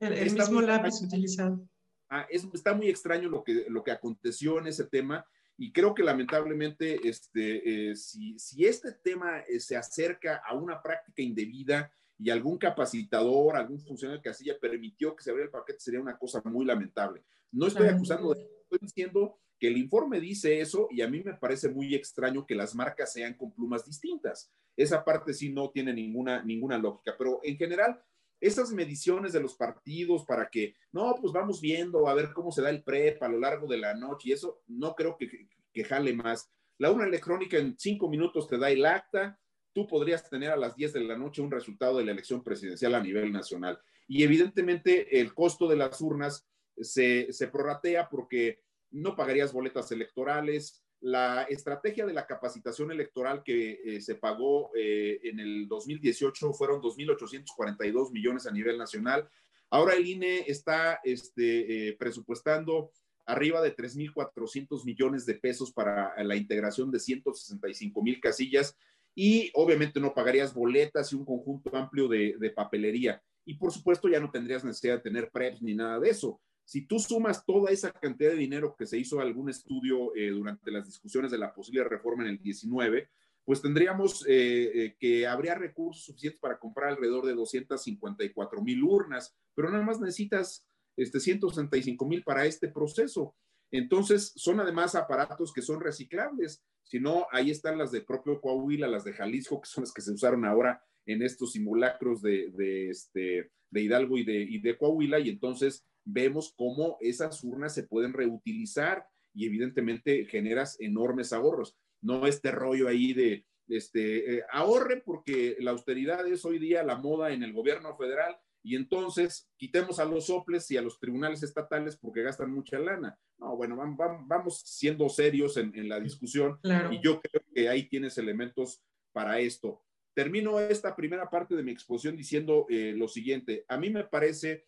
el 0.00 0.32
mismo 0.32 0.60
lápiz 0.60 1.00
utilizado. 1.02 1.66
Ah, 2.08 2.26
está 2.30 2.74
muy 2.74 2.88
extraño 2.88 3.28
lo 3.28 3.42
que, 3.42 3.66
lo 3.68 3.82
que 3.82 3.90
aconteció 3.90 4.58
en 4.58 4.66
ese 4.66 4.84
tema 4.84 5.26
y 5.56 5.72
creo 5.72 5.94
que 5.94 6.02
lamentablemente 6.02 7.08
este, 7.08 7.90
eh, 7.90 7.96
si, 7.96 8.38
si, 8.38 8.66
este 8.66 8.92
tema 8.92 9.40
eh, 9.40 9.60
se 9.60 9.76
acerca 9.76 10.42
a 10.44 10.54
una 10.54 10.82
práctica 10.82 11.22
indebida 11.22 11.92
y 12.18 12.30
algún 12.30 12.58
capacitador, 12.58 13.56
algún 13.56 13.80
funcionario 13.80 14.20
de 14.20 14.28
casilla 14.28 14.58
permitió 14.60 15.14
que 15.14 15.22
se 15.22 15.30
abriera 15.30 15.46
el 15.46 15.52
paquete, 15.52 15.80
sería 15.80 16.00
una 16.00 16.18
cosa 16.18 16.42
muy 16.44 16.64
lamentable. 16.64 17.24
No 17.52 17.66
estoy 17.66 17.88
acusando, 17.88 18.34
estoy 18.34 18.78
diciendo 18.80 19.38
que 19.58 19.68
el 19.68 19.76
informe 19.76 20.20
dice 20.20 20.60
eso 20.60 20.88
y 20.90 21.02
a 21.02 21.08
mí 21.08 21.22
me 21.22 21.34
parece 21.34 21.68
muy 21.68 21.94
extraño 21.94 22.46
que 22.46 22.54
las 22.54 22.74
marcas 22.74 23.12
sean 23.12 23.34
con 23.34 23.52
plumas 23.52 23.84
distintas. 23.84 24.52
Esa 24.76 25.04
parte 25.04 25.32
sí 25.32 25.52
no 25.52 25.70
tiene 25.70 25.92
ninguna, 25.92 26.42
ninguna 26.42 26.78
lógica, 26.78 27.14
pero 27.16 27.40
en 27.44 27.56
general 27.56 28.00
esas 28.46 28.72
mediciones 28.72 29.32
de 29.32 29.40
los 29.40 29.54
partidos 29.54 30.24
para 30.26 30.48
que, 30.50 30.74
no, 30.92 31.16
pues 31.20 31.32
vamos 31.32 31.60
viendo 31.60 32.06
a 32.08 32.14
ver 32.14 32.32
cómo 32.34 32.52
se 32.52 32.60
da 32.60 32.68
el 32.68 32.82
PREP 32.82 33.22
a 33.22 33.28
lo 33.28 33.38
largo 33.38 33.66
de 33.66 33.78
la 33.78 33.94
noche 33.94 34.28
y 34.28 34.32
eso 34.32 34.62
no 34.66 34.94
creo 34.94 35.16
que, 35.16 35.48
que 35.72 35.84
jale 35.84 36.12
más. 36.12 36.50
La 36.76 36.90
urna 36.90 37.06
electrónica 37.06 37.56
en 37.56 37.78
cinco 37.78 38.08
minutos 38.08 38.46
te 38.46 38.58
da 38.58 38.70
el 38.70 38.84
acta, 38.84 39.40
tú 39.72 39.86
podrías 39.86 40.28
tener 40.28 40.50
a 40.50 40.56
las 40.56 40.76
10 40.76 40.92
de 40.92 41.00
la 41.00 41.16
noche 41.16 41.40
un 41.40 41.50
resultado 41.50 41.96
de 41.96 42.04
la 42.04 42.12
elección 42.12 42.44
presidencial 42.44 42.94
a 42.94 43.02
nivel 43.02 43.32
nacional. 43.32 43.80
Y 44.06 44.22
evidentemente 44.22 45.20
el 45.20 45.32
costo 45.32 45.66
de 45.66 45.76
las 45.76 45.98
urnas 46.02 46.46
se, 46.76 47.32
se 47.32 47.48
prorratea 47.48 48.10
porque 48.10 48.60
no 48.90 49.16
pagarías 49.16 49.54
boletas 49.54 49.90
electorales. 49.90 50.83
La 51.04 51.42
estrategia 51.42 52.06
de 52.06 52.14
la 52.14 52.26
capacitación 52.26 52.90
electoral 52.90 53.42
que 53.42 53.78
eh, 53.84 54.00
se 54.00 54.14
pagó 54.14 54.70
eh, 54.74 55.20
en 55.24 55.38
el 55.38 55.68
2018 55.68 56.54
fueron 56.54 56.80
2.842 56.80 58.10
millones 58.10 58.46
a 58.46 58.50
nivel 58.50 58.78
nacional. 58.78 59.28
Ahora 59.68 59.96
el 59.96 60.06
INE 60.06 60.44
está 60.46 61.00
este, 61.04 61.88
eh, 61.88 61.96
presupuestando 61.98 62.90
arriba 63.26 63.60
de 63.60 63.76
3.400 63.76 64.82
millones 64.86 65.26
de 65.26 65.34
pesos 65.34 65.72
para 65.72 66.14
la 66.24 66.36
integración 66.36 66.90
de 66.90 67.00
165 67.00 68.02
mil 68.02 68.18
casillas 68.18 68.74
y 69.14 69.50
obviamente 69.52 70.00
no 70.00 70.14
pagarías 70.14 70.54
boletas 70.54 71.12
y 71.12 71.16
un 71.16 71.26
conjunto 71.26 71.76
amplio 71.76 72.08
de, 72.08 72.36
de, 72.38 72.48
papelería. 72.48 73.22
Y 73.44 73.58
por 73.58 73.72
supuesto 73.72 74.08
ya 74.08 74.20
no 74.20 74.30
tendrías 74.30 74.64
necesidad 74.64 74.94
de 74.94 75.02
tener 75.02 75.30
preps 75.30 75.60
ni 75.60 75.74
nada 75.74 76.00
de 76.00 76.08
eso. 76.08 76.40
Si 76.64 76.86
tú 76.86 76.98
sumas 76.98 77.44
toda 77.44 77.70
esa 77.70 77.92
cantidad 77.92 78.30
de 78.30 78.36
dinero 78.36 78.74
que 78.76 78.86
se 78.86 78.98
hizo 78.98 79.20
algún 79.20 79.50
estudio 79.50 80.14
eh, 80.16 80.30
durante 80.30 80.70
las 80.70 80.86
discusiones 80.86 81.30
de 81.30 81.38
la 81.38 81.52
posible 81.54 81.84
reforma 81.84 82.24
en 82.24 82.30
el 82.30 82.42
19, 82.42 83.08
pues 83.44 83.60
tendríamos 83.60 84.24
eh, 84.26 84.70
eh, 84.74 84.96
que 84.98 85.26
habría 85.26 85.54
recursos 85.54 86.04
suficientes 86.04 86.40
para 86.40 86.58
comprar 86.58 86.90
alrededor 86.90 87.26
de 87.26 87.34
254 87.34 88.62
mil 88.62 88.82
urnas, 88.82 89.36
pero 89.54 89.70
nada 89.70 89.84
más 89.84 90.00
necesitas 90.00 90.66
este, 90.96 91.20
165 91.20 92.06
mil 92.06 92.24
para 92.24 92.46
este 92.46 92.68
proceso. 92.68 93.34
Entonces, 93.70 94.32
son 94.36 94.60
además 94.60 94.94
aparatos 94.94 95.52
que 95.52 95.60
son 95.60 95.80
reciclables. 95.80 96.64
Si 96.84 97.00
no, 97.00 97.26
ahí 97.32 97.50
están 97.50 97.76
las 97.76 97.90
de 97.92 98.02
propio 98.02 98.40
Coahuila, 98.40 98.88
las 98.88 99.04
de 99.04 99.12
Jalisco, 99.12 99.60
que 99.60 99.68
son 99.68 99.82
las 99.84 99.92
que 99.92 100.00
se 100.00 100.12
usaron 100.12 100.44
ahora 100.44 100.82
en 101.06 101.22
estos 101.22 101.52
simulacros 101.52 102.22
de, 102.22 102.50
de, 102.50 102.88
este, 102.88 103.50
de 103.70 103.80
Hidalgo 103.82 104.16
y 104.16 104.24
de, 104.24 104.40
y 104.42 104.58
de 104.60 104.78
Coahuila, 104.78 105.18
y 105.18 105.28
entonces 105.28 105.84
vemos 106.04 106.52
cómo 106.56 106.96
esas 107.00 107.42
urnas 107.42 107.74
se 107.74 107.84
pueden 107.84 108.12
reutilizar 108.12 109.06
y 109.32 109.46
evidentemente 109.46 110.26
generas 110.26 110.76
enormes 110.80 111.32
ahorros. 111.32 111.76
No 112.00 112.26
este 112.26 112.50
rollo 112.50 112.88
ahí 112.88 113.12
de, 113.12 113.46
este, 113.68 114.36
eh, 114.36 114.44
ahorre 114.52 115.02
porque 115.04 115.56
la 115.60 115.70
austeridad 115.70 116.26
es 116.26 116.44
hoy 116.44 116.58
día 116.58 116.82
la 116.82 116.96
moda 116.96 117.32
en 117.32 117.42
el 117.42 117.52
gobierno 117.52 117.96
federal 117.96 118.36
y 118.62 118.76
entonces 118.76 119.50
quitemos 119.56 119.98
a 119.98 120.04
los 120.04 120.26
soples 120.26 120.70
y 120.70 120.76
a 120.76 120.82
los 120.82 120.98
tribunales 120.98 121.42
estatales 121.42 121.96
porque 121.96 122.22
gastan 122.22 122.50
mucha 122.50 122.78
lana. 122.78 123.18
No, 123.38 123.56
bueno, 123.56 123.76
vamos, 123.76 124.62
siendo 124.64 125.08
serios 125.08 125.56
en, 125.56 125.88
la 125.88 126.00
discusión 126.00 126.58
y 126.90 127.02
yo 127.02 127.20
creo 127.20 127.42
que 127.52 127.68
ahí 127.68 127.88
tienes 127.88 128.16
elementos 128.16 128.82
para 129.12 129.38
esto. 129.38 129.82
Termino 130.14 130.60
esta 130.60 130.94
primera 130.94 131.28
parte 131.28 131.56
de 131.56 131.62
mi 131.62 131.72
exposición 131.72 132.16
diciendo 132.16 132.66
eh, 132.70 132.94
lo 132.96 133.08
siguiente. 133.08 133.64
A 133.68 133.76
mí 133.76 133.90
me 133.90 134.04
parece 134.04 134.64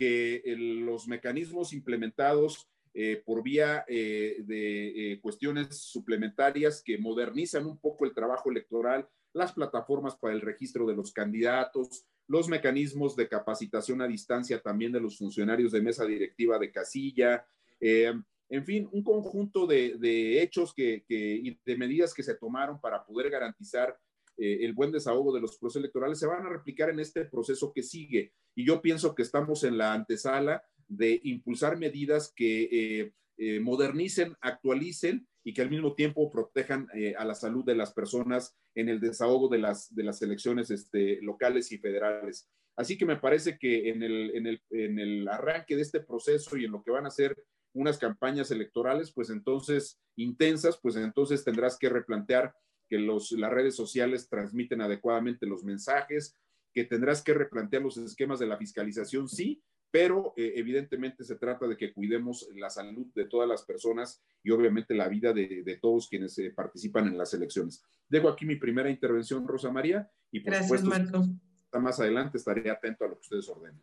que 0.00 0.42
los 0.56 1.06
mecanismos 1.06 1.74
implementados 1.74 2.66
eh, 2.94 3.22
por 3.22 3.42
vía 3.42 3.84
eh, 3.86 4.38
de 4.40 5.12
eh, 5.12 5.20
cuestiones 5.20 5.76
suplementarias 5.76 6.82
que 6.82 6.96
modernizan 6.96 7.66
un 7.66 7.76
poco 7.76 8.06
el 8.06 8.14
trabajo 8.14 8.50
electoral, 8.50 9.06
las 9.34 9.52
plataformas 9.52 10.16
para 10.16 10.32
el 10.32 10.40
registro 10.40 10.86
de 10.86 10.96
los 10.96 11.12
candidatos, 11.12 12.06
los 12.26 12.48
mecanismos 12.48 13.14
de 13.14 13.28
capacitación 13.28 14.00
a 14.00 14.08
distancia 14.08 14.58
también 14.62 14.90
de 14.90 15.00
los 15.00 15.18
funcionarios 15.18 15.70
de 15.70 15.82
mesa 15.82 16.06
directiva 16.06 16.58
de 16.58 16.72
casilla, 16.72 17.44
en 17.80 18.64
fin, 18.64 18.88
un 18.92 19.02
conjunto 19.04 19.66
de, 19.66 20.42
hechos 20.42 20.72
que, 20.74 21.04
y 21.08 21.58
de 21.64 21.76
medidas 21.76 22.14
que 22.14 22.22
se 22.22 22.34
tomaron 22.34 22.80
para 22.80 23.04
poder 23.04 23.30
garantizar 23.30 23.98
eh, 24.40 24.64
el 24.64 24.72
buen 24.72 24.90
desahogo 24.90 25.34
de 25.34 25.40
los 25.40 25.58
procesos 25.58 25.82
electorales 25.82 26.18
se 26.18 26.26
van 26.26 26.46
a 26.46 26.48
replicar 26.48 26.88
en 26.88 26.98
este 26.98 27.26
proceso 27.26 27.72
que 27.74 27.82
sigue. 27.82 28.32
Y 28.54 28.64
yo 28.64 28.80
pienso 28.80 29.14
que 29.14 29.20
estamos 29.20 29.64
en 29.64 29.76
la 29.76 29.92
antesala 29.92 30.62
de 30.88 31.20
impulsar 31.24 31.76
medidas 31.76 32.32
que 32.34 32.62
eh, 32.62 33.12
eh, 33.36 33.60
modernicen, 33.60 34.34
actualicen 34.40 35.28
y 35.44 35.52
que 35.52 35.60
al 35.60 35.68
mismo 35.68 35.94
tiempo 35.94 36.30
protejan 36.30 36.88
a 37.16 37.24
la 37.24 37.34
salud 37.34 37.64
de 37.64 37.74
las 37.74 37.92
personas 37.92 38.56
en 38.74 38.88
el 38.88 38.98
desahogo 39.00 39.48
de 39.48 39.58
las, 39.58 39.94
de 39.94 40.04
las 40.04 40.20
elecciones 40.22 40.70
este, 40.70 41.20
locales 41.20 41.70
y 41.72 41.78
federales. 41.78 42.48
Así 42.76 42.96
que 42.96 43.06
me 43.06 43.16
parece 43.16 43.58
que 43.58 43.90
en 43.90 44.02
el, 44.02 44.34
en, 44.34 44.46
el, 44.46 44.62
en 44.70 44.98
el 44.98 45.28
arranque 45.28 45.76
de 45.76 45.82
este 45.82 46.00
proceso 46.00 46.56
y 46.56 46.64
en 46.64 46.72
lo 46.72 46.82
que 46.82 46.90
van 46.90 47.06
a 47.06 47.10
ser 47.10 47.36
unas 47.74 47.98
campañas 47.98 48.50
electorales, 48.50 49.12
pues 49.12 49.30
entonces 49.30 49.98
intensas, 50.16 50.78
pues 50.80 50.96
entonces 50.96 51.44
tendrás 51.44 51.78
que 51.78 51.88
replantear 51.88 52.54
que 52.90 52.98
los, 52.98 53.30
las 53.32 53.52
redes 53.52 53.76
sociales 53.76 54.28
transmiten 54.28 54.80
adecuadamente 54.80 55.46
los 55.46 55.62
mensajes, 55.62 56.36
que 56.74 56.84
tendrás 56.84 57.22
que 57.22 57.32
replantear 57.32 57.82
los 57.82 57.96
esquemas 57.96 58.40
de 58.40 58.48
la 58.48 58.58
fiscalización, 58.58 59.28
sí, 59.28 59.62
pero 59.92 60.34
eh, 60.36 60.54
evidentemente 60.56 61.24
se 61.24 61.36
trata 61.36 61.66
de 61.68 61.76
que 61.76 61.92
cuidemos 61.92 62.48
la 62.54 62.68
salud 62.68 63.06
de 63.14 63.26
todas 63.26 63.48
las 63.48 63.62
personas 63.62 64.20
y 64.42 64.50
obviamente 64.50 64.94
la 64.94 65.08
vida 65.08 65.32
de, 65.32 65.62
de 65.64 65.76
todos 65.76 66.08
quienes 66.08 66.36
eh, 66.38 66.50
participan 66.50 67.06
en 67.06 67.16
las 67.16 67.32
elecciones. 67.32 67.82
Dejo 68.08 68.28
aquí 68.28 68.44
mi 68.44 68.56
primera 68.56 68.90
intervención, 68.90 69.46
Rosa 69.46 69.70
María, 69.70 70.10
y 70.32 70.40
por 70.40 70.52
gracias, 70.52 70.80
supuesto, 70.80 71.18
Marco. 71.18 71.80
más 71.80 72.00
adelante 72.00 72.38
estaré 72.38 72.70
atento 72.70 73.04
a 73.04 73.08
lo 73.08 73.14
que 73.14 73.20
ustedes 73.20 73.48
ordenen. 73.48 73.80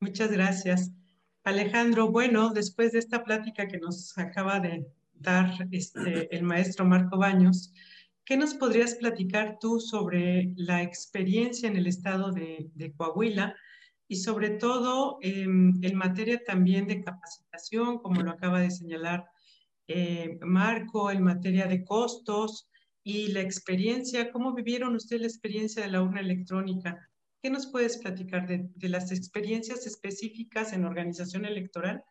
Muchas 0.00 0.30
gracias. 0.30 0.92
Alejandro, 1.44 2.10
bueno, 2.10 2.50
después 2.52 2.92
de 2.92 2.98
esta 2.98 3.24
plática 3.24 3.68
que 3.68 3.78
nos 3.78 4.16
acaba 4.18 4.60
de 4.60 4.86
dar 5.14 5.50
este, 5.70 6.34
el 6.34 6.42
maestro 6.42 6.84
Marco 6.84 7.18
Baños, 7.18 7.72
¿Qué 8.28 8.36
nos 8.36 8.52
podrías 8.52 8.96
platicar 8.96 9.56
tú 9.58 9.80
sobre 9.80 10.52
la 10.54 10.82
experiencia 10.82 11.66
en 11.66 11.78
el 11.78 11.86
estado 11.86 12.30
de, 12.30 12.92
Coahuila 12.94 13.56
y 14.06 14.16
sobre 14.16 14.50
todo 14.50 15.16
em, 15.22 15.82
en 15.82 15.96
materia 15.96 16.44
también 16.44 16.86
de 16.86 17.02
capacitación, 17.02 17.96
como 18.00 18.20
lo 18.20 18.32
acaba 18.32 18.60
de 18.60 18.70
señalar 18.70 19.24
eh, 19.86 20.38
Marco, 20.42 21.10
en 21.10 21.22
materia 21.22 21.66
de 21.66 21.82
costos 21.86 22.68
y 23.02 23.28
la 23.28 23.40
experiencia? 23.40 24.30
¿Cómo 24.30 24.52
vivieron 24.52 24.94
ustedes 24.94 25.22
la 25.22 25.28
experiencia 25.28 25.82
de 25.82 25.90
la 25.90 26.02
urna 26.02 26.20
electrónica? 26.20 27.08
¿Qué 27.42 27.48
nos 27.48 27.68
puedes 27.68 27.96
platicar 27.96 28.46
de, 28.46 28.68
las 28.90 29.10
experiencias 29.10 29.86
específicas 29.86 30.74
en 30.74 30.84
organización 30.84 31.46
electoral 31.46 32.04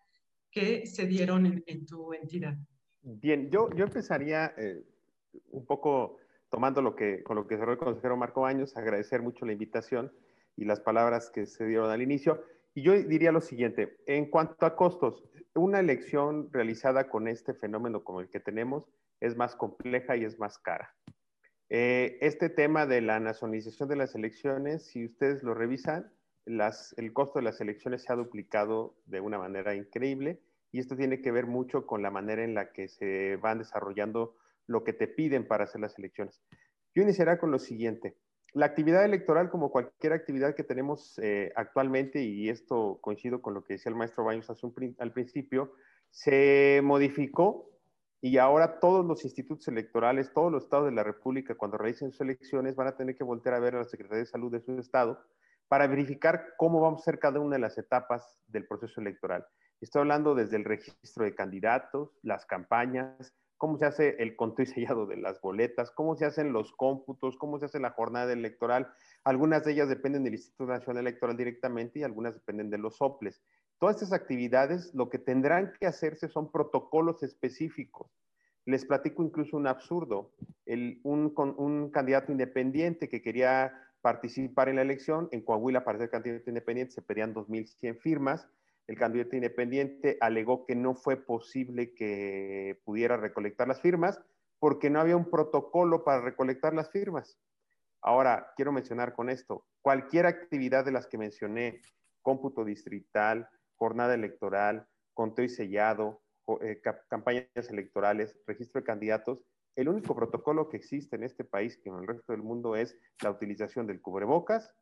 que 0.49 0.87
se 0.87 1.05
dieron 1.05 1.45
en, 1.45 1.85
tu 1.85 2.11
entidad? 2.11 2.57
Bien, 3.03 3.51
yo, 3.51 3.69
yo 3.75 3.83
empezaría... 3.83 4.55
Eh, 4.57 4.83
un 5.51 5.65
poco 5.65 6.17
tomando 6.49 6.81
lo 6.81 6.95
que, 6.95 7.23
con 7.23 7.35
lo 7.35 7.47
que 7.47 7.57
cerró 7.57 7.73
el 7.73 7.77
consejero 7.77 8.17
Marco 8.17 8.41
Baños, 8.41 8.75
agradecer 8.77 9.21
mucho 9.21 9.45
la 9.45 9.53
invitación 9.53 10.11
y 10.55 10.65
las 10.65 10.79
palabras 10.79 11.29
que 11.29 11.45
se 11.45 11.65
dieron 11.65 11.89
al 11.89 12.01
inicio. 12.01 12.43
Y 12.73 12.83
yo 12.83 12.93
diría 12.93 13.31
lo 13.31 13.41
siguiente, 13.41 13.97
en 14.05 14.29
cuanto 14.29 14.65
a 14.65 14.75
costos, 14.75 15.23
una 15.55 15.79
elección 15.79 16.49
realizada 16.51 17.09
con 17.09 17.27
este 17.27 17.53
fenómeno 17.53 18.03
como 18.03 18.21
el 18.21 18.29
que 18.29 18.39
tenemos 18.39 18.85
es 19.19 19.35
más 19.35 19.55
compleja 19.55 20.15
y 20.15 20.23
es 20.23 20.39
más 20.39 20.57
cara. 20.59 20.93
Eh, 21.69 22.17
este 22.21 22.49
tema 22.49 22.85
de 22.85 23.01
la 23.01 23.19
nacionalización 23.19 23.89
de 23.89 23.95
las 23.97 24.15
elecciones, 24.15 24.85
si 24.85 25.05
ustedes 25.05 25.43
lo 25.43 25.53
revisan, 25.53 26.11
el 26.45 27.13
costo 27.13 27.39
de 27.39 27.43
las 27.43 27.59
elecciones 27.59 28.03
se 28.03 28.13
ha 28.13 28.15
duplicado 28.15 28.95
de 29.05 29.19
una 29.19 29.37
manera 29.37 29.75
increíble 29.75 30.39
y 30.71 30.79
esto 30.79 30.95
tiene 30.95 31.21
que 31.21 31.31
ver 31.31 31.45
mucho 31.45 31.85
con 31.85 32.01
la 32.01 32.09
manera 32.09 32.43
en 32.43 32.53
la 32.53 32.71
que 32.71 32.87
se 32.87 33.35
van 33.37 33.57
desarrollando 33.57 34.35
lo 34.67 34.83
que 34.83 34.93
te 34.93 35.07
piden 35.07 35.47
para 35.47 35.63
hacer 35.63 35.81
las 35.81 35.97
elecciones. 35.97 36.41
Yo 36.93 37.03
iniciaré 37.03 37.37
con 37.37 37.51
lo 37.51 37.59
siguiente. 37.59 38.17
La 38.53 38.65
actividad 38.65 39.05
electoral, 39.05 39.49
como 39.49 39.71
cualquier 39.71 40.13
actividad 40.13 40.55
que 40.55 40.63
tenemos 40.63 41.19
eh, 41.19 41.51
actualmente, 41.55 42.21
y 42.23 42.49
esto 42.49 42.99
coincido 43.01 43.41
con 43.41 43.53
lo 43.53 43.63
que 43.63 43.73
decía 43.73 43.89
el 43.89 43.95
maestro 43.95 44.23
Baños 44.23 44.49
al 44.49 45.13
principio, 45.13 45.73
se 46.09 46.81
modificó 46.83 47.69
y 48.19 48.37
ahora 48.37 48.79
todos 48.79 49.05
los 49.05 49.23
institutos 49.25 49.67
electorales, 49.67 50.33
todos 50.33 50.51
los 50.51 50.63
estados 50.63 50.87
de 50.87 50.91
la 50.91 51.03
República, 51.03 51.55
cuando 51.55 51.77
realicen 51.77 52.11
sus 52.11 52.21
elecciones, 52.21 52.75
van 52.75 52.87
a 52.87 52.97
tener 52.97 53.15
que 53.15 53.23
voltear 53.23 53.55
a 53.55 53.59
ver 53.59 53.75
a 53.75 53.79
la 53.79 53.85
Secretaría 53.85 54.19
de 54.19 54.25
Salud 54.25 54.51
de 54.51 54.61
su 54.61 54.79
estado 54.79 55.19
para 55.67 55.87
verificar 55.87 56.55
cómo 56.57 56.79
vamos 56.79 57.01
a 57.01 57.03
hacer 57.03 57.19
cada 57.19 57.39
una 57.39 57.57
de 57.57 57.61
las 57.61 57.77
etapas 57.77 58.39
del 58.47 58.65
proceso 58.65 59.01
electoral. 59.01 59.45
Estoy 59.81 60.01
hablando 60.01 60.33
desde 60.33 60.57
el 60.57 60.65
registro 60.65 61.25
de 61.25 61.35
candidatos, 61.35 62.17
las 62.23 62.45
campañas, 62.45 63.35
cómo 63.57 63.77
se 63.77 63.85
hace 63.85 64.15
el 64.19 64.35
conteo 64.35 64.63
y 64.63 64.67
sellado 64.67 65.05
de 65.05 65.17
las 65.17 65.41
boletas, 65.41 65.91
cómo 65.91 66.15
se 66.15 66.25
hacen 66.25 66.53
los 66.53 66.71
cómputos, 66.73 67.37
cómo 67.37 67.59
se 67.59 67.65
hace 67.65 67.79
la 67.79 67.91
jornada 67.91 68.31
electoral. 68.33 68.87
Algunas 69.23 69.63
de 69.63 69.73
ellas 69.73 69.89
dependen 69.89 70.23
del 70.23 70.33
Instituto 70.33 70.71
Nacional 70.71 71.05
Electoral 71.07 71.37
directamente 71.37 71.99
y 71.99 72.03
algunas 72.03 72.35
dependen 72.35 72.69
de 72.69 72.77
los 72.77 72.97
soples. 72.97 73.41
Todas 73.79 74.01
estas 74.01 74.13
actividades 74.13 74.93
lo 74.93 75.09
que 75.09 75.19
tendrán 75.19 75.73
que 75.79 75.87
hacerse 75.87 76.27
son 76.29 76.51
protocolos 76.51 77.23
específicos. 77.23 78.11
Les 78.65 78.85
platico 78.85 79.23
incluso 79.23 79.55
un 79.57 79.67
absurdo. 79.67 80.33
un, 81.03 81.33
un 81.57 81.91
candidato 81.91 82.31
independiente 82.31 83.07
que 83.09 83.21
quería 83.21 83.73
participar 84.01 84.69
en 84.69 84.77
la 84.77 84.81
elección, 84.83 85.27
en 85.31 85.41
Coahuila 85.41 85.83
para 85.83 85.97
ser 85.97 86.09
candidato 86.09 86.49
independiente 86.49 86.93
se 86.93 87.01
pedían 87.01 87.33
2.100 87.33 87.99
firmas, 87.99 88.47
el 88.87 88.97
candidato 88.97 89.35
independiente 89.35 90.17
alegó 90.21 90.65
que 90.65 90.75
no 90.75 90.95
fue 90.95 91.17
posible 91.17 91.93
que 91.93 92.79
pudiera 92.85 93.17
recolectar 93.17 93.67
las 93.67 93.81
firmas, 93.81 94.21
porque 94.59 94.89
no 94.89 94.99
había 94.99 95.17
un 95.17 95.29
protocolo 95.29 96.03
para 96.03 96.21
recolectar 96.21 96.73
las 96.73 96.89
firmas. 96.89 97.37
Ahora, 98.01 98.53
quiero 98.55 98.71
mencionar 98.71 99.13
con 99.13 99.29
esto, 99.29 99.65
cualquier 99.81 100.25
actividad 100.25 100.85
de 100.85 100.91
las 100.91 101.07
que 101.07 101.17
mencioné, 101.17 101.81
cómputo 102.21 102.63
distrital, 102.63 103.49
jornada 103.75 104.13
electoral, 104.13 104.87
conteo 105.13 105.45
y 105.45 105.49
sellado, 105.49 106.21
eh, 106.61 106.81
campañas 107.09 107.69
electorales, 107.69 108.37
registro 108.45 108.79
de 108.79 108.85
candidatos, 108.85 109.43
el 109.75 109.89
único 109.89 110.15
protocolo 110.15 110.69
que 110.69 110.77
existe 110.77 111.17
en 111.17 111.23
este 111.23 111.43
país 111.43 111.77
que 111.77 111.89
en 111.89 111.95
el 111.97 112.07
resto 112.07 112.31
del 112.31 112.41
mundo 112.41 112.75
es 112.75 112.97
la 113.21 113.31
utilización 113.31 113.85
del 113.85 114.01
cubrebocas, 114.01 114.73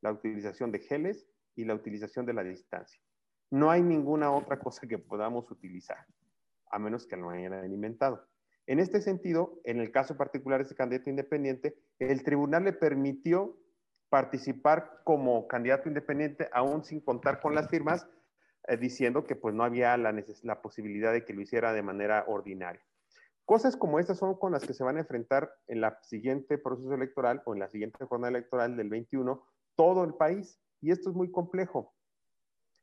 la 0.00 0.12
utilización 0.12 0.72
de 0.72 0.80
geles 0.80 1.26
y 1.54 1.64
la 1.64 1.74
utilización 1.74 2.26
de 2.26 2.34
la 2.34 2.42
distancia. 2.42 3.00
No 3.52 3.70
hay 3.70 3.82
ninguna 3.82 4.32
otra 4.32 4.58
cosa 4.58 4.86
que 4.86 4.96
podamos 4.96 5.50
utilizar, 5.50 6.06
a 6.70 6.78
menos 6.78 7.06
que 7.06 7.18
lo 7.18 7.28
hayan 7.28 7.52
alimentado. 7.52 8.26
En 8.66 8.78
este 8.78 9.02
sentido, 9.02 9.60
en 9.64 9.78
el 9.78 9.92
caso 9.92 10.16
particular 10.16 10.58
de 10.58 10.62
este 10.62 10.74
candidato 10.74 11.10
independiente, 11.10 11.76
el 11.98 12.22
tribunal 12.24 12.64
le 12.64 12.72
permitió 12.72 13.58
participar 14.08 15.02
como 15.04 15.46
candidato 15.48 15.86
independiente 15.86 16.48
aún 16.50 16.82
sin 16.82 17.02
contar 17.02 17.42
con 17.42 17.54
las 17.54 17.68
firmas, 17.68 18.08
eh, 18.68 18.78
diciendo 18.78 19.26
que 19.26 19.36
pues 19.36 19.54
no 19.54 19.64
había 19.64 19.98
la, 19.98 20.14
la 20.44 20.62
posibilidad 20.62 21.12
de 21.12 21.26
que 21.26 21.34
lo 21.34 21.42
hiciera 21.42 21.74
de 21.74 21.82
manera 21.82 22.24
ordinaria. 22.28 22.82
Cosas 23.44 23.76
como 23.76 23.98
estas 23.98 24.16
son 24.16 24.38
con 24.38 24.52
las 24.52 24.64
que 24.64 24.72
se 24.72 24.82
van 24.82 24.96
a 24.96 25.00
enfrentar 25.00 25.52
en 25.66 25.82
la 25.82 25.98
siguiente 26.04 26.56
proceso 26.56 26.94
electoral 26.94 27.42
o 27.44 27.52
en 27.52 27.60
la 27.60 27.68
siguiente 27.68 28.02
jornada 28.06 28.30
electoral 28.30 28.78
del 28.78 28.88
21 28.88 29.44
todo 29.76 30.04
el 30.04 30.14
país. 30.14 30.58
Y 30.80 30.90
esto 30.90 31.10
es 31.10 31.14
muy 31.14 31.30
complejo. 31.30 31.92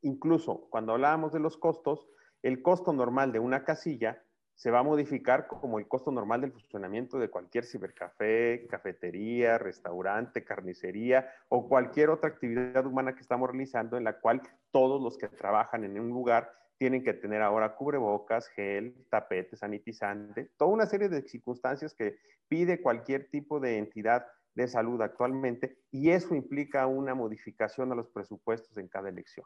Incluso 0.01 0.67
cuando 0.69 0.93
hablábamos 0.93 1.33
de 1.33 1.39
los 1.39 1.57
costos, 1.57 2.07
el 2.41 2.61
costo 2.61 2.93
normal 2.93 3.31
de 3.31 3.39
una 3.39 3.63
casilla 3.63 4.23
se 4.59 4.71
va 4.71 4.79
a 4.79 4.83
modificar 4.83 5.47
como 5.47 5.79
el 5.79 5.87
costo 5.87 6.11
normal 6.11 6.41
del 6.41 6.51
funcionamiento 6.51 7.17
de 7.17 7.29
cualquier 7.29 7.63
cibercafé, 7.63 8.67
cafetería, 8.69 9.57
restaurante, 9.57 10.43
carnicería 10.43 11.29
o 11.47 11.69
cualquier 11.69 12.09
otra 12.09 12.29
actividad 12.29 12.85
humana 12.85 13.15
que 13.15 13.21
estamos 13.21 13.49
realizando 13.49 13.95
en 13.95 14.03
la 14.03 14.19
cual 14.19 14.41
todos 14.71 15.01
los 15.01 15.17
que 15.17 15.29
trabajan 15.29 15.85
en 15.85 15.97
un 15.97 16.09
lugar 16.09 16.51
tienen 16.77 17.03
que 17.03 17.13
tener 17.13 17.41
ahora 17.41 17.75
cubrebocas, 17.75 18.49
gel, 18.49 19.05
tapete, 19.09 19.55
sanitizante, 19.55 20.51
toda 20.57 20.71
una 20.71 20.85
serie 20.85 21.07
de 21.07 21.21
circunstancias 21.21 21.93
que 21.93 22.17
pide 22.49 22.81
cualquier 22.81 23.29
tipo 23.29 23.61
de 23.61 23.77
entidad 23.77 24.25
de 24.55 24.67
salud 24.67 25.01
actualmente 25.01 25.77
y 25.91 26.09
eso 26.09 26.35
implica 26.35 26.85
una 26.85 27.15
modificación 27.15 27.93
a 27.93 27.95
los 27.95 28.09
presupuestos 28.09 28.75
en 28.77 28.89
cada 28.89 29.07
elección. 29.07 29.45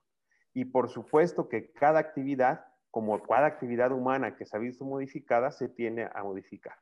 Y 0.53 0.65
por 0.65 0.89
supuesto 0.89 1.49
que 1.49 1.71
cada 1.71 1.99
actividad, 1.99 2.65
como 2.91 3.21
cada 3.23 3.47
actividad 3.47 3.91
humana 3.91 4.35
que 4.35 4.45
se 4.45 4.55
ha 4.55 4.59
visto 4.59 4.85
modificada, 4.85 5.51
se 5.51 5.69
tiene 5.69 6.09
a 6.13 6.23
modificar. 6.23 6.75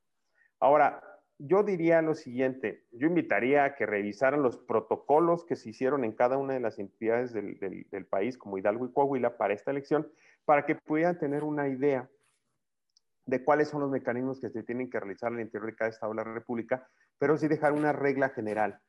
Ahora, 0.59 1.01
yo 1.38 1.63
diría 1.63 2.01
lo 2.01 2.13
siguiente, 2.13 2.86
yo 2.91 3.07
invitaría 3.07 3.63
a 3.63 3.76
que 3.76 3.86
revisaran 3.86 4.43
los 4.43 4.57
protocolos 4.57 5.43
que 5.43 5.55
se 5.55 5.69
hicieron 5.69 6.03
en 6.03 6.11
cada 6.11 6.38
una 6.38 6.53
de 6.53 6.59
las 6.59 6.78
entidades 6.78 7.34
del, 7.34 7.57
del 7.59 8.05
país, 8.05 8.38
como 8.38 8.57
Hidalgo 8.57 8.86
y 8.86 8.91
Coahuila, 8.91 9.38
para 9.38 9.53
esta 9.53 9.72
elección, 9.72 10.11
para 10.45 10.65
que 10.65 10.76
pudieran 10.76 11.17
tener 11.17 11.43
una 11.43 11.67
idea 11.67 12.07
de 13.26 13.43
cuáles 13.43 13.69
son 13.69 13.82
los 13.82 13.89
mecanismos 13.89 14.39
que 14.39 14.49
se 14.49 14.63
tienen 14.63 14.89
que 14.89 14.99
realizar 14.99 15.32
al 15.32 15.39
interior 15.39 15.72
de 15.72 15.76
cada 15.76 15.89
estado 15.89 16.11
de 16.11 16.17
la 16.17 16.24
República, 16.24 16.88
pero 17.17 17.38
sí 17.38 17.47
dejar 17.47 17.72
una 17.72 17.93
regla 17.93 18.30
general. 18.30 18.80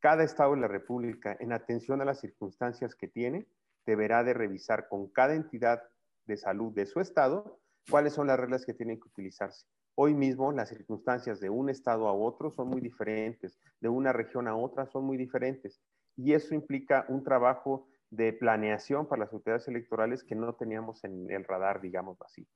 Cada 0.00 0.24
estado 0.24 0.54
de 0.54 0.60
la 0.60 0.68
República, 0.68 1.36
en 1.38 1.52
atención 1.52 2.00
a 2.00 2.04
las 2.04 2.20
circunstancias 2.20 2.94
que 2.94 3.08
tiene, 3.08 3.46
deberá 3.86 4.24
de 4.24 4.34
revisar 4.34 4.88
con 4.88 5.08
cada 5.08 5.34
entidad 5.34 5.82
de 6.26 6.36
salud 6.36 6.72
de 6.72 6.86
su 6.86 7.00
estado 7.00 7.60
cuáles 7.88 8.12
son 8.12 8.26
las 8.26 8.38
reglas 8.38 8.64
que 8.64 8.74
tienen 8.74 9.00
que 9.00 9.08
utilizarse. 9.08 9.66
Hoy 9.96 10.14
mismo 10.14 10.52
las 10.52 10.68
circunstancias 10.68 11.40
de 11.40 11.50
un 11.50 11.68
estado 11.68 12.08
a 12.08 12.12
otro 12.12 12.50
son 12.50 12.68
muy 12.68 12.80
diferentes, 12.80 13.58
de 13.80 13.88
una 13.88 14.12
región 14.12 14.48
a 14.48 14.56
otra 14.56 14.86
son 14.86 15.04
muy 15.04 15.16
diferentes, 15.16 15.82
y 16.16 16.32
eso 16.32 16.54
implica 16.54 17.04
un 17.08 17.24
trabajo 17.24 17.88
de 18.10 18.32
planeación 18.32 19.06
para 19.06 19.24
las 19.24 19.32
autoridades 19.32 19.68
electorales 19.68 20.24
que 20.24 20.34
no 20.34 20.54
teníamos 20.54 21.04
en 21.04 21.30
el 21.30 21.44
radar, 21.44 21.80
digamos 21.80 22.20
así. 22.22 22.46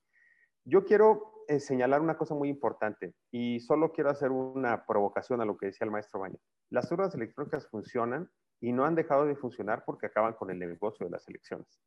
Yo 0.64 0.84
quiero 0.84 1.44
eh, 1.48 1.60
señalar 1.60 2.00
una 2.00 2.16
cosa 2.16 2.34
muy 2.34 2.48
importante 2.48 3.14
y 3.30 3.60
solo 3.60 3.92
quiero 3.92 4.10
hacer 4.10 4.30
una 4.30 4.86
provocación 4.86 5.40
a 5.40 5.44
lo 5.44 5.56
que 5.56 5.66
decía 5.66 5.84
el 5.84 5.90
maestro 5.90 6.20
Baño. 6.20 6.38
Las 6.70 6.90
urnas 6.90 7.14
electrónicas 7.14 7.68
funcionan 7.68 8.30
y 8.64 8.72
no 8.72 8.84
han 8.84 8.94
dejado 8.94 9.26
de 9.26 9.36
funcionar 9.36 9.84
porque 9.84 10.06
acaban 10.06 10.34
con 10.34 10.50
el 10.50 10.58
negocio 10.58 11.06
de 11.06 11.12
las 11.12 11.28
elecciones. 11.28 11.80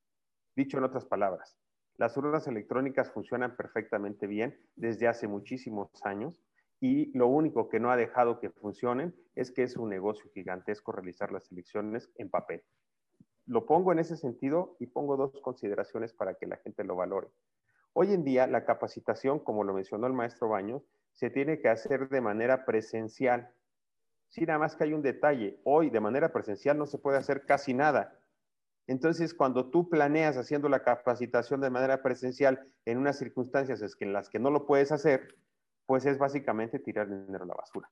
Dicho 0.56 0.78
en 0.78 0.84
otras 0.84 1.06
palabras, 1.06 1.58
las 1.98 2.16
urnas 2.18 2.48
electrónicas 2.48 3.12
funcionan 3.12 3.56
perfectamente 3.56 4.28
bien 4.28 4.58
desde 4.76 5.08
hace 5.08 5.28
muchísimos 5.28 5.90
años 6.04 6.42
y 6.80 7.18
lo 7.18 7.28
único 7.28 7.70
que 7.70 7.80
no 7.80 7.92
ha 7.92 7.98
dejado 7.98 8.40
que 8.40 8.52
funcionen 8.52 9.16
es 9.36 9.52
que 9.52 9.64
es 9.64 9.78
un 9.78 9.90
negocio 9.90 10.30
gigantesco 10.32 10.92
realizar 10.92 11.32
las 11.32 11.52
elecciones 11.52 12.12
en 12.16 12.30
papel 12.30 12.64
lo 13.48 13.66
pongo 13.66 13.94
en 13.94 14.00
ese 14.00 14.18
sentido 14.18 14.76
y 14.80 14.88
pongo 14.88 15.16
dos 15.16 15.40
consideraciones 15.42 16.14
para 16.14 16.36
que 16.36 16.46
la 16.46 16.58
gente 16.58 16.84
lo 16.84 16.96
valore. 16.96 17.30
Hoy 17.94 18.14
en 18.14 18.24
día 18.24 18.46
la 18.46 18.66
capacitación, 18.66 19.40
como 19.40 19.64
lo 19.64 19.74
mencionó 19.74 20.06
el 20.06 20.14
maestro 20.14 20.50
Baños, 20.50 20.84
se 21.14 21.30
tiene 21.30 21.60
que 21.60 21.70
hacer 21.70 22.10
de 22.10 22.22
manera 22.22 22.66
presencial. 22.66 23.50
Sí, 24.30 24.46
nada 24.46 24.60
más 24.60 24.76
que 24.76 24.84
hay 24.84 24.94
un 24.94 25.02
detalle. 25.02 25.60
Hoy 25.64 25.90
de 25.90 26.00
manera 26.00 26.32
presencial 26.32 26.78
no 26.78 26.86
se 26.86 26.98
puede 26.98 27.18
hacer 27.18 27.46
casi 27.46 27.74
nada. 27.74 28.20
Entonces, 28.88 29.34
cuando 29.34 29.70
tú 29.70 29.90
planeas 29.90 30.38
haciendo 30.38 30.70
la 30.70 30.84
capacitación 30.84 31.60
de 31.60 31.70
manera 31.70 32.02
presencial 32.02 32.72
en 32.86 32.98
unas 32.98 33.18
circunstancias 33.18 33.82
en 34.00 34.14
las 34.14 34.30
que 34.30 34.40
no 34.40 34.50
lo 34.50 34.66
puedes 34.66 34.92
hacer, 34.92 35.36
pues 35.86 36.06
es 36.06 36.18
básicamente 36.18 36.80
tirar 36.80 37.10
dinero 37.10 37.44
a 37.44 37.48
la 37.48 37.56
basura. 37.56 37.90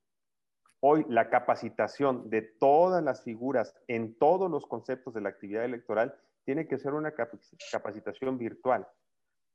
Hoy 0.82 1.06
la 1.10 1.30
capacitación 1.30 2.30
de 2.30 2.42
todas 2.42 3.04
las 3.04 3.24
figuras 3.24 3.74
en 3.88 4.18
todos 4.18 4.52
los 4.52 4.68
conceptos 4.68 5.14
de 5.14 5.22
la 5.22 5.30
actividad 5.30 5.66
electoral 5.66 6.16
tiene 6.44 6.68
que 6.68 6.78
ser 6.78 6.94
una 6.94 7.14
capacitación 7.72 8.38
virtual. 8.38 8.88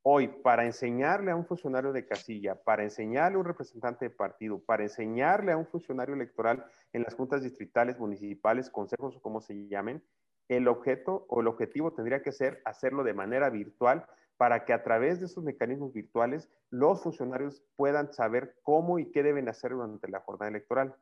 Hoy, 0.03 0.29
para 0.29 0.65
enseñarle 0.65 1.31
a 1.31 1.37
un 1.37 1.45
funcionario 1.45 1.93
de 1.93 2.07
casilla, 2.07 2.55
para 2.55 2.85
enseñarle 2.85 3.37
a 3.37 3.41
un 3.41 3.45
representante 3.45 4.07
de 4.07 4.11
partido, 4.11 4.59
para 4.59 4.83
enseñarle 4.83 5.53
a 5.53 5.59
un 5.59 5.67
funcionario 5.67 6.15
electoral 6.15 6.65
en 6.95 7.03
las 7.03 7.15
juntas 7.15 7.43
distritales, 7.43 7.99
municipales, 7.99 8.71
consejos 8.71 9.17
o 9.17 9.21
como 9.21 9.43
se 9.43 9.69
llamen, 9.69 10.03
el 10.49 10.69
objeto 10.69 11.27
o 11.29 11.43
el 11.43 11.49
objetivo 11.49 11.93
tendría 11.93 12.23
que 12.23 12.33
ser 12.33 12.63
hacerlo 12.65 13.05
de 13.05 13.13
manera 13.13 13.51
virtual 13.51 14.07
para 14.39 14.65
que 14.65 14.73
a 14.73 14.83
través 14.83 15.21
de 15.21 15.27
esos 15.27 15.45
mecanismos 15.45 15.93
virtuales 15.93 16.49
los 16.71 17.03
funcionarios 17.03 17.63
puedan 17.77 18.11
saber 18.15 18.57
cómo 18.63 18.99
y 18.99 19.11
qué 19.11 19.23
deben 19.23 19.51
hacer 19.51 19.73
durante 19.73 20.09
la 20.09 20.21
jornada 20.21 20.49
electoral. 20.49 20.97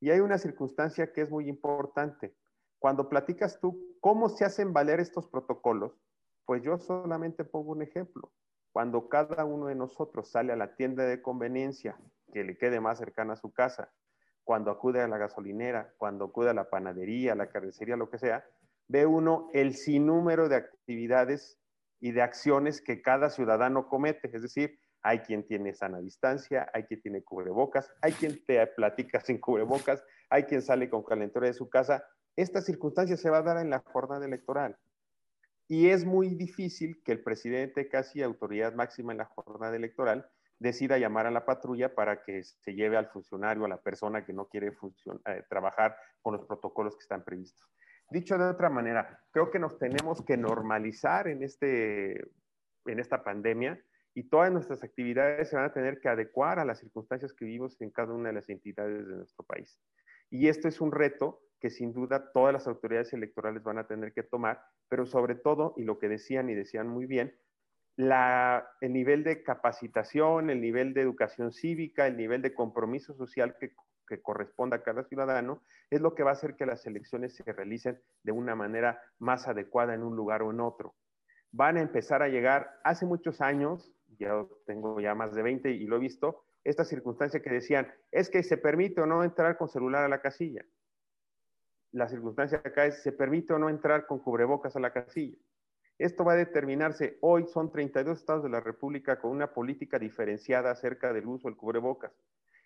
Y 0.00 0.10
hay 0.10 0.18
una 0.18 0.38
circunstancia 0.38 1.12
que 1.12 1.20
es 1.20 1.30
muy 1.30 1.48
importante. 1.48 2.34
Cuando 2.80 3.08
platicas 3.08 3.60
tú 3.60 3.96
cómo 4.00 4.28
se 4.28 4.44
hacen 4.44 4.72
valer 4.72 4.98
estos 4.98 5.28
protocolos, 5.28 5.96
pues 6.46 6.62
yo 6.62 6.78
solamente 6.78 7.44
pongo 7.44 7.72
un 7.72 7.82
ejemplo. 7.82 8.32
Cuando 8.72 9.08
cada 9.08 9.44
uno 9.44 9.66
de 9.66 9.74
nosotros 9.74 10.30
sale 10.30 10.52
a 10.52 10.56
la 10.56 10.76
tienda 10.76 11.04
de 11.04 11.20
conveniencia 11.20 11.98
que 12.32 12.44
le 12.44 12.56
quede 12.56 12.80
más 12.80 12.98
cercana 12.98 13.34
a 13.34 13.36
su 13.36 13.52
casa, 13.52 13.92
cuando 14.44 14.70
acude 14.70 15.02
a 15.02 15.08
la 15.08 15.18
gasolinera, 15.18 15.92
cuando 15.98 16.26
acude 16.26 16.50
a 16.50 16.54
la 16.54 16.70
panadería, 16.70 17.32
a 17.32 17.36
la 17.36 17.48
carnicería, 17.48 17.96
lo 17.96 18.08
que 18.08 18.18
sea, 18.18 18.44
ve 18.86 19.04
uno 19.04 19.48
el 19.52 19.74
sinnúmero 19.74 20.48
de 20.48 20.56
actividades 20.56 21.58
y 21.98 22.12
de 22.12 22.22
acciones 22.22 22.80
que 22.80 23.02
cada 23.02 23.30
ciudadano 23.30 23.88
comete. 23.88 24.30
Es 24.32 24.42
decir, 24.42 24.78
hay 25.02 25.20
quien 25.20 25.46
tiene 25.46 25.74
sana 25.74 25.98
distancia, 25.98 26.70
hay 26.72 26.84
quien 26.84 27.00
tiene 27.00 27.22
cubrebocas, 27.22 27.90
hay 28.02 28.12
quien 28.12 28.44
te 28.44 28.64
platica 28.68 29.20
sin 29.20 29.40
cubrebocas, 29.40 30.04
hay 30.30 30.44
quien 30.44 30.62
sale 30.62 30.88
con 30.90 31.02
calentura 31.02 31.46
de 31.46 31.54
su 31.54 31.68
casa. 31.68 32.04
Esta 32.36 32.60
circunstancia 32.60 33.16
se 33.16 33.30
va 33.30 33.38
a 33.38 33.42
dar 33.42 33.58
en 33.58 33.70
la 33.70 33.80
jornada 33.80 34.26
electoral. 34.26 34.76
Y 35.68 35.88
es 35.88 36.04
muy 36.04 36.34
difícil 36.34 37.02
que 37.04 37.12
el 37.12 37.22
presidente, 37.22 37.88
casi 37.88 38.22
autoridad 38.22 38.74
máxima 38.74 39.12
en 39.12 39.18
la 39.18 39.24
jornada 39.24 39.74
electoral, 39.74 40.30
decida 40.58 40.98
llamar 40.98 41.26
a 41.26 41.30
la 41.30 41.44
patrulla 41.44 41.94
para 41.94 42.22
que 42.22 42.44
se 42.44 42.74
lleve 42.74 42.96
al 42.96 43.08
funcionario, 43.08 43.64
a 43.64 43.68
la 43.68 43.82
persona 43.82 44.24
que 44.24 44.32
no 44.32 44.48
quiere 44.48 44.68
eh, 44.68 45.42
trabajar 45.48 45.96
con 46.22 46.34
los 46.36 46.46
protocolos 46.46 46.96
que 46.96 47.02
están 47.02 47.24
previstos. 47.24 47.68
Dicho 48.10 48.38
de 48.38 48.44
otra 48.44 48.70
manera, 48.70 49.20
creo 49.32 49.50
que 49.50 49.58
nos 49.58 49.78
tenemos 49.78 50.24
que 50.24 50.36
normalizar 50.36 51.28
en, 51.28 51.42
este, 51.42 52.20
en 52.86 53.00
esta 53.00 53.24
pandemia 53.24 53.82
y 54.14 54.28
todas 54.28 54.52
nuestras 54.52 54.82
actividades 54.84 55.50
se 55.50 55.56
van 55.56 55.66
a 55.66 55.72
tener 55.72 56.00
que 56.00 56.08
adecuar 56.08 56.58
a 56.58 56.64
las 56.64 56.78
circunstancias 56.78 57.34
que 57.34 57.44
vivimos 57.44 57.78
en 57.80 57.90
cada 57.90 58.14
una 58.14 58.28
de 58.28 58.34
las 58.36 58.48
entidades 58.48 59.06
de 59.06 59.16
nuestro 59.16 59.44
país. 59.44 59.78
Y 60.30 60.48
esto 60.48 60.68
es 60.68 60.80
un 60.80 60.92
reto 60.92 61.42
que 61.60 61.70
sin 61.70 61.92
duda 61.92 62.32
todas 62.32 62.52
las 62.52 62.66
autoridades 62.66 63.12
electorales 63.12 63.62
van 63.62 63.78
a 63.78 63.86
tener 63.86 64.12
que 64.12 64.22
tomar, 64.22 64.62
pero 64.88 65.06
sobre 65.06 65.34
todo, 65.34 65.74
y 65.76 65.84
lo 65.84 65.98
que 65.98 66.08
decían 66.08 66.50
y 66.50 66.54
decían 66.54 66.88
muy 66.88 67.06
bien, 67.06 67.34
el 67.96 68.92
nivel 68.92 69.24
de 69.24 69.42
capacitación, 69.42 70.50
el 70.50 70.60
nivel 70.60 70.92
de 70.92 71.00
educación 71.00 71.52
cívica, 71.52 72.06
el 72.06 72.16
nivel 72.16 72.42
de 72.42 72.54
compromiso 72.54 73.14
social 73.14 73.56
que, 73.58 73.72
que 74.06 74.20
corresponda 74.20 74.76
a 74.76 74.82
cada 74.82 75.04
ciudadano, 75.04 75.62
es 75.90 76.00
lo 76.00 76.14
que 76.14 76.22
va 76.22 76.30
a 76.30 76.34
hacer 76.34 76.56
que 76.56 76.66
las 76.66 76.86
elecciones 76.86 77.34
se 77.34 77.50
realicen 77.52 78.00
de 78.22 78.32
una 78.32 78.54
manera 78.54 79.00
más 79.18 79.48
adecuada 79.48 79.94
en 79.94 80.02
un 80.02 80.14
lugar 80.14 80.42
o 80.42 80.50
en 80.50 80.60
otro. 80.60 80.94
Van 81.52 81.78
a 81.78 81.82
empezar 81.82 82.22
a 82.22 82.28
llegar, 82.28 82.70
hace 82.84 83.06
muchos 83.06 83.40
años, 83.40 83.92
ya 84.18 84.44
tengo 84.66 85.00
ya 85.00 85.14
más 85.14 85.34
de 85.34 85.42
20 85.42 85.70
y 85.70 85.86
lo 85.86 85.96
he 85.96 86.00
visto, 86.00 86.44
esta 86.64 86.84
circunstancia 86.84 87.40
que 87.40 87.50
decían, 87.50 87.88
es 88.10 88.28
que 88.28 88.42
se 88.42 88.58
permite 88.58 89.00
o 89.00 89.06
no 89.06 89.22
entrar 89.22 89.56
con 89.56 89.68
celular 89.68 90.04
a 90.04 90.08
la 90.08 90.20
casilla. 90.20 90.64
La 91.92 92.08
circunstancia 92.08 92.62
acá 92.64 92.86
es, 92.86 93.02
se 93.02 93.12
permite 93.12 93.52
o 93.52 93.58
no 93.58 93.68
entrar 93.68 94.06
con 94.06 94.18
cubrebocas 94.18 94.76
a 94.76 94.80
la 94.80 94.92
casilla. 94.92 95.38
Esto 95.98 96.24
va 96.24 96.34
a 96.34 96.36
determinarse, 96.36 97.16
hoy 97.22 97.46
son 97.46 97.70
32 97.70 98.18
estados 98.18 98.42
de 98.42 98.50
la 98.50 98.60
República 98.60 99.18
con 99.18 99.30
una 99.30 99.54
política 99.54 99.98
diferenciada 99.98 100.70
acerca 100.70 101.12
del 101.12 101.26
uso 101.26 101.48
del 101.48 101.56
cubrebocas. 101.56 102.12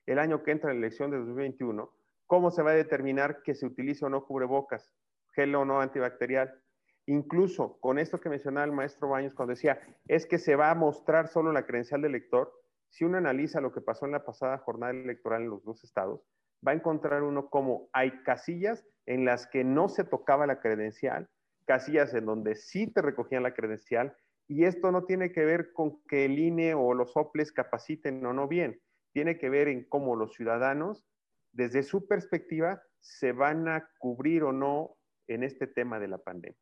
El 0.07 0.19
año 0.19 0.43
que 0.43 0.51
entra 0.51 0.73
la 0.73 0.79
elección 0.79 1.13
de 1.13 1.19
2021, 1.19 1.93
¿cómo 2.27 2.51
se 2.51 2.63
va 2.63 2.73
a 2.73 2.75
determinar 2.75 3.43
que 3.43 3.55
se 3.55 3.67
utilice 3.67 4.05
o 4.05 4.09
no 4.09 4.25
cubrebocas, 4.25 4.93
gel 5.33 5.55
o 5.55 5.65
no 5.65 5.81
antibacterial? 5.81 6.61
Incluso 7.07 7.79
con 7.79 7.99
esto 8.01 8.21
que 8.21 8.29
mencionaba 8.29 8.67
el 8.67 8.73
maestro 8.73 9.09
Baños 9.09 9.35
cuando 9.35 9.55
decía, 9.55 9.81
es 10.09 10.27
que 10.27 10.39
se 10.39 10.57
va 10.57 10.71
a 10.71 10.75
mostrar 10.75 11.29
solo 11.29 11.53
la 11.53 11.67
credencial 11.67 12.03
del 12.03 12.17
elector, 12.17 12.53
si 12.89 13.05
uno 13.05 13.19
analiza 13.19 13.61
lo 13.61 13.73
que 13.73 13.81
pasó 13.81 14.07
en 14.07 14.13
la 14.13 14.25
pasada 14.25 14.59
jornada 14.59 14.93
electoral 14.93 15.43
en 15.43 15.51
los 15.51 15.63
dos 15.63 15.85
estados, 15.85 16.21
va 16.67 16.73
a 16.73 16.75
encontrar 16.75 17.23
uno 17.23 17.49
como 17.49 17.89
hay 17.93 18.23
casillas 18.23 18.85
en 19.07 19.25
las 19.25 19.47
que 19.47 19.65
no 19.65 19.89
se 19.89 20.05
tocaba 20.05 20.47
la 20.47 20.61
credencial, 20.61 21.29
casillas 21.67 22.15
en 22.15 22.27
donde 22.27 22.55
sí 22.55 22.87
te 22.87 23.03
recogían 23.03 23.43
la 23.43 23.55
credencial, 23.55 24.17
y 24.49 24.65
esto 24.65 24.91
no 24.91 25.05
tiene 25.05 25.33
que 25.33 25.45
ver 25.45 25.73
con 25.73 26.03
que 26.09 26.25
el 26.25 26.39
INE 26.39 26.75
o 26.75 26.93
los 26.95 27.17
OPLES 27.17 27.53
capaciten 27.53 28.25
o 28.27 28.33
no 28.33 28.49
bien, 28.49 28.81
tiene 29.13 29.39
que 29.39 29.49
ver 29.49 29.69
en 29.69 29.89
cómo 29.89 30.17
los 30.17 30.35
ciudadanos, 30.35 31.07
desde 31.53 31.83
su 31.83 32.07
perspectiva, 32.07 32.83
se 33.01 33.33
van 33.33 33.69
a 33.69 33.89
cubrir 33.99 34.43
o 34.43 34.53
no 34.53 34.97
en 35.29 35.45
este 35.45 35.67
tema 35.67 35.99
de 35.99 36.09
la 36.09 36.19
pandemia. 36.19 36.59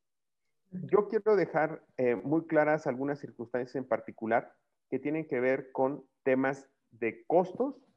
Yo 0.70 1.09
quiero 1.09 1.34
dejar 1.34 1.82
eh, 1.96 2.14
muy 2.14 2.46
claras 2.46 2.86
algunas 2.86 3.18
circunstancias 3.18 3.74
en 3.74 3.88
particular 3.88 4.53
que 4.90 4.99
tienen 4.99 5.26
que 5.26 5.40
ver 5.40 5.72
con 5.72 6.05
temas 6.22 6.68
de 6.90 7.24
costos 7.26 7.88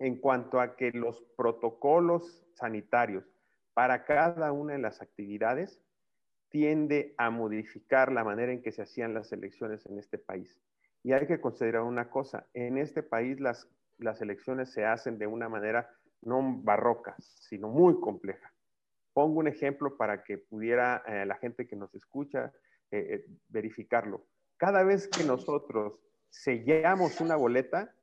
en 0.00 0.16
cuanto 0.16 0.60
a 0.60 0.76
que 0.76 0.90
los 0.90 1.22
protocolos 1.36 2.44
sanitarios 2.54 3.24
para 3.74 4.04
cada 4.04 4.50
una 4.50 4.72
de 4.72 4.80
las 4.80 5.00
actividades 5.02 5.80
tiende 6.48 7.14
a 7.18 7.30
modificar 7.30 8.10
la 8.10 8.24
manera 8.24 8.50
en 8.50 8.62
que 8.62 8.72
se 8.72 8.82
hacían 8.82 9.14
las 9.14 9.30
elecciones 9.32 9.86
en 9.86 9.98
este 9.98 10.18
país. 10.18 10.60
Y 11.02 11.12
hay 11.12 11.26
que 11.26 11.40
considerar 11.40 11.82
una 11.82 12.10
cosa, 12.10 12.46
en 12.54 12.78
este 12.78 13.02
país 13.02 13.40
las, 13.40 13.68
las 13.98 14.20
elecciones 14.20 14.72
se 14.72 14.84
hacen 14.84 15.18
de 15.18 15.26
una 15.26 15.48
manera 15.48 15.88
no 16.22 16.42
barroca, 16.62 17.14
sino 17.18 17.68
muy 17.68 18.00
compleja. 18.00 18.52
Pongo 19.12 19.38
un 19.38 19.48
ejemplo 19.48 19.96
para 19.96 20.24
que 20.24 20.38
pudiera 20.38 21.02
eh, 21.06 21.26
la 21.26 21.36
gente 21.36 21.66
que 21.66 21.76
nos 21.76 21.94
escucha 21.94 22.52
eh, 22.90 22.98
eh, 22.98 23.26
verificarlo. 23.48 24.26
Cada 24.56 24.82
vez 24.82 25.08
que 25.08 25.24
nosotros 25.24 26.00
sellamos 26.30 27.20
una 27.20 27.36
boleta, 27.36 27.94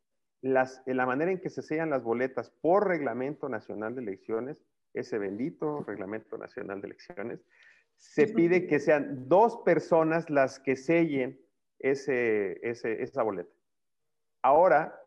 las, 0.53 0.81
la 0.85 1.05
manera 1.05 1.31
en 1.31 1.39
que 1.39 1.49
se 1.49 1.61
sellan 1.61 1.89
las 1.89 2.03
boletas 2.03 2.49
por 2.49 2.87
Reglamento 2.87 3.49
Nacional 3.49 3.95
de 3.95 4.01
Elecciones, 4.01 4.63
ese 4.93 5.17
bendito 5.17 5.83
Reglamento 5.83 6.37
Nacional 6.37 6.81
de 6.81 6.87
Elecciones, 6.87 7.45
se 7.95 8.27
pide 8.27 8.67
que 8.67 8.79
sean 8.79 9.27
dos 9.27 9.57
personas 9.65 10.29
las 10.29 10.59
que 10.59 10.75
sellen 10.75 11.39
ese, 11.79 12.59
esa 12.61 13.23
boleta. 13.23 13.53
Ahora, 14.41 14.99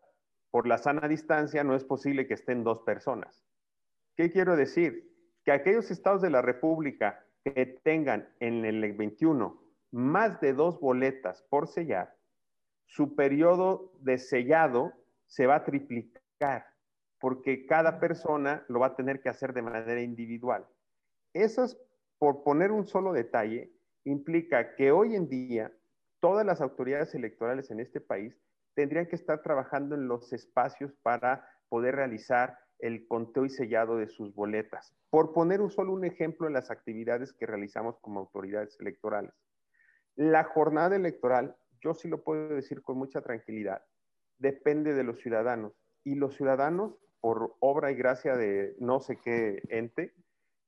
por 0.51 0.67
la 0.67 0.77
sana 0.77 1.07
distancia, 1.07 1.63
no 1.63 1.75
es 1.75 1.83
posible 1.83 2.27
que 2.27 2.33
estén 2.33 2.63
dos 2.63 2.79
personas. 2.81 3.45
¿Qué 4.15 4.29
quiero 4.29 4.55
decir? 4.55 5.09
Que 5.45 5.51
aquellos 5.51 5.89
estados 5.89 6.21
de 6.21 6.29
la 6.29 6.41
República 6.41 7.25
que 7.43 7.65
tengan 7.83 8.29
en 8.39 8.65
el 8.65 8.93
21 8.93 9.61
más 9.91 10.39
de 10.39 10.53
dos 10.53 10.79
boletas 10.79 11.41
por 11.49 11.67
sellar, 11.67 12.15
su 12.85 13.15
periodo 13.15 13.93
de 13.99 14.17
sellado 14.17 14.93
se 15.31 15.47
va 15.47 15.55
a 15.55 15.63
triplicar, 15.63 16.65
porque 17.17 17.65
cada 17.65 18.01
persona 18.01 18.65
lo 18.67 18.81
va 18.81 18.87
a 18.87 18.95
tener 18.97 19.21
que 19.21 19.29
hacer 19.29 19.53
de 19.53 19.61
manera 19.61 20.01
individual. 20.01 20.67
Eso 21.33 21.63
es, 21.63 21.79
por 22.19 22.43
poner 22.43 22.71
un 22.71 22.85
solo 22.85 23.13
detalle, 23.13 23.71
implica 24.03 24.75
que 24.75 24.91
hoy 24.91 25.15
en 25.15 25.29
día 25.29 25.71
todas 26.19 26.45
las 26.45 26.59
autoridades 26.59 27.15
electorales 27.15 27.71
en 27.71 27.79
este 27.79 28.01
país 28.01 28.37
tendrían 28.73 29.07
que 29.07 29.15
estar 29.15 29.41
trabajando 29.41 29.95
en 29.95 30.09
los 30.09 30.33
espacios 30.33 30.93
para 31.01 31.47
poder 31.69 31.95
realizar 31.95 32.59
el 32.79 33.07
conteo 33.07 33.45
y 33.45 33.49
sellado 33.49 33.95
de 33.95 34.09
sus 34.09 34.35
boletas. 34.35 34.93
Por 35.09 35.31
poner 35.31 35.61
un 35.61 35.71
solo 35.71 35.93
un 35.93 36.03
ejemplo 36.03 36.47
en 36.47 36.53
las 36.53 36.71
actividades 36.71 37.31
que 37.31 37.45
realizamos 37.45 37.97
como 38.01 38.19
autoridades 38.19 38.77
electorales. 38.81 39.31
La 40.15 40.43
jornada 40.43 40.97
electoral 40.97 41.55
yo 41.79 41.93
sí 41.93 42.09
lo 42.09 42.21
puedo 42.21 42.49
decir 42.49 42.81
con 42.81 42.97
mucha 42.97 43.21
tranquilidad, 43.21 43.81
depende 44.41 44.93
de 44.93 45.03
los 45.03 45.19
ciudadanos. 45.19 45.73
Y 46.03 46.15
los 46.15 46.35
ciudadanos, 46.35 46.95
por 47.21 47.55
obra 47.59 47.91
y 47.91 47.95
gracia 47.95 48.35
de 48.35 48.75
no 48.79 48.99
sé 48.99 49.17
qué 49.23 49.61
ente, 49.69 50.13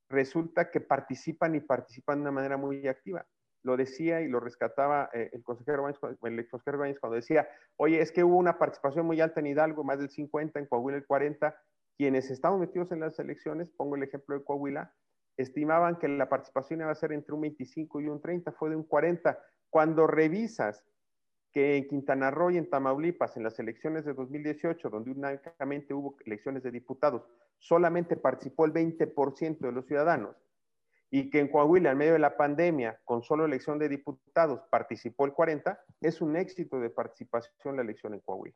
resulta 0.10 0.70
que 0.70 0.80
participan 0.80 1.56
y 1.56 1.60
participan 1.60 2.20
de 2.20 2.22
una 2.22 2.32
manera 2.32 2.56
muy 2.56 2.88
activa. 2.88 3.26
Lo 3.64 3.76
decía 3.76 4.22
y 4.22 4.28
lo 4.28 4.40
rescataba 4.40 5.10
eh, 5.14 5.32
el 5.34 5.42
consejero 5.42 5.84
Báñez, 5.84 6.00
el 6.04 6.48
consejero 6.48 6.78
Báñez 6.78 7.00
cuando 7.00 7.16
decía, 7.16 7.48
oye, 7.78 8.00
es 8.00 8.12
que 8.12 8.24
hubo 8.24 8.38
una 8.38 8.60
participación 8.60 9.06
muy 9.06 9.20
alta 9.22 9.40
en 9.40 9.48
Hidalgo, 9.48 9.84
más 9.84 10.00
del 10.00 10.10
50, 10.10 10.60
en 10.60 10.68
Coahuila 10.68 10.98
el 10.98 11.08
40. 11.08 11.56
Quienes 11.98 12.30
estamos 12.30 12.60
metidos 12.60 12.92
en 12.92 13.00
las 13.00 13.18
elecciones, 13.18 13.70
pongo 13.76 13.96
el 13.96 14.04
ejemplo 14.04 14.38
de 14.38 14.44
Coahuila, 14.44 14.94
estimaban 15.38 15.98
que 15.98 16.08
la 16.08 16.30
participación 16.30 16.82
iba 16.82 16.92
a 16.92 16.96
ser 16.96 17.12
entre 17.12 17.34
un 17.34 17.42
25 17.42 18.02
y 18.02 18.08
un 18.08 18.22
30, 18.22 18.52
fue 18.52 18.70
de 18.70 18.76
un 18.76 18.84
40. 18.84 19.40
Cuando 19.70 20.06
revisas 20.06 20.84
que 21.54 21.78
en 21.78 21.88
Quintana 21.88 22.32
Roo 22.32 22.50
y 22.50 22.58
en 22.58 22.70
Tamaulipas, 22.70 23.38
en 23.38 23.44
las 23.44 23.60
elecciones 23.60 24.06
de 24.06 24.14
2018, 24.14 24.90
donde 24.90 25.12
únicamente 25.12 25.94
hubo 25.94 26.18
elecciones 26.26 26.64
de 26.64 26.72
diputados, 26.72 27.22
solamente 27.60 28.18
participó 28.18 28.66
el 28.66 28.74
20% 28.74 29.60
de 29.60 29.72
los 29.72 29.86
ciudadanos, 29.86 30.36
y 31.12 31.30
que 31.30 31.40
en 31.40 31.48
Coahuila, 31.48 31.92
en 31.92 31.98
medio 32.00 32.14
de 32.14 32.20
la 32.20 32.36
pandemia, 32.36 33.00
con 33.06 33.22
solo 33.22 33.46
elección 33.46 33.78
de 33.78 33.88
diputados, 33.88 34.62
participó 34.72 35.26
el 35.26 35.34
40%, 35.34 35.78
es 36.02 36.22
un 36.22 36.36
éxito 36.36 36.80
de 36.80 36.90
participación 36.90 37.76
la 37.76 37.84
elección 37.84 38.16
en 38.16 38.22
Coahuila. 38.22 38.56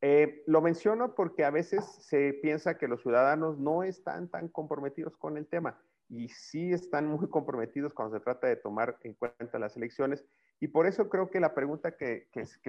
Eh, 0.00 0.44
lo 0.46 0.60
menciono 0.60 1.14
porque 1.14 1.44
a 1.44 1.50
veces 1.50 1.84
se 2.02 2.34
piensa 2.34 2.78
que 2.78 2.86
los 2.86 3.02
ciudadanos 3.02 3.58
no 3.58 3.82
están 3.82 4.28
tan 4.28 4.48
comprometidos 4.48 5.16
con 5.16 5.36
el 5.36 5.48
tema 5.48 5.82
y 6.08 6.28
sí 6.28 6.72
están 6.72 7.06
muy 7.06 7.28
comprometidos 7.28 7.92
cuando 7.92 8.16
se 8.16 8.22
trata 8.22 8.46
de 8.46 8.56
tomar 8.56 8.98
en 9.02 9.14
cuenta 9.14 9.58
las 9.58 9.76
elecciones. 9.76 10.24
Y 10.60 10.68
por 10.68 10.86
eso 10.86 11.08
creo 11.08 11.30
que 11.30 11.40
la 11.40 11.54
pregunta 11.54 11.96
que, 11.96 12.28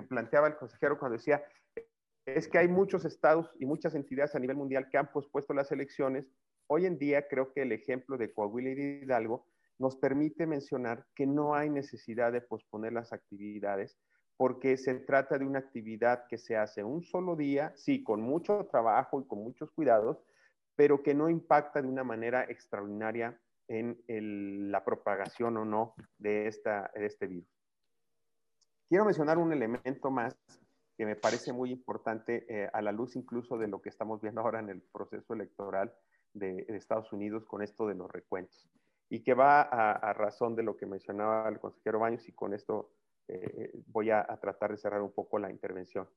planteaba 0.10 0.48
el 0.48 0.58
consejero 0.58 1.00
cuando 1.00 1.18
decía, 1.18 1.44
es 2.26 2.48
que 2.48 2.58
hay 2.58 2.68
muchos 2.68 3.06
estados 3.06 3.50
y 3.60 3.66
muchas 3.66 3.96
entidades 3.96 4.36
a 4.36 4.40
nivel 4.40 4.58
mundial 4.58 4.90
que 4.90 4.98
han 4.98 5.12
pospuesto 5.12 5.54
las 5.54 5.72
elecciones. 5.72 6.30
Hoy 6.68 6.86
en 6.86 6.98
día 6.98 7.28
creo 7.30 7.54
que 7.54 7.62
el 7.62 7.72
ejemplo 7.72 8.18
de 8.18 8.34
Coahuila 8.34 8.70
y 8.72 8.76
de 8.76 9.00
Hidalgo 9.04 9.46
nos 9.80 9.96
permite 9.96 10.46
mencionar 10.46 11.06
que 11.16 11.26
no 11.26 11.56
hay 11.56 11.70
necesidad 11.70 12.34
de 12.34 12.42
posponer 12.42 12.92
las 12.92 13.14
actividades 13.14 13.98
porque 14.36 14.78
se 14.78 14.94
trata 14.96 15.38
de 15.38 15.46
una 15.46 15.60
actividad 15.60 16.28
que 16.28 16.38
se 16.38 16.58
hace 16.58 16.84
un 16.84 17.04
solo 17.04 17.36
día, 17.36 17.74
sí, 17.76 18.04
con 18.04 18.22
mucho 18.22 18.68
trabajo 18.70 19.20
y 19.22 19.26
con 19.26 19.40
muchos 19.40 19.72
cuidados, 19.72 20.24
pero 20.76 21.02
que 21.02 21.16
no 21.16 21.30
impacta 21.30 21.82
de 21.82 21.88
una 21.88 22.04
manera 22.04 22.44
extraordinaria 22.44 23.40
en 23.68 24.72
la 24.72 24.86
propagación 24.86 25.58
o 25.58 25.66
no 25.66 25.96
de, 26.20 26.48
esta, 26.48 26.92
de 26.94 27.08
este 27.08 27.28
virus. 27.28 27.57
Quiero 28.90 29.06
mencionar 29.06 29.38
un 29.38 29.52
elemento 29.52 30.10
más 30.10 30.38
que 30.98 31.06
me 31.06 31.16
parece 31.16 31.54
muy 31.54 31.72
importante 31.72 32.46
eh, 32.50 32.70
a 32.74 32.82
la 32.82 32.92
luz 32.92 33.16
incluso 33.16 33.58
de 33.58 33.68
lo 33.68 33.82
que 33.82 33.90
estamos 33.90 34.22
viendo 34.22 34.42
ahora 34.42 34.60
en 34.60 34.70
el 34.70 34.82
proceso 34.82 35.34
electoral 35.34 35.94
de, 36.34 36.66
Estados 36.70 37.12
Unidos 37.14 37.46
con 37.46 37.62
esto 37.62 37.88
de 37.88 37.96
los 37.96 38.12
recuentos 38.12 38.68
y 39.10 39.24
que 39.24 39.34
va 39.34 39.62
a, 39.62 40.14
razón 40.14 40.56
de 40.56 40.64
lo 40.64 40.76
que 40.76 40.86
mencionaba 40.86 41.48
el 41.50 41.60
consejero 41.60 42.00
Baños 42.00 42.28
y 42.28 42.34
con 42.34 42.54
esto 42.54 42.92
eh, 43.28 43.72
voy 43.88 44.10
a 44.10 44.26
tratar 44.42 44.72
de 44.72 44.78
cerrar 44.78 45.02
un 45.02 45.12
poco 45.12 45.40
la 45.40 45.50
intervención. 45.50 46.10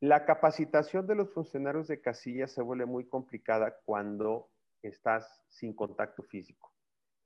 La 0.00 0.24
capacitación 0.24 1.08
de 1.08 1.16
los 1.16 1.32
funcionarios 1.32 1.88
de 1.88 2.00
casilla 2.00 2.46
se 2.46 2.62
vuelve 2.62 2.86
muy 2.86 3.08
complicada 3.08 3.76
cuando 3.84 4.48
estás 4.80 5.42
sin 5.48 5.74
contacto 5.74 6.22
físico. 6.22 6.72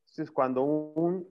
Entonces, 0.00 0.30
cuando 0.30 0.62
un 0.62 1.28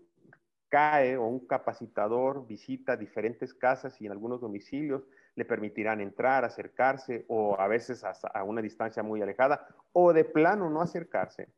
CAE 0.72 1.18
o 1.18 1.28
un 1.28 1.46
capacitador 1.46 2.48
visita 2.48 2.96
diferentes 2.96 3.54
casas 3.54 4.00
y 4.02 4.06
en 4.06 4.14
algunos 4.14 4.40
domicilios 4.40 5.04
le 5.36 5.46
permitirán 5.46 6.00
entrar, 6.00 6.46
acercarse 6.46 7.26
o 7.28 7.60
a 7.60 7.68
veces 7.68 8.04
a 8.04 8.44
una 8.44 8.62
distancia 8.62 9.04
muy 9.04 9.22
alejada 9.22 9.68
o 9.92 10.14
de 10.14 10.24
plano 10.24 10.70
no 10.70 10.82
acercarse, 10.82 11.50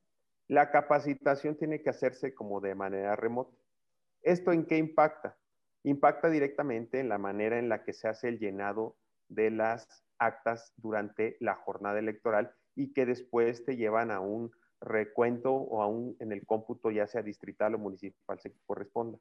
la 0.48 0.72
capacitación 0.72 1.56
tiene 1.56 1.82
que 1.82 1.92
hacerse 1.92 2.34
como 2.34 2.60
de 2.60 2.76
manera 2.76 3.16
remota. 3.16 3.56
¿Esto 4.24 4.52
en 4.52 4.66
qué 4.66 4.78
impacta? 4.78 5.38
Impacta 5.84 6.30
directamente 6.30 7.00
en 7.00 7.10
la 7.10 7.18
manera 7.18 7.60
en 7.60 7.70
la 7.70 7.84
que 7.84 7.94
se 7.94 8.08
hace 8.08 8.30
el 8.30 8.40
llenado 8.40 8.98
de 9.28 9.52
las 9.52 9.88
actas 10.18 10.74
durante 10.78 11.38
la 11.40 11.56
jornada 11.56 12.00
electoral 12.00 12.56
y 12.76 12.94
que 12.94 13.06
después 13.06 13.64
te 13.64 13.76
llevan 13.76 14.12
a 14.12 14.20
un 14.20 14.52
recuento 14.84 15.54
o 15.54 15.82
a 15.82 15.88
un, 15.88 16.16
en 16.20 16.32
el 16.32 16.46
cómputo 16.46 16.92
ya 16.92 17.08
sea 17.08 17.22
distrital 17.22 17.76
o 17.76 17.80
municipal 17.80 18.40
se 18.40 18.54
corresponda. 18.66 19.18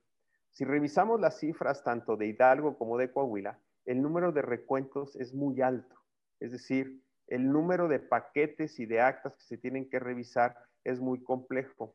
Si 0.50 0.64
revisamos 0.64 1.20
las 1.20 1.38
cifras 1.38 1.82
tanto 1.82 2.16
de 2.16 2.26
Hidalgo 2.26 2.76
como 2.76 2.98
de 2.98 3.10
Coahuila, 3.10 3.58
el 3.86 4.02
número 4.02 4.32
de 4.32 4.42
recuentos 4.42 5.16
es 5.16 5.32
muy 5.32 5.60
alto. 5.62 5.96
Es 6.40 6.52
decir, 6.52 7.02
el 7.26 7.50
número 7.50 7.88
de 7.88 8.00
paquetes 8.00 8.78
y 8.78 8.86
de 8.86 9.00
actas 9.00 9.34
que 9.36 9.44
se 9.44 9.56
tienen 9.56 9.88
que 9.88 9.98
revisar 9.98 10.56
es 10.84 11.00
muy 11.00 11.22
complejo. 11.22 11.94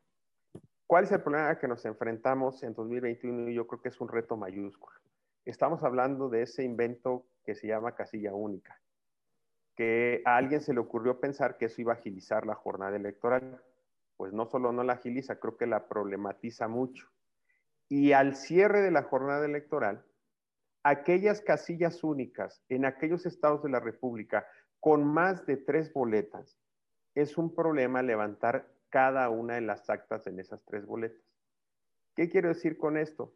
¿Cuál 0.86 1.04
es 1.04 1.12
el 1.12 1.22
problema 1.22 1.58
que 1.58 1.68
nos 1.68 1.84
enfrentamos 1.84 2.62
en 2.62 2.74
2021? 2.74 3.50
Yo 3.50 3.66
creo 3.66 3.82
que 3.82 3.90
es 3.90 4.00
un 4.00 4.08
reto 4.08 4.36
mayúsculo. 4.36 4.96
Estamos 5.44 5.82
hablando 5.84 6.28
de 6.28 6.42
ese 6.42 6.64
invento 6.64 7.26
que 7.44 7.54
se 7.54 7.66
llama 7.66 7.94
casilla 7.94 8.34
única, 8.34 8.80
que 9.78 10.22
a 10.24 10.36
alguien 10.36 10.60
se 10.60 10.74
le 10.74 10.80
ocurrió 10.80 11.20
pensar 11.20 11.56
que 11.56 11.66
eso 11.66 11.80
iba 11.80 11.92
a 11.92 11.96
agilizar 11.96 12.44
la 12.44 12.56
jornada 12.56 12.96
electoral. 12.96 13.62
Pues 14.16 14.32
no 14.32 14.44
solo 14.44 14.72
no 14.72 14.82
la 14.82 14.94
agiliza, 14.94 15.38
creo 15.38 15.56
que 15.56 15.68
la 15.68 15.86
problematiza 15.86 16.66
mucho. 16.66 17.06
Y 17.88 18.10
al 18.10 18.34
cierre 18.34 18.80
de 18.80 18.90
la 18.90 19.04
jornada 19.04 19.46
electoral, 19.46 20.04
aquellas 20.82 21.40
casillas 21.42 22.02
únicas 22.02 22.60
en 22.68 22.86
aquellos 22.86 23.24
estados 23.24 23.62
de 23.62 23.68
la 23.68 23.78
República 23.78 24.48
con 24.80 25.04
más 25.04 25.46
de 25.46 25.56
tres 25.56 25.92
boletas, 25.92 26.58
es 27.14 27.38
un 27.38 27.54
problema 27.54 28.02
levantar 28.02 28.68
cada 28.90 29.30
una 29.30 29.54
de 29.54 29.60
las 29.60 29.88
actas 29.88 30.26
en 30.26 30.40
esas 30.40 30.60
tres 30.64 30.86
boletas. 30.86 31.22
¿Qué 32.16 32.28
quiero 32.28 32.48
decir 32.48 32.78
con 32.78 32.96
esto? 32.96 33.32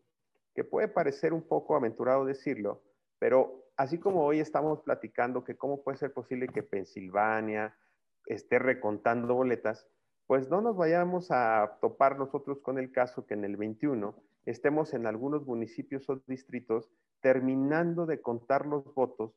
Que 0.57 0.65
puede 0.65 0.89
parecer 0.89 1.33
un 1.33 1.43
poco 1.43 1.77
aventurado 1.77 2.25
decirlo, 2.25 2.83
pero 3.21 3.62
así 3.77 3.99
como 3.99 4.25
hoy 4.25 4.41
estamos 4.41 4.81
platicando 4.81 5.45
que 5.45 5.57
cómo 5.57 5.83
puede 5.83 5.99
ser 5.99 6.13
posible 6.13 6.49
que 6.49 6.63
Pensilvania 6.63 7.77
esté 8.27 8.59
recontando 8.59 9.35
boletas, 9.35 9.87
pues 10.27 10.49
no 10.49 10.61
nos 10.61 10.77
vayamos 10.77 11.31
a 11.31 11.79
topar 11.81 12.19
nosotros 12.19 12.61
con 12.61 12.79
el 12.79 12.93
caso 12.93 13.27
que 13.27 13.35
en 13.35 13.45
el 13.45 13.57
21 13.57 14.15
estemos 14.47 14.95
en 14.95 15.07
algunos 15.07 15.47
municipios 15.47 16.09
o 16.09 16.23
distritos 16.27 16.91
terminando 17.21 18.07
de 18.07 18.21
contar 18.21 18.67
los 18.67 18.95
votos 18.95 19.35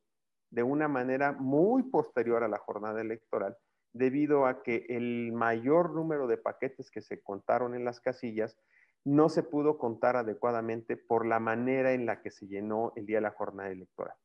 de 0.49 0.63
una 0.63 0.87
manera 0.87 1.31
muy 1.33 1.83
posterior 1.83 2.43
a 2.43 2.47
la 2.47 2.57
jornada 2.57 3.01
electoral, 3.01 3.57
debido 3.93 4.45
a 4.45 4.63
que 4.63 4.85
el 4.89 5.31
mayor 5.33 5.93
número 5.93 6.27
de 6.27 6.37
paquetes 6.37 6.91
que 6.91 7.01
se 7.01 7.21
contaron 7.21 7.75
en 7.75 7.85
las 7.85 7.99
casillas 7.99 8.57
no 9.03 9.29
se 9.29 9.43
pudo 9.43 9.77
contar 9.77 10.15
adecuadamente 10.15 10.97
por 10.97 11.25
la 11.25 11.39
manera 11.39 11.93
en 11.93 12.05
la 12.05 12.21
que 12.21 12.31
se 12.31 12.47
llenó 12.47 12.91
el 12.95 13.05
día 13.05 13.17
de 13.17 13.21
la 13.21 13.31
jornada 13.31 13.69
electoral. 13.69 14.15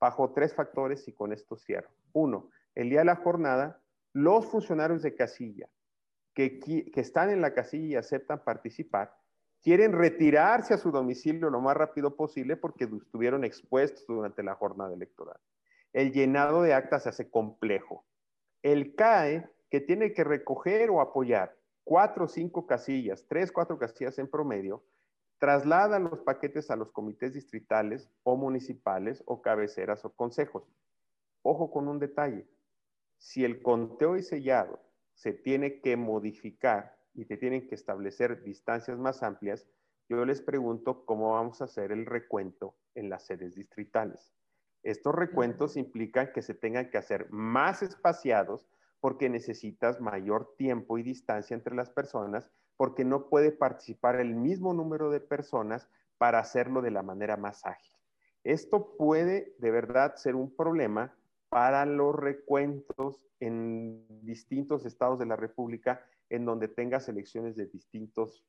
Bajo 0.00 0.32
tres 0.32 0.54
factores 0.54 1.06
y 1.08 1.12
con 1.12 1.32
esto 1.32 1.56
cierro. 1.56 1.90
Uno, 2.12 2.50
el 2.74 2.90
día 2.90 3.00
de 3.00 3.06
la 3.06 3.16
jornada, 3.16 3.80
los 4.12 4.46
funcionarios 4.46 5.02
de 5.02 5.14
casilla 5.14 5.68
que, 6.34 6.60
que 6.60 7.00
están 7.00 7.30
en 7.30 7.40
la 7.40 7.52
casilla 7.52 7.86
y 7.86 7.96
aceptan 7.96 8.44
participar, 8.44 9.12
quieren 9.62 9.92
retirarse 9.92 10.74
a 10.74 10.78
su 10.78 10.90
domicilio 10.90 11.50
lo 11.50 11.60
más 11.60 11.76
rápido 11.76 12.14
posible 12.14 12.56
porque 12.56 12.84
estuvieron 12.84 13.44
expuestos 13.44 14.06
durante 14.06 14.42
la 14.42 14.54
jornada 14.54 14.94
electoral. 14.94 15.38
El 15.92 16.12
llenado 16.12 16.62
de 16.62 16.74
actas 16.74 17.04
se 17.04 17.08
hace 17.08 17.30
complejo. 17.30 18.04
El 18.62 18.94
CAE, 18.94 19.48
que 19.70 19.80
tiene 19.80 20.12
que 20.12 20.24
recoger 20.24 20.90
o 20.90 21.00
apoyar 21.00 21.56
cuatro 21.84 22.26
o 22.26 22.28
cinco 22.28 22.66
casillas, 22.66 23.24
tres, 23.28 23.50
cuatro 23.50 23.78
casillas 23.78 24.18
en 24.18 24.28
promedio, 24.28 24.84
traslada 25.38 25.98
los 25.98 26.20
paquetes 26.20 26.70
a 26.70 26.76
los 26.76 26.90
comités 26.90 27.32
distritales 27.32 28.10
o 28.24 28.36
municipales 28.36 29.22
o 29.26 29.40
cabeceras 29.40 30.04
o 30.04 30.10
consejos. 30.10 30.64
Ojo 31.42 31.70
con 31.70 31.88
un 31.88 31.98
detalle. 31.98 32.46
Si 33.16 33.44
el 33.44 33.62
conteo 33.62 34.16
y 34.16 34.22
sellado 34.22 34.80
se 35.14 35.32
tiene 35.32 35.80
que 35.80 35.96
modificar 35.96 36.96
y 37.14 37.24
te 37.24 37.36
tienen 37.36 37.66
que 37.68 37.74
establecer 37.74 38.42
distancias 38.42 38.98
más 38.98 39.22
amplias, 39.22 39.66
yo 40.08 40.24
les 40.24 40.40
pregunto 40.40 41.04
cómo 41.04 41.32
vamos 41.32 41.60
a 41.60 41.64
hacer 41.64 41.92
el 41.92 42.06
recuento 42.06 42.76
en 42.94 43.10
las 43.10 43.26
sedes 43.26 43.54
distritales. 43.54 44.32
Estos 44.82 45.14
recuentos 45.14 45.76
implican 45.76 46.32
que 46.32 46.42
se 46.42 46.54
tengan 46.54 46.90
que 46.90 46.98
hacer 46.98 47.28
más 47.30 47.82
espaciados 47.82 48.66
porque 49.00 49.28
necesitas 49.28 50.00
mayor 50.00 50.54
tiempo 50.56 50.98
y 50.98 51.02
distancia 51.02 51.54
entre 51.54 51.74
las 51.74 51.90
personas, 51.90 52.50
porque 52.78 53.04
no 53.04 53.28
puede 53.28 53.50
participar 53.50 54.20
el 54.20 54.36
mismo 54.36 54.72
número 54.72 55.10
de 55.10 55.20
personas 55.20 55.90
para 56.16 56.38
hacerlo 56.38 56.80
de 56.80 56.92
la 56.92 57.02
manera 57.02 57.36
más 57.36 57.66
ágil. 57.66 57.92
Esto 58.44 58.96
puede 58.96 59.54
de 59.58 59.70
verdad 59.72 60.14
ser 60.14 60.36
un 60.36 60.54
problema 60.54 61.14
para 61.48 61.84
los 61.84 62.14
recuentos 62.14 63.26
en 63.40 64.06
distintos 64.24 64.86
estados 64.86 65.18
de 65.18 65.26
la 65.26 65.34
República 65.34 66.04
en 66.30 66.44
donde 66.44 66.68
tengas 66.68 67.08
elecciones 67.08 67.56
de 67.56 67.66
distintos, 67.66 68.46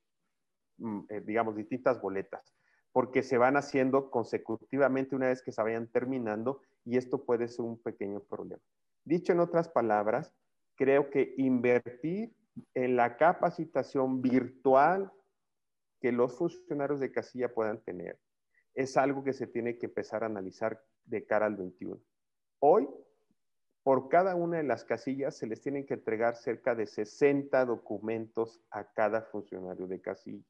mm, 0.78 1.00
eh, 1.08 1.20
digamos, 1.26 1.56
distintas 1.56 2.00
boletas, 2.00 2.54
porque 2.92 3.24
se 3.24 3.36
van 3.36 3.56
haciendo 3.56 4.10
consecutivamente 4.10 5.16
una 5.16 5.26
vez 5.26 5.42
que 5.42 5.50
se 5.50 5.62
vayan 5.62 5.88
terminando 5.88 6.60
y 6.84 6.98
esto 6.98 7.24
puede 7.24 7.48
ser 7.48 7.64
un 7.64 7.82
pequeño 7.82 8.20
problema. 8.20 8.62
Dicho 9.04 9.32
en 9.32 9.40
otras 9.40 9.68
palabras, 9.68 10.32
creo 10.76 11.10
que 11.10 11.34
invertir 11.36 12.32
en 12.74 12.96
la 12.96 13.16
capacitación 13.16 14.22
virtual 14.22 15.12
que 16.00 16.12
los 16.12 16.36
funcionarios 16.36 17.00
de 17.00 17.12
casilla 17.12 17.52
puedan 17.52 17.82
tener 17.82 18.18
es 18.74 18.96
algo 18.96 19.24
que 19.24 19.32
se 19.32 19.46
tiene 19.46 19.78
que 19.78 19.86
empezar 19.86 20.22
a 20.22 20.26
analizar 20.26 20.82
de 21.04 21.24
cara 21.24 21.46
al 21.46 21.56
21. 21.56 22.00
Hoy 22.60 22.88
por 23.82 24.08
cada 24.08 24.34
una 24.34 24.58
de 24.58 24.62
las 24.62 24.84
casillas 24.84 25.36
se 25.36 25.46
les 25.46 25.60
tienen 25.60 25.86
que 25.86 25.94
entregar 25.94 26.36
cerca 26.36 26.74
de 26.74 26.86
60 26.86 27.64
documentos 27.64 28.60
a 28.70 28.84
cada 28.92 29.22
funcionario 29.22 29.86
de 29.86 30.00
casilla. 30.00 30.44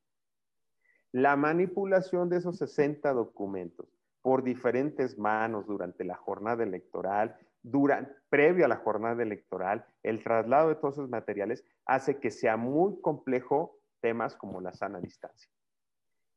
La 1.12 1.36
manipulación 1.36 2.28
de 2.28 2.38
esos 2.38 2.58
60 2.58 3.12
documentos 3.12 3.88
por 4.22 4.42
diferentes 4.42 5.18
manos 5.18 5.66
durante 5.66 6.04
la 6.04 6.16
jornada 6.16 6.62
electoral, 6.62 7.36
durante, 7.62 8.12
previo 8.28 8.64
a 8.64 8.68
la 8.68 8.76
jornada 8.76 9.22
electoral, 9.22 9.86
el 10.02 10.22
traslado 10.22 10.68
de 10.68 10.74
todos 10.74 10.94
esos 10.94 11.08
materiales 11.08 11.64
hace 11.90 12.20
que 12.20 12.30
sea 12.30 12.56
muy 12.56 13.00
complejo 13.00 13.80
temas 14.00 14.36
como 14.36 14.60
la 14.60 14.72
sana 14.72 15.00
distancia. 15.00 15.50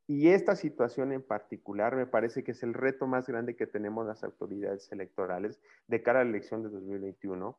Y 0.08 0.30
esta 0.30 0.56
situación 0.56 1.12
en 1.12 1.22
particular 1.22 1.95
me 1.95 2.08
parece 2.08 2.43
que 2.43 2.54
es 2.54 2.64
el 2.64 2.74
reto 2.74 3.06
más 3.06 3.28
grande 3.28 3.56
que 3.56 3.68
tenemos 3.68 4.08
las 4.08 4.24
autoridades 4.24 4.91
electorales 4.91 5.62
de 5.86 6.01
cara 6.01 6.22
a 6.22 6.24
la 6.24 6.32
elección 6.32 6.64
de 6.64 6.70
2021, 6.70 7.56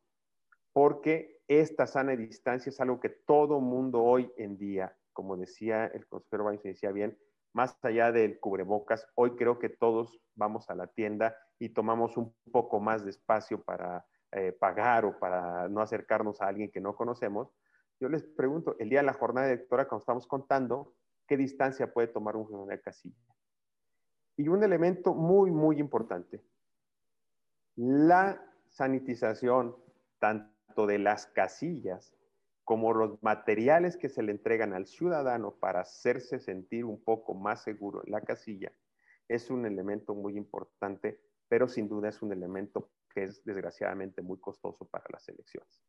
porque 0.72 1.40
esta 1.46 1.86
sana 1.86 2.16
distancia 2.16 2.70
es 2.70 2.80
algo 2.80 2.98
que 2.98 3.10
todo 3.10 3.60
mundo 3.60 4.02
hoy 4.02 4.28
en 4.38 4.58
día, 4.58 4.96
como 5.12 5.36
decía 5.36 5.86
el 5.86 6.04
consejero 6.08 6.44
Baños, 6.44 6.64
decía 6.64 6.90
bien, 6.90 7.16
más 7.52 7.78
allá 7.82 8.10
del 8.10 8.40
cubrebocas, 8.40 9.06
hoy 9.14 9.36
creo 9.36 9.60
que 9.60 9.68
todos 9.68 10.20
vamos 10.34 10.68
a 10.68 10.74
la 10.74 10.88
tienda 10.88 11.36
y 11.60 11.68
tomamos 11.68 12.16
un 12.16 12.34
poco 12.50 12.80
más 12.80 13.04
de 13.04 13.10
espacio 13.10 13.62
para 13.62 14.04
eh, 14.32 14.50
pagar 14.50 15.04
o 15.04 15.16
para 15.16 15.68
no 15.68 15.80
acercarnos 15.80 16.42
a 16.42 16.48
alguien 16.48 16.72
que 16.72 16.80
no 16.80 16.96
conocemos. 16.96 17.54
Yo 18.00 18.08
les 18.08 18.22
pregunto, 18.22 18.76
el 18.78 18.88
día 18.88 19.00
de 19.00 19.06
la 19.06 19.12
jornada 19.12 19.48
electoral, 19.48 19.88
cuando 19.88 20.00
estamos 20.00 20.26
contando, 20.26 20.94
qué 21.26 21.36
distancia 21.36 21.92
puede 21.92 22.08
tomar 22.08 22.36
un 22.36 22.44
funcionario 22.46 22.78
de 22.78 22.82
casilla. 22.82 23.16
Y 24.36 24.48
un 24.48 24.62
elemento 24.64 25.14
muy, 25.14 25.50
muy 25.50 25.78
importante, 25.78 26.42
la 27.76 28.44
sanitización 28.68 29.76
tanto 30.18 30.86
de 30.86 30.98
las 30.98 31.26
casillas 31.26 32.16
como 32.64 32.92
los 32.94 33.22
materiales 33.22 33.96
que 33.96 34.08
se 34.08 34.22
le 34.22 34.32
entregan 34.32 34.72
al 34.72 34.86
ciudadano 34.86 35.54
para 35.54 35.80
hacerse 35.80 36.40
sentir 36.40 36.84
un 36.84 37.02
poco 37.02 37.34
más 37.34 37.62
seguro 37.62 38.02
en 38.04 38.12
la 38.12 38.22
casilla, 38.22 38.72
es 39.28 39.50
un 39.50 39.66
elemento 39.66 40.14
muy 40.14 40.36
importante, 40.36 41.20
pero 41.48 41.68
sin 41.68 41.88
duda 41.88 42.08
es 42.08 42.22
un 42.22 42.32
elemento 42.32 42.90
que 43.10 43.24
es 43.24 43.44
desgraciadamente 43.44 44.22
muy 44.22 44.38
costoso 44.40 44.86
para 44.86 45.04
las 45.12 45.28
elecciones. 45.28 45.82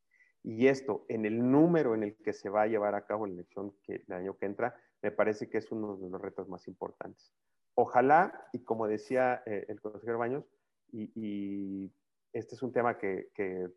Y 0.47 0.67
esto, 0.67 1.07
en 1.09 1.25
el 1.25 1.49
número 1.49 1.95
en 1.95 2.03
el 2.03 2.15
que 2.17 2.31
se 2.31 2.49
va 2.49 2.61
a 2.61 2.67
llevar 2.67 2.93
a 2.93 3.07
cabo 3.07 3.25
la 3.25 3.33
elección 3.33 3.73
que, 3.81 4.03
el 4.07 4.13
año 4.13 4.37
que 4.37 4.45
entra, 4.45 4.79
me 5.01 5.09
parece 5.09 5.49
que 5.49 5.57
es 5.57 5.71
uno 5.71 5.97
de 5.97 6.07
los 6.07 6.21
retos 6.21 6.47
más 6.47 6.67
importantes. 6.67 7.33
Ojalá, 7.73 8.47
y 8.53 8.63
como 8.63 8.87
decía 8.87 9.41
eh, 9.47 9.65
el 9.69 9.81
consejero 9.81 10.19
Baños, 10.19 10.45
y, 10.91 11.91
este 12.31 12.53
es 12.53 12.61
un 12.61 12.71
tema 12.71 12.99
que, 12.99 13.31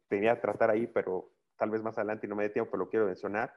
tenía 0.08 0.34
que 0.34 0.42
tratar 0.42 0.68
ahí, 0.68 0.86
pero 0.86 1.32
tal 1.56 1.70
vez 1.70 1.82
más 1.82 1.96
adelante 1.96 2.26
y 2.26 2.28
no 2.28 2.36
me 2.36 2.42
dé 2.42 2.50
tiempo, 2.50 2.72
pero 2.72 2.84
lo 2.84 2.90
quiero 2.90 3.06
mencionar. 3.06 3.54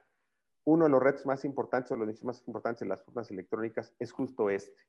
Uno 0.64 0.86
de 0.86 0.90
los 0.90 1.02
retos 1.02 1.26
más 1.26 1.44
importantes 1.44 1.92
o 1.92 1.96
los 1.96 2.06
inicios 2.06 2.24
más 2.24 2.42
importantes 2.46 2.80
en 2.80 2.88
las 2.88 3.06
urnas 3.06 3.30
electrónicas 3.30 3.94
es 3.98 4.10
justo 4.10 4.48
este. 4.48 4.86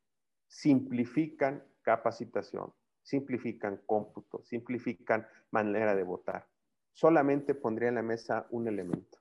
Simplifican 0.47 1.61
capacitación, 1.81 2.71
simplifican 3.01 3.81
cómputo, 3.85 4.41
simplifican 4.43 5.27
manera 5.51 5.93
de 5.93 6.03
votar. 6.03 6.52
Solamente 6.93 7.55
pondría 7.55 7.89
en 7.89 7.95
la 7.95 8.03
mesa 8.03 8.47
un 8.51 8.67
elemento. 8.67 9.19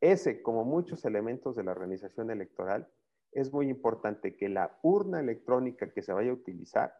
Ese, 0.00 0.42
como 0.42 0.64
muchos 0.64 1.04
elementos 1.04 1.56
de 1.56 1.64
la 1.64 1.72
organización 1.72 2.30
electoral, 2.30 2.88
es 3.32 3.52
muy 3.52 3.68
importante 3.68 4.36
que 4.36 4.48
la 4.48 4.78
urna 4.82 5.20
electrónica 5.20 5.90
que 5.90 6.02
se 6.02 6.12
vaya 6.12 6.30
a 6.30 6.34
utilizar 6.34 6.94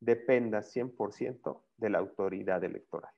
dependa 0.00 0.60
100% 0.60 1.62
de 1.76 1.90
la 1.90 1.98
autoridad 1.98 2.62
electoral. 2.64 3.12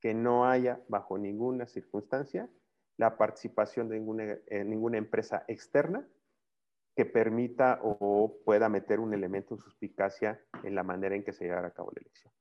Que 0.00 0.12
no 0.12 0.46
haya 0.46 0.82
bajo 0.88 1.16
ninguna 1.16 1.66
circunstancia 1.66 2.50
la 2.96 3.16
participación 3.16 3.88
de 3.88 3.98
ninguna, 3.98 4.38
ninguna 4.64 4.98
empresa 4.98 5.44
externa 5.48 6.06
que 6.94 7.06
permita 7.06 7.80
o 7.82 8.36
pueda 8.44 8.68
meter 8.68 9.00
un 9.00 9.14
elemento 9.14 9.56
de 9.56 9.62
suspicacia 9.62 10.40
en 10.62 10.74
la 10.74 10.82
manera 10.82 11.16
en 11.16 11.24
que 11.24 11.32
se 11.32 11.44
llevará 11.44 11.68
a 11.68 11.72
cabo 11.72 11.90
la 11.94 12.02
elección. 12.02 12.32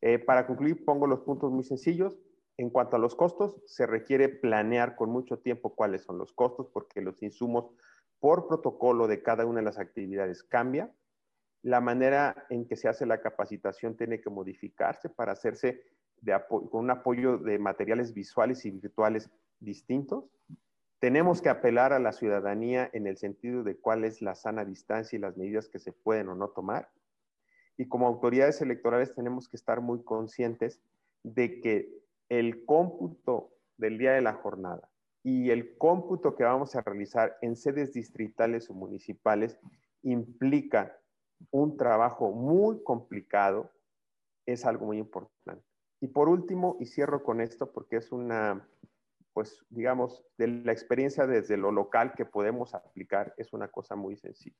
Eh, 0.00 0.18
para 0.18 0.46
concluir, 0.46 0.84
pongo 0.84 1.06
los 1.06 1.20
puntos 1.20 1.50
muy 1.50 1.64
sencillos. 1.64 2.18
En 2.56 2.70
cuanto 2.70 2.96
a 2.96 2.98
los 2.98 3.14
costos, 3.14 3.60
se 3.66 3.86
requiere 3.86 4.28
planear 4.28 4.94
con 4.96 5.10
mucho 5.10 5.38
tiempo 5.38 5.74
cuáles 5.74 6.02
son 6.02 6.18
los 6.18 6.32
costos, 6.32 6.68
porque 6.72 7.00
los 7.00 7.22
insumos 7.22 7.70
por 8.20 8.46
protocolo 8.46 9.06
de 9.08 9.22
cada 9.22 9.44
una 9.44 9.60
de 9.60 9.64
las 9.64 9.78
actividades 9.78 10.42
cambia. 10.42 10.94
La 11.62 11.80
manera 11.80 12.46
en 12.50 12.66
que 12.66 12.76
se 12.76 12.88
hace 12.88 13.06
la 13.06 13.20
capacitación 13.20 13.96
tiene 13.96 14.20
que 14.20 14.30
modificarse 14.30 15.08
para 15.08 15.32
hacerse 15.32 15.82
con 16.48 16.68
un 16.72 16.90
apoyo 16.90 17.38
de 17.38 17.58
materiales 17.58 18.14
visuales 18.14 18.64
y 18.64 18.70
virtuales 18.70 19.30
distintos. 19.60 20.24
Tenemos 21.00 21.42
que 21.42 21.50
apelar 21.50 21.92
a 21.92 21.98
la 21.98 22.12
ciudadanía 22.12 22.88
en 22.92 23.06
el 23.06 23.18
sentido 23.18 23.62
de 23.62 23.76
cuál 23.76 24.04
es 24.04 24.22
la 24.22 24.34
sana 24.34 24.64
distancia 24.64 25.16
y 25.16 25.20
las 25.20 25.36
medidas 25.36 25.68
que 25.68 25.78
se 25.78 25.92
pueden 25.92 26.28
o 26.28 26.34
no 26.34 26.48
tomar. 26.48 26.90
Y 27.76 27.88
como 27.88 28.06
autoridades 28.06 28.60
electorales 28.60 29.14
tenemos 29.14 29.48
que 29.48 29.56
estar 29.56 29.80
muy 29.80 30.02
conscientes 30.04 30.80
de 31.22 31.60
que 31.60 32.04
el 32.28 32.64
cómputo 32.64 33.50
del 33.76 33.98
día 33.98 34.12
de 34.12 34.22
la 34.22 34.34
jornada 34.34 34.88
y 35.22 35.50
el 35.50 35.76
cómputo 35.78 36.36
que 36.36 36.44
vamos 36.44 36.76
a 36.76 36.82
realizar 36.82 37.36
en 37.40 37.56
sedes 37.56 37.92
distritales 37.92 38.68
o 38.68 38.74
municipales 38.74 39.58
implica 40.02 40.98
un 41.50 41.76
trabajo 41.76 42.30
muy 42.30 42.82
complicado, 42.82 43.72
es 44.46 44.64
algo 44.66 44.86
muy 44.86 44.98
importante. 44.98 45.64
Y 46.00 46.08
por 46.08 46.28
último, 46.28 46.76
y 46.78 46.86
cierro 46.86 47.22
con 47.22 47.40
esto 47.40 47.72
porque 47.72 47.96
es 47.96 48.12
una, 48.12 48.68
pues 49.32 49.64
digamos, 49.70 50.22
de 50.36 50.48
la 50.48 50.72
experiencia 50.72 51.26
desde 51.26 51.56
lo 51.56 51.72
local 51.72 52.12
que 52.14 52.26
podemos 52.26 52.74
aplicar, 52.74 53.34
es 53.38 53.54
una 53.54 53.68
cosa 53.68 53.96
muy 53.96 54.16
sencilla. 54.16 54.56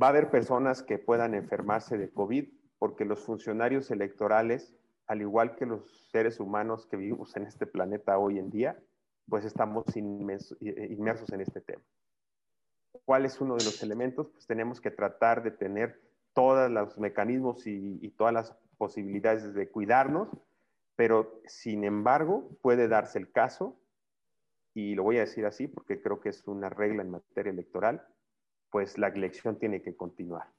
Va 0.00 0.06
a 0.06 0.10
haber 0.10 0.30
personas 0.30 0.82
que 0.82 0.98
puedan 0.98 1.34
enfermarse 1.34 1.98
de 1.98 2.10
COVID 2.10 2.48
porque 2.78 3.04
los 3.04 3.20
funcionarios 3.20 3.90
electorales, 3.90 4.74
al 5.06 5.20
igual 5.20 5.56
que 5.56 5.66
los 5.66 6.08
seres 6.10 6.40
humanos 6.40 6.86
que 6.86 6.96
vivimos 6.96 7.36
en 7.36 7.44
este 7.46 7.66
planeta 7.66 8.18
hoy 8.18 8.38
en 8.38 8.50
día, 8.50 8.80
pues 9.28 9.44
estamos 9.44 9.84
inmersos 9.96 11.32
en 11.32 11.40
este 11.40 11.60
tema. 11.60 11.82
¿Cuál 13.04 13.24
es 13.24 13.40
uno 13.40 13.56
de 13.56 13.64
los 13.64 13.82
elementos? 13.82 14.28
Pues 14.30 14.46
tenemos 14.46 14.80
que 14.80 14.90
tratar 14.90 15.42
de 15.42 15.50
tener 15.50 16.00
todos 16.32 16.70
los 16.70 16.98
mecanismos 16.98 17.66
y, 17.66 17.98
y 18.00 18.10
todas 18.10 18.32
las 18.32 18.56
posibilidades 18.78 19.54
de 19.54 19.68
cuidarnos, 19.68 20.28
pero 20.96 21.40
sin 21.46 21.84
embargo 21.84 22.48
puede 22.62 22.88
darse 22.88 23.18
el 23.18 23.30
caso, 23.30 23.78
y 24.74 24.94
lo 24.94 25.02
voy 25.02 25.18
a 25.18 25.20
decir 25.20 25.46
así 25.46 25.68
porque 25.68 26.00
creo 26.00 26.20
que 26.20 26.30
es 26.30 26.46
una 26.48 26.68
regla 26.68 27.02
en 27.02 27.10
materia 27.10 27.52
electoral, 27.52 28.06
pues 28.72 28.96
la 28.96 29.08
elección 29.08 29.58
tiene 29.58 29.82
que 29.82 29.94
continuar. 29.94 30.50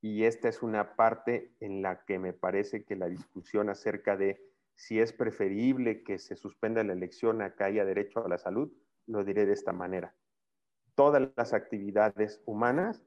Y 0.00 0.24
esta 0.24 0.48
es 0.48 0.62
una 0.62 0.96
parte 0.96 1.52
en 1.60 1.82
la 1.82 2.04
que 2.04 2.18
me 2.18 2.32
parece 2.32 2.82
que 2.82 2.96
la 2.96 3.08
discusión 3.08 3.68
acerca 3.68 4.16
de 4.16 4.42
si 4.74 4.98
es 4.98 5.12
preferible 5.12 6.02
que 6.02 6.18
se 6.18 6.34
suspenda 6.34 6.82
la 6.82 6.94
elección 6.94 7.42
a 7.42 7.54
que 7.54 7.62
haya 7.62 7.84
derecho 7.84 8.24
a 8.24 8.28
la 8.28 8.38
salud, 8.38 8.72
lo 9.06 9.22
diré 9.22 9.44
de 9.44 9.52
esta 9.52 9.72
manera. 9.72 10.14
Todas 10.94 11.30
las 11.36 11.52
actividades 11.52 12.42
humanas 12.46 13.04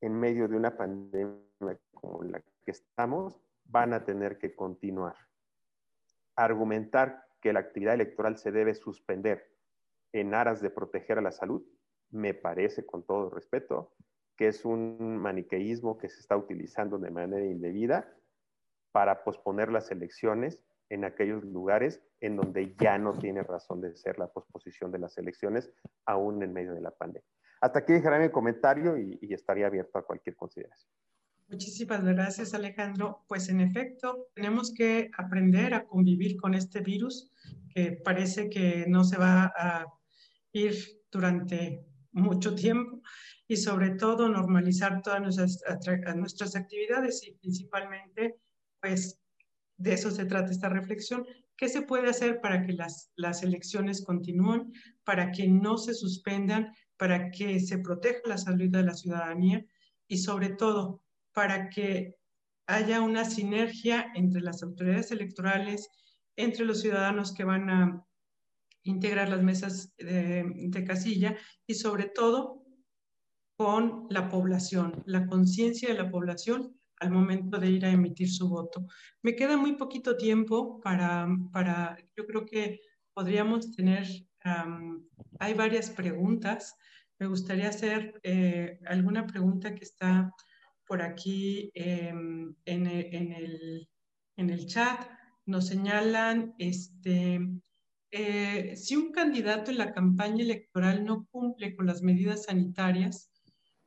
en 0.00 0.18
medio 0.18 0.48
de 0.48 0.56
una 0.56 0.76
pandemia 0.76 1.78
como 1.94 2.24
la 2.24 2.40
que 2.40 2.72
estamos 2.72 3.40
van 3.66 3.92
a 3.92 4.04
tener 4.04 4.38
que 4.38 4.54
continuar. 4.56 5.14
Argumentar 6.34 7.24
que 7.40 7.52
la 7.52 7.60
actividad 7.60 7.94
electoral 7.94 8.36
se 8.36 8.50
debe 8.50 8.74
suspender 8.74 9.54
en 10.12 10.34
aras 10.34 10.60
de 10.60 10.70
proteger 10.70 11.18
a 11.18 11.22
la 11.22 11.30
salud 11.30 11.64
me 12.10 12.34
parece, 12.34 12.84
con 12.84 13.04
todo 13.04 13.30
respeto, 13.30 13.92
que 14.36 14.48
es 14.48 14.64
un 14.64 15.18
maniqueísmo 15.18 15.98
que 15.98 16.08
se 16.08 16.20
está 16.20 16.36
utilizando 16.36 16.98
de 16.98 17.10
manera 17.10 17.44
indebida 17.44 18.12
para 18.92 19.22
posponer 19.22 19.70
las 19.70 19.90
elecciones 19.90 20.60
en 20.88 21.04
aquellos 21.04 21.44
lugares 21.44 22.02
en 22.20 22.36
donde 22.36 22.74
ya 22.78 22.98
no 22.98 23.12
tiene 23.18 23.42
razón 23.42 23.80
de 23.80 23.94
ser 23.96 24.18
la 24.18 24.26
posposición 24.28 24.90
de 24.90 24.98
las 24.98 25.16
elecciones, 25.18 25.70
aún 26.04 26.42
en 26.42 26.52
medio 26.52 26.74
de 26.74 26.80
la 26.80 26.90
pandemia. 26.90 27.28
Hasta 27.60 27.80
aquí 27.80 27.92
dejaré 27.92 28.18
mi 28.18 28.32
comentario 28.32 28.96
y, 28.96 29.18
y 29.20 29.34
estaría 29.34 29.66
abierto 29.66 29.98
a 29.98 30.06
cualquier 30.06 30.34
consideración. 30.34 30.90
Muchísimas 31.48 32.04
gracias, 32.04 32.54
Alejandro. 32.54 33.24
Pues 33.28 33.48
en 33.48 33.60
efecto, 33.60 34.28
tenemos 34.34 34.72
que 34.72 35.10
aprender 35.18 35.74
a 35.74 35.84
convivir 35.84 36.36
con 36.36 36.54
este 36.54 36.80
virus 36.80 37.32
que 37.74 37.92
parece 37.92 38.48
que 38.48 38.86
no 38.88 39.04
se 39.04 39.18
va 39.18 39.52
a 39.56 39.86
ir 40.52 40.74
durante 41.10 41.89
mucho 42.12 42.54
tiempo 42.54 43.02
y 43.46 43.56
sobre 43.56 43.90
todo 43.90 44.28
normalizar 44.28 45.02
todas 45.02 45.20
nuestras, 45.20 46.16
nuestras 46.16 46.56
actividades 46.56 47.26
y 47.26 47.32
principalmente, 47.32 48.36
pues 48.80 49.18
de 49.76 49.94
eso 49.94 50.10
se 50.10 50.26
trata 50.26 50.50
esta 50.50 50.68
reflexión. 50.68 51.26
¿Qué 51.56 51.68
se 51.68 51.82
puede 51.82 52.08
hacer 52.08 52.40
para 52.40 52.64
que 52.66 52.72
las, 52.72 53.10
las 53.16 53.42
elecciones 53.42 54.04
continúen, 54.04 54.72
para 55.04 55.30
que 55.30 55.48
no 55.48 55.78
se 55.78 55.94
suspendan, 55.94 56.72
para 56.96 57.30
que 57.30 57.60
se 57.60 57.78
proteja 57.78 58.20
la 58.26 58.38
salud 58.38 58.68
de 58.70 58.82
la 58.82 58.94
ciudadanía 58.94 59.64
y 60.06 60.18
sobre 60.18 60.50
todo 60.50 61.02
para 61.32 61.68
que 61.70 62.16
haya 62.66 63.00
una 63.00 63.24
sinergia 63.24 64.10
entre 64.14 64.42
las 64.42 64.62
autoridades 64.62 65.10
electorales, 65.10 65.88
entre 66.36 66.64
los 66.64 66.80
ciudadanos 66.80 67.34
que 67.34 67.44
van 67.44 67.70
a 67.70 68.06
integrar 68.82 69.28
las 69.28 69.42
mesas 69.42 69.94
de, 69.98 70.84
casilla 70.86 71.36
y 71.66 71.74
sobre 71.74 72.06
todo 72.06 72.64
con 73.56 74.06
la 74.08 74.28
población, 74.28 75.02
la 75.06 75.26
conciencia 75.26 75.88
de 75.90 75.94
la 76.02 76.10
población 76.10 76.74
al 76.96 77.10
momento 77.10 77.58
de 77.58 77.70
ir 77.70 77.84
a 77.84 77.90
emitir 77.90 78.30
su 78.30 78.48
voto. 78.48 78.86
Me 79.22 79.34
queda 79.34 79.56
muy 79.56 79.76
poquito 79.76 80.16
tiempo 80.16 80.80
para, 80.80 81.28
para 81.52 81.96
yo 82.16 82.26
creo 82.26 82.44
que 82.44 82.80
podríamos 83.14 83.72
tener, 83.72 84.06
hay 85.38 85.54
varias 85.54 85.90
preguntas. 85.90 86.74
Me 87.18 87.26
gustaría 87.26 87.68
hacer 87.68 88.18
eh, 88.22 88.80
alguna 88.86 89.26
pregunta 89.26 89.74
que 89.74 89.84
está 89.84 90.32
por 90.86 91.02
aquí 91.02 91.70
em, 91.74 92.54
en, 92.64 92.86
en, 92.86 93.32
el, 93.32 93.88
en 94.36 94.50
el 94.50 94.66
chat. 94.66 95.06
Nos 95.46 95.66
señalan, 95.68 96.54
este, 96.58 97.40
eh, 98.12 98.74
si 98.76 98.96
un 98.96 99.12
candidato 99.12 99.70
en 99.70 99.78
la 99.78 99.92
campaña 99.92 100.42
electoral 100.42 101.04
no 101.04 101.26
cumple 101.30 101.76
con 101.76 101.86
las 101.86 102.02
medidas 102.02 102.44
sanitarias, 102.44 103.30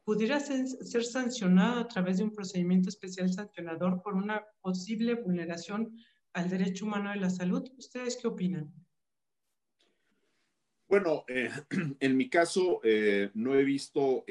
pudiera 0.06 0.40
ser, 0.40 1.04
sancionado 1.04 1.82
a 1.82 1.88
través 1.88 2.18
de 2.18 2.24
un 2.24 2.34
procedimiento 2.34 2.90
especial 2.90 3.32
sancionador 3.32 4.02
por 4.02 4.16
una 4.16 4.46
posible 4.62 5.16
vulneración 5.16 5.98
al 6.34 6.50
derecho 6.50 6.86
humano 6.86 7.12
de 7.12 7.18
la 7.18 7.30
salud. 7.30 7.70
¿Ustedes 7.78 8.18
qué 8.18 8.28
opinan? 8.28 8.74
Bueno, 10.88 11.26
eh, 11.28 11.50
en 12.00 12.18
mi 12.18 12.30
caso 12.30 12.80
eh, 12.84 13.30
no 13.34 13.56
he 13.56 13.64
visto 13.64 14.26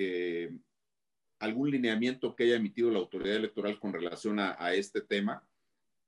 algún 1.39 1.71
lineamiento 1.71 2.35
que 2.35 2.45
haya 2.45 2.57
emitido 2.57 2.91
la 2.91 2.99
autoridad 2.99 3.37
electoral 3.37 3.79
con 3.79 3.93
relación 3.93 4.39
a, 4.39 4.57
a, 4.59 4.75
este 4.75 5.01
tema, 5.03 5.47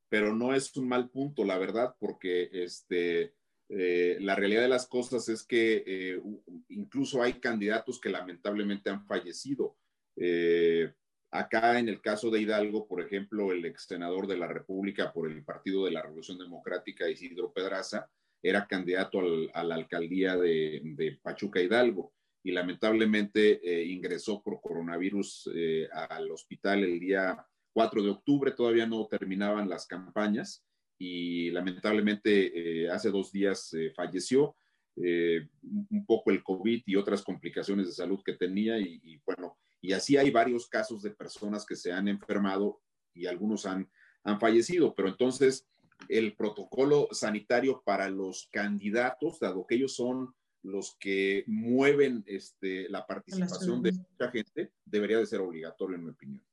pero 0.09 0.35
no 0.35 0.55
es 0.55 0.74
un 0.76 0.89
mal 0.89 1.11
punto, 1.11 1.45
la 1.45 1.59
verdad, 1.59 1.97
porque 1.99 2.49
este, 2.53 3.35
eh, 3.69 4.19
la 4.21 4.35
realidad 4.35 4.62
de 4.62 4.69
las 4.69 4.87
cosas 4.87 5.29
es 5.29 5.43
que 5.43 5.83
eh, 5.87 6.23
incluso 6.69 7.23
hay 7.23 7.35
candidatos 7.35 8.01
que 8.01 8.11
lamentablemente 8.11 8.91
han 8.91 9.07
fallecido. 9.07 9.77
Eh, 10.17 10.93
acá 11.31 11.79
en 11.79 11.89
el 11.89 12.01
caso 12.01 12.31
de 12.31 12.41
Hidalgo, 12.41 12.87
por 12.87 13.01
ejemplo, 13.01 13.53
el 13.53 13.65
ex 13.65 13.87
senador 13.87 14.27
de 14.27 14.37
la 14.37 14.47
República 14.47 15.12
por 15.12 15.31
el 15.31 15.43
Partido 15.45 15.85
de 15.85 15.93
la 15.93 16.03
Revolución 16.03 16.39
Democrática, 16.39 17.09
Isidro 17.09 17.53
Pedraza, 17.53 18.09
era 18.43 18.67
candidato 18.67 19.21
a 19.55 19.65
la 19.65 19.75
alcaldía 19.75 20.37
de, 20.37 21.19
Pachuca 21.23 21.62
Hidalgo 21.62 22.12
y 22.43 22.53
lamentablemente 22.53 23.59
ingresó 23.87 24.43
por 24.43 24.61
coronavirus 24.61 25.51
al 25.91 26.31
hospital 26.31 26.85
el 26.85 27.01
día 27.01 27.43
4 27.73 28.03
de 28.03 28.11
octubre, 28.11 28.51
todavía 28.51 28.87
no 28.87 29.07
terminaban 29.07 29.67
las 29.71 29.87
campañas 29.87 30.62
y 30.99 31.51
lamentablemente 31.51 32.84
eh, 32.84 32.90
hace 32.90 33.11
dos 33.11 33.32
días 33.32 33.72
eh, 33.74 33.92
falleció. 33.95 34.57
Eh, 34.97 35.49
un 35.90 36.07
poco 36.07 36.30
el 36.30 36.45
COVID 36.45 36.84
y 36.86 36.95
otras 36.95 37.22
complicaciones 37.22 37.88
de 37.88 37.92
salud 37.92 38.20
que 38.24 38.34
tenía 38.34 38.78
y, 38.78 39.20
bueno, 39.26 39.59
y 39.80 39.92
así 39.92 40.16
hay 40.16 40.30
varios 40.30 40.68
casos 40.68 41.03
de 41.03 41.11
personas 41.11 41.66
que 41.66 41.74
se 41.74 41.90
han 41.90 42.07
enfermado 42.07 42.80
y 43.12 43.26
algunos 43.26 43.66
han, 43.66 43.90
han 44.22 44.38
fallecido, 44.38 44.95
pero 44.95 45.09
entonces 45.09 45.66
el 46.09 46.36
protocolo 46.36 47.09
sanitario 47.11 47.82
para 47.84 48.09
los 48.09 48.49
candidatos, 48.53 49.40
dado 49.40 49.66
que 49.66 49.74
ellos 49.74 49.97
son 49.97 50.32
los 50.62 50.97
que 51.01 51.42
mueven 51.49 52.22
este, 52.26 52.88
la 52.88 53.05
participación 53.05 53.82
de 53.82 53.92
mucha 53.92 54.30
gente, 54.30 54.72
debería 54.84 55.18
de 55.18 55.26
ser 55.26 55.40
obligatorio, 55.40 55.97
en 55.97 56.05
mi 56.05 56.11
opinión. 56.11 56.45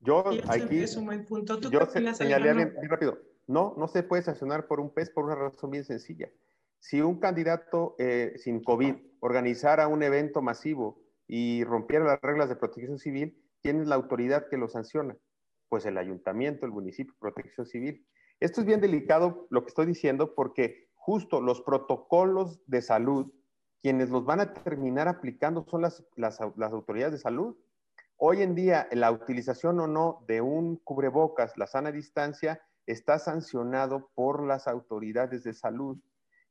Yo 0.00 0.24
aquí, 0.46 0.76
es 0.76 0.94
un 0.96 1.06
buen 1.06 1.24
punto. 1.24 1.58
yo 1.70 1.80
señalé 2.14 2.52
bien 2.52 2.74
rápido 2.86 3.18
no, 3.46 3.74
no 3.76 3.88
se 3.88 4.02
puede 4.02 4.22
sancionar 4.22 4.66
por 4.66 4.80
un 4.80 4.90
pez 4.90 5.10
por 5.10 5.24
una 5.24 5.34
razón 5.34 5.70
bien 5.70 5.84
sencilla. 5.84 6.30
Si 6.80 7.00
un 7.00 7.18
candidato 7.18 7.94
eh, 7.98 8.34
sin 8.36 8.62
COVID 8.62 8.94
organizara 9.20 9.88
un 9.88 10.02
evento 10.02 10.42
masivo 10.42 11.00
y 11.26 11.64
rompiera 11.64 12.04
las 12.04 12.20
reglas 12.20 12.48
de 12.48 12.56
protección 12.56 12.98
civil, 12.98 13.42
¿quién 13.62 13.80
es 13.80 13.88
la 13.88 13.94
autoridad 13.96 14.48
que 14.48 14.56
lo 14.56 14.68
sanciona? 14.68 15.16
Pues 15.68 15.86
el 15.86 15.98
ayuntamiento, 15.98 16.66
el 16.66 16.72
municipio, 16.72 17.14
protección 17.18 17.66
civil. 17.66 18.06
Esto 18.38 18.60
es 18.60 18.66
bien 18.66 18.80
delicado 18.80 19.46
lo 19.50 19.62
que 19.62 19.68
estoy 19.68 19.86
diciendo 19.86 20.34
porque 20.34 20.88
justo 20.94 21.40
los 21.40 21.62
protocolos 21.62 22.60
de 22.66 22.82
salud, 22.82 23.32
quienes 23.82 24.10
los 24.10 24.24
van 24.24 24.40
a 24.40 24.52
terminar 24.52 25.08
aplicando 25.08 25.64
son 25.68 25.82
las, 25.82 26.04
las, 26.16 26.38
las 26.56 26.72
autoridades 26.72 27.12
de 27.12 27.18
salud. 27.18 27.56
Hoy 28.16 28.42
en 28.42 28.54
día, 28.54 28.88
la 28.92 29.10
utilización 29.10 29.78
o 29.80 29.86
no 29.86 30.24
de 30.26 30.40
un 30.40 30.76
cubrebocas, 30.76 31.56
la 31.56 31.66
sana 31.66 31.92
distancia, 31.92 32.60
está 32.86 33.18
sancionado 33.18 34.10
por 34.14 34.44
las 34.46 34.66
autoridades 34.68 35.42
de 35.44 35.52
salud. 35.52 35.98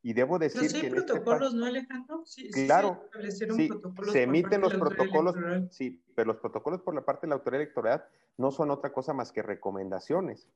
Y 0.01 0.13
debo 0.13 0.37
decir 0.37 0.61
Pero 0.61 0.71
sí 0.71 0.81
que... 0.81 0.87
este 0.87 1.01
protocolos, 1.13 1.53
¿no, 1.55 1.65
Alejandro? 1.65 2.23
Sí, 2.25 2.51
sí, 2.51 2.65
Claro, 2.67 2.99
se 2.99 3.05
establecieron 3.05 3.57
sí, 3.57 3.69
se 4.11 4.21
emiten 4.23 4.61
los 4.61 4.73
protocolos, 4.75 5.35
electoral. 5.35 5.67
sí, 5.71 6.03
pero 6.13 6.27
los 6.27 6.37
protocolos 6.37 6.81
por 6.81 6.93
la 6.93 7.03
parte 7.03 7.25
de 7.25 7.29
la 7.29 7.35
autoridad 7.35 7.61
electoral 7.63 8.05
no 8.37 8.51
son 8.51 8.69
otra 8.69 8.93
cosa 8.93 9.13
más 9.13 9.31
que 9.31 9.41
recomendaciones, 9.41 10.47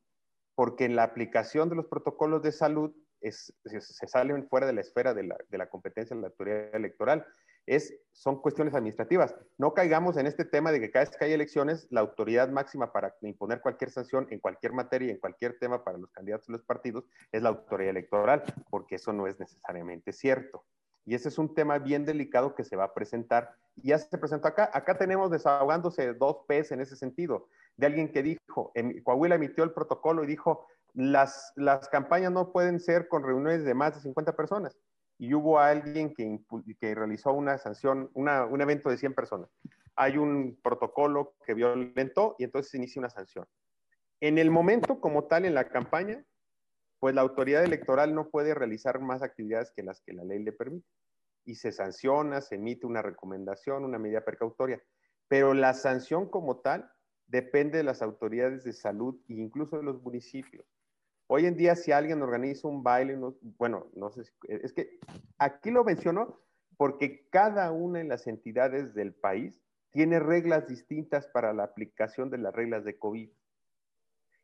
porque 0.54 0.86
en 0.86 0.96
la 0.96 1.04
aplicación 1.04 1.68
de 1.70 1.76
los 1.78 1.88
protocolos 1.88 2.44
de 2.44 2.52
salud 2.52 2.92
es- 3.22 3.54
se, 3.66 3.82
se 3.82 4.08
salen 4.08 4.48
fuera 4.48 4.68
de 4.68 4.74
la 4.74 4.82
esfera 4.82 5.14
de 5.16 5.24
la, 5.24 5.38
de 5.50 5.58
la 5.58 5.68
competencia 5.70 6.16
de 6.16 6.22
la 6.22 6.28
autoridad 6.28 6.76
electoral. 6.76 7.26
Es, 7.66 7.94
son 8.12 8.42
cuestiones 8.42 8.74
administrativas. 8.74 9.36
No 9.58 9.74
caigamos 9.74 10.18
en 10.18 10.28
este 10.28 10.46
tema 10.46 10.72
de 10.72 10.80
que 10.80 10.92
cada 10.92 11.06
vez 11.06 11.16
que 11.16 11.26
hay 11.26 11.34
elecciones, 11.34 11.88
la 11.90 12.02
autoridad 12.02 12.50
máxima 12.50 12.92
para 12.92 13.16
imponer 13.22 13.62
cualquier 13.62 13.92
sanción 13.92 14.28
en 14.30 14.40
cualquier 14.40 14.74
materia, 14.74 15.12
en 15.12 15.20
cualquier 15.20 15.58
tema 15.60 15.84
para 15.84 15.98
los 15.98 16.12
candidatos 16.12 16.48
de 16.48 16.54
los 16.54 16.64
partidos, 16.64 17.06
es 17.32 17.42
la 17.42 17.50
autoridad 17.50 17.92
electoral, 17.92 18.44
porque 18.70 18.96
eso 18.96 19.14
no 19.14 19.28
es 19.28 19.40
necesariamente 19.40 20.12
cierto. 20.12 20.66
Y 21.06 21.16
ese 21.16 21.30
es 21.30 21.38
un 21.38 21.54
tema 21.54 21.80
bien 21.80 22.06
delicado 22.06 22.54
que 22.56 22.64
se 22.64 22.76
va 22.76 22.86
a 22.86 22.94
presentar. 22.94 23.52
Y 23.76 23.90
ya 23.90 23.98
se 23.98 24.18
presentó 24.18 24.48
acá. 24.48 24.70
Acá 24.74 24.98
tenemos 24.98 25.32
desahogándose 25.32 26.14
dos 26.14 26.46
P's 26.48 26.72
en 26.72 26.82
ese 26.82 26.96
sentido, 26.96 27.48
de 27.78 27.88
alguien 27.88 28.12
que 28.12 28.22
dijo, 28.22 28.72
en, 28.76 29.02
Coahuila 29.02 29.36
emitió 29.36 29.64
el 29.64 29.72
protocolo 29.72 30.24
y 30.24 30.28
dijo, 30.28 30.68
las, 30.94 31.54
las 31.56 31.88
campañas 31.90 32.32
no 32.32 32.52
pueden 32.52 32.80
ser 32.80 33.08
con 33.08 33.24
reuniones 33.24 33.64
de 33.64 33.74
más 33.74 33.96
de 33.96 34.02
50 34.02 34.36
personas. 34.36 34.78
Y 35.20 35.34
hubo 35.34 35.60
alguien 35.60 36.14
que, 36.16 36.40
que 36.80 36.96
realizó 36.96 37.34
una 37.34 37.58
sanción, 37.58 38.10
una- 38.14 38.46
un 38.46 38.62
evento 38.62 38.90
de 38.90 38.98
100 38.98 39.14
personas. 39.14 39.50
Hay 39.96 40.18
un 40.18 40.58
protocolo 40.64 41.36
que 41.46 41.54
violentó 41.54 42.36
y 42.40 42.46
entonces 42.46 42.72
se 42.72 42.78
inicia 42.78 43.02
una 43.02 43.10
sanción. 43.10 43.46
En 44.22 44.38
el 44.38 44.50
momento 44.50 45.00
como 45.00 45.26
tal, 45.26 45.46
en 45.46 45.54
la 45.54 45.68
campaña, 45.70 46.26
pues 47.00 47.14
la 47.16 47.22
autoridad 47.22 47.64
electoral 47.64 48.16
no 48.16 48.30
puede 48.30 48.54
realizar 48.54 49.00
más 49.02 49.22
actividades 49.22 49.72
que 49.72 49.84
las 49.84 50.02
que 50.02 50.14
la 50.14 50.24
ley 50.24 50.42
le 50.44 50.52
permite. 50.54 50.88
Y 51.46 51.56
se 51.56 51.72
sanciona, 51.72 52.42
se 52.42 52.56
emite 52.56 52.86
una 52.86 53.02
recomendación, 53.02 53.84
una 53.84 54.00
medida 54.00 54.24
precautoria. 54.24 54.82
Pero 55.28 55.54
la 55.54 55.74
sanción 55.74 56.30
como 56.30 56.60
tal 56.60 56.90
depende 57.28 57.78
de 57.78 57.84
las 57.84 58.02
autoridades 58.02 58.64
de 58.64 58.74
salud 58.74 59.16
e 59.28 59.34
incluso 59.34 59.78
de 59.78 59.84
los 59.84 60.02
municipios. 60.02 60.66
Hoy 61.32 61.46
en 61.46 61.56
día, 61.56 61.76
si 61.76 61.92
alguien 61.92 62.24
organiza 62.24 62.68
un 62.68 62.82
baile, 62.82 63.16
no- 63.16 63.36
bueno, 63.60 63.86
no 63.94 64.10
sé, 64.10 64.24
si- 64.24 64.34
es 64.48 64.74
que 64.74 64.98
aquí 65.38 65.70
lo 65.70 65.84
menciono 65.84 66.40
porque 66.76 67.28
cada 67.30 67.72
una 67.72 68.00
de 68.00 68.06
las 68.06 68.26
entidades 68.26 68.96
del 68.96 69.14
país 69.14 69.54
tiene 69.92 70.20
reglas 70.20 70.68
distintas 70.68 71.28
para 71.28 71.54
la 71.54 71.66
aplicación 71.66 72.32
de 72.32 72.40
las 72.40 72.56
reglas 72.56 72.84
de 72.84 72.98
COVID. 72.98 73.30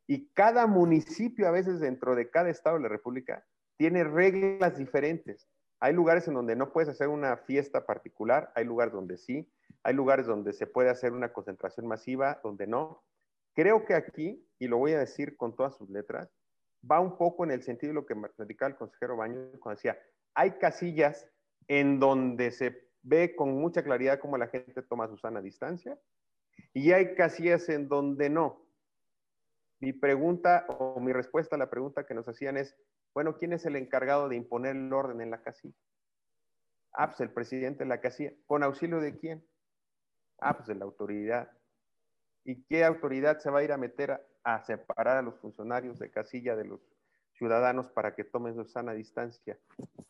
Y 0.06 0.28
cada 0.28 0.68
municipio, 0.68 1.48
a 1.48 1.50
veces 1.50 1.80
dentro 1.80 2.14
de 2.14 2.30
cada 2.30 2.50
estado 2.50 2.76
de 2.76 2.82
la 2.82 2.88
República, 2.88 3.44
tiene 3.76 4.04
reglas 4.04 4.78
diferentes. 4.78 5.48
Hay 5.80 5.92
lugares 5.92 6.28
en 6.28 6.34
donde 6.34 6.54
no 6.54 6.72
puedes 6.72 6.88
hacer 6.88 7.08
una 7.08 7.36
fiesta 7.36 7.84
particular, 7.84 8.52
hay 8.54 8.64
lugares 8.64 8.94
donde 8.94 9.16
sí, 9.16 9.50
hay 9.82 9.94
lugares 9.94 10.26
donde 10.26 10.52
se 10.52 10.68
puede 10.68 10.90
hacer 10.90 11.12
una 11.12 11.32
concentración 11.32 11.88
masiva, 11.88 12.40
donde 12.44 12.68
no. 12.68 13.02
Creo 13.54 13.84
que 13.84 13.94
aquí, 13.94 14.46
y 14.60 14.68
lo 14.68 14.78
voy 14.78 14.92
a 14.92 15.00
decir 15.00 15.36
con 15.36 15.56
todas 15.56 15.74
sus 15.74 15.90
letras, 15.90 16.30
va 16.90 17.00
un 17.00 17.16
poco 17.16 17.44
en 17.44 17.50
el 17.50 17.62
sentido 17.62 17.90
de 17.90 17.94
lo 17.94 18.06
que 18.06 18.14
platicaba 18.14 18.70
el 18.70 18.76
consejero 18.76 19.16
Baños 19.16 19.58
cuando 19.60 19.76
decía, 19.76 19.98
hay 20.34 20.52
casillas 20.52 21.28
en 21.68 21.98
donde 21.98 22.50
se 22.50 22.90
ve 23.02 23.34
con 23.36 23.54
mucha 23.54 23.82
claridad 23.82 24.18
cómo 24.20 24.36
la 24.36 24.48
gente 24.48 24.82
toma 24.82 25.08
su 25.08 25.16
sana 25.16 25.40
distancia 25.40 25.98
y 26.72 26.92
hay 26.92 27.14
casillas 27.14 27.68
en 27.68 27.88
donde 27.88 28.30
no. 28.30 28.62
Mi 29.80 29.92
pregunta 29.92 30.66
o 30.68 31.00
mi 31.00 31.12
respuesta 31.12 31.56
a 31.56 31.58
la 31.58 31.70
pregunta 31.70 32.06
que 32.06 32.14
nos 32.14 32.28
hacían 32.28 32.56
es, 32.56 32.76
bueno, 33.14 33.36
¿quién 33.36 33.52
es 33.52 33.64
el 33.66 33.76
encargado 33.76 34.28
de 34.28 34.36
imponer 34.36 34.76
el 34.76 34.92
orden 34.92 35.20
en 35.20 35.30
la 35.30 35.42
casilla? 35.42 35.74
Ah, 36.92 37.08
pues 37.08 37.20
el 37.20 37.30
presidente 37.30 37.84
de 37.84 37.88
la 37.88 38.00
casilla. 38.00 38.32
¿Con 38.46 38.62
auxilio 38.62 39.00
de 39.00 39.16
quién? 39.16 39.46
Ah, 40.38 40.56
pues 40.56 40.66
de 40.68 40.74
la 40.74 40.84
autoridad. 40.84 41.50
¿Y 42.44 42.62
qué 42.64 42.84
autoridad 42.84 43.38
se 43.38 43.50
va 43.50 43.60
a 43.60 43.64
ir 43.64 43.72
a 43.72 43.76
meter 43.76 44.12
a, 44.12 44.20
a 44.46 44.62
separar 44.62 45.16
a 45.16 45.22
los 45.22 45.34
funcionarios 45.40 45.98
de 45.98 46.08
casilla 46.08 46.54
de 46.54 46.64
los 46.64 46.80
ciudadanos 47.32 47.88
para 47.88 48.14
que 48.14 48.22
tomen 48.22 48.54
su 48.54 48.64
sana 48.64 48.92
distancia? 48.92 49.58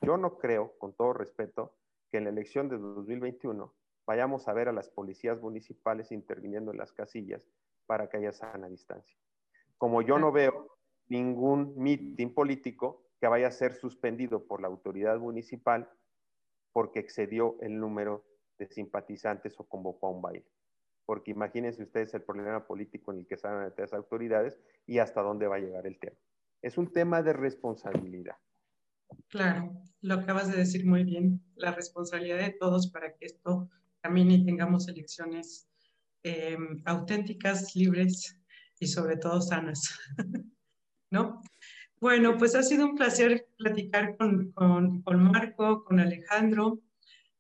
Yo 0.03 0.19
no 0.19 0.37
creo, 0.37 0.77
con 0.79 0.93
todo 0.93 1.15
respeto, 1.15 1.75
que 2.11 2.19
en 2.19 2.25
la 2.25 2.31
elección 2.31 2.69
de 2.69 2.77
2021 2.77 3.75
vayamos 4.07 4.47
a 4.47 4.53
ver 4.53 4.69
a 4.69 4.73
las 4.73 4.91
policías 4.91 5.41
municipales 5.41 6.13
interviniendo 6.13 6.71
en 6.71 6.77
las 6.77 6.93
casillas 6.93 7.49
para 7.87 8.11
que 8.11 8.19
haya 8.19 8.33
sana 8.33 8.69
distancia. 8.69 9.17
Como 9.79 10.03
yo 10.03 10.19
no 10.19 10.31
veo 10.33 10.77
ningún 11.09 11.73
mitin 11.77 12.35
político 12.35 13.07
que 13.19 13.29
vaya 13.29 13.49
a 13.49 13.53
ser 13.53 13.75
suspendido 13.75 14.47
por 14.47 14.61
la 14.61 14.69
autoridad 14.69 15.19
municipal 15.19 15.91
porque 16.73 17.01
excedió 17.01 17.57
el 17.63 17.81
número 17.81 18.23
de 18.59 18.67
simpatizantes 18.67 19.59
o 19.59 19.65
convocó 19.65 20.09
a 20.09 20.11
un 20.11 20.21
baile. 20.21 20.47
Porque 21.07 21.31
imagínense 21.31 21.85
ustedes 21.85 22.13
el 22.15 22.23
problema 22.23 22.67
político 22.67 23.13
en 23.13 23.21
el 23.21 23.27
que 23.27 23.37
están 23.37 23.73
las 23.77 23.93
autoridades 23.95 24.59
y 24.87 24.99
hasta 24.99 25.23
dónde 25.23 25.47
va 25.47 25.57
a 25.57 25.61
llegar 25.61 25.87
el 25.87 25.99
tema. 25.99 26.17
Es 26.61 26.77
un 26.77 26.93
tema 26.93 27.23
de 27.23 27.33
responsabilidad. 27.33 28.37
Claro, 29.29 29.73
lo 30.01 30.15
acabas 30.15 30.51
de 30.51 30.59
decir 30.59 30.85
muy 30.85 31.05
bien, 31.05 31.41
la 31.55 31.71
responsabilidad 31.71 32.39
de 32.39 32.57
todos 32.59 32.91
para 32.91 33.15
que 33.15 33.27
esto 33.27 33.71
camine 34.01 34.35
y 34.35 34.45
tengamos 34.45 34.89
elecciones 34.89 35.69
eh, 36.25 36.59
auténticas, 36.85 37.75
libres 37.77 38.41
y 38.81 38.89
sobre 38.89 39.17
todo 39.17 39.41
sanas, 39.41 39.97
¿no? 41.11 41.41
Bueno, 42.01 42.37
pues 42.37 42.55
ha 42.55 42.63
sido 42.63 42.85
un 42.85 42.95
placer 42.95 43.49
platicar 43.57 44.17
con, 44.17 44.53
con, 44.53 45.03
con 45.03 45.23
Marco, 45.23 45.85
con 45.85 45.99
Alejandro. 45.99 46.81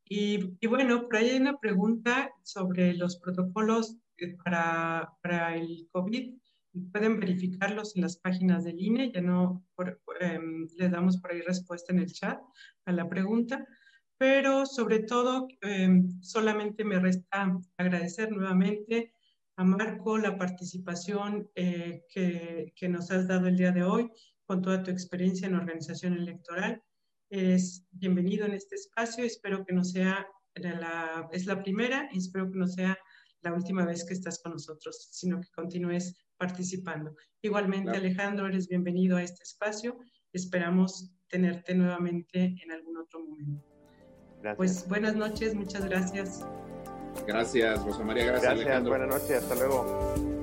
Y, 0.08 0.56
y, 0.60 0.66
bueno, 0.66 1.02
por 1.02 1.16
ahí 1.16 1.30
hay 1.30 1.40
una 1.40 1.58
pregunta 1.58 2.30
sobre 2.42 2.94
los 2.94 3.18
protocolos 3.18 3.96
para, 4.44 5.12
para 5.22 5.56
el 5.56 5.88
COVID. 5.90 6.34
Pueden 6.92 7.18
verificarlos 7.18 7.96
en 7.96 8.02
las 8.02 8.16
páginas 8.18 8.64
del 8.64 8.80
INE, 8.80 9.10
ya 9.12 9.20
no 9.20 9.64
por, 9.74 10.00
eh, 10.20 10.38
le 10.76 10.88
damos 10.88 11.18
por 11.18 11.32
ahí 11.32 11.40
respuesta 11.40 11.92
en 11.92 12.00
el 12.00 12.12
chat 12.12 12.38
a 12.84 12.92
la 12.92 13.08
pregunta, 13.08 13.66
pero 14.18 14.66
sobre 14.66 15.00
todo 15.00 15.48
eh, 15.62 16.02
solamente 16.20 16.84
me 16.84 16.98
resta 16.98 17.58
agradecer 17.76 18.30
nuevamente 18.30 19.12
a 19.56 19.64
Marco 19.64 20.18
la 20.18 20.36
participación 20.36 21.50
eh, 21.54 22.04
que, 22.10 22.72
que 22.76 22.88
nos 22.88 23.10
has 23.10 23.26
dado 23.26 23.48
el 23.48 23.56
día 23.56 23.72
de 23.72 23.82
hoy 23.82 24.10
con 24.44 24.62
toda 24.62 24.82
tu 24.82 24.90
experiencia 24.90 25.48
en 25.48 25.56
organización 25.56 26.12
electoral. 26.12 26.82
Es 27.28 27.86
bienvenido 27.90 28.46
en 28.46 28.54
este 28.54 28.76
espacio. 28.76 29.24
Espero 29.24 29.64
que 29.64 29.74
no 29.74 29.84
sea 29.84 30.26
la, 30.54 31.28
es 31.32 31.46
la 31.46 31.62
primera 31.62 32.08
y 32.12 32.18
espero 32.18 32.50
que 32.50 32.58
no 32.58 32.66
sea 32.66 32.96
la 33.42 33.52
última 33.52 33.84
vez 33.84 34.04
que 34.04 34.14
estás 34.14 34.40
con 34.42 34.52
nosotros, 34.52 35.08
sino 35.12 35.40
que 35.40 35.48
continúes 35.54 36.16
participando. 36.36 37.14
Igualmente, 37.42 37.90
claro. 37.90 37.98
Alejandro, 37.98 38.46
eres 38.46 38.68
bienvenido 38.68 39.16
a 39.16 39.22
este 39.22 39.42
espacio. 39.42 39.98
Esperamos 40.32 41.12
tenerte 41.28 41.74
nuevamente 41.74 42.54
en 42.62 42.72
algún 42.72 42.96
otro 42.98 43.20
momento. 43.20 43.64
Gracias. 44.42 44.56
Pues 44.56 44.88
buenas 44.88 45.16
noches, 45.16 45.54
muchas 45.54 45.84
gracias. 45.84 46.46
Gracias, 47.26 47.82
Rosa 47.84 48.04
María. 48.04 48.26
Gracias, 48.26 48.42
gracias 48.42 48.66
Alejandro. 48.66 48.90
Buenas 48.96 49.08
noches, 49.08 49.42
hasta 49.42 49.54
luego. 49.54 50.35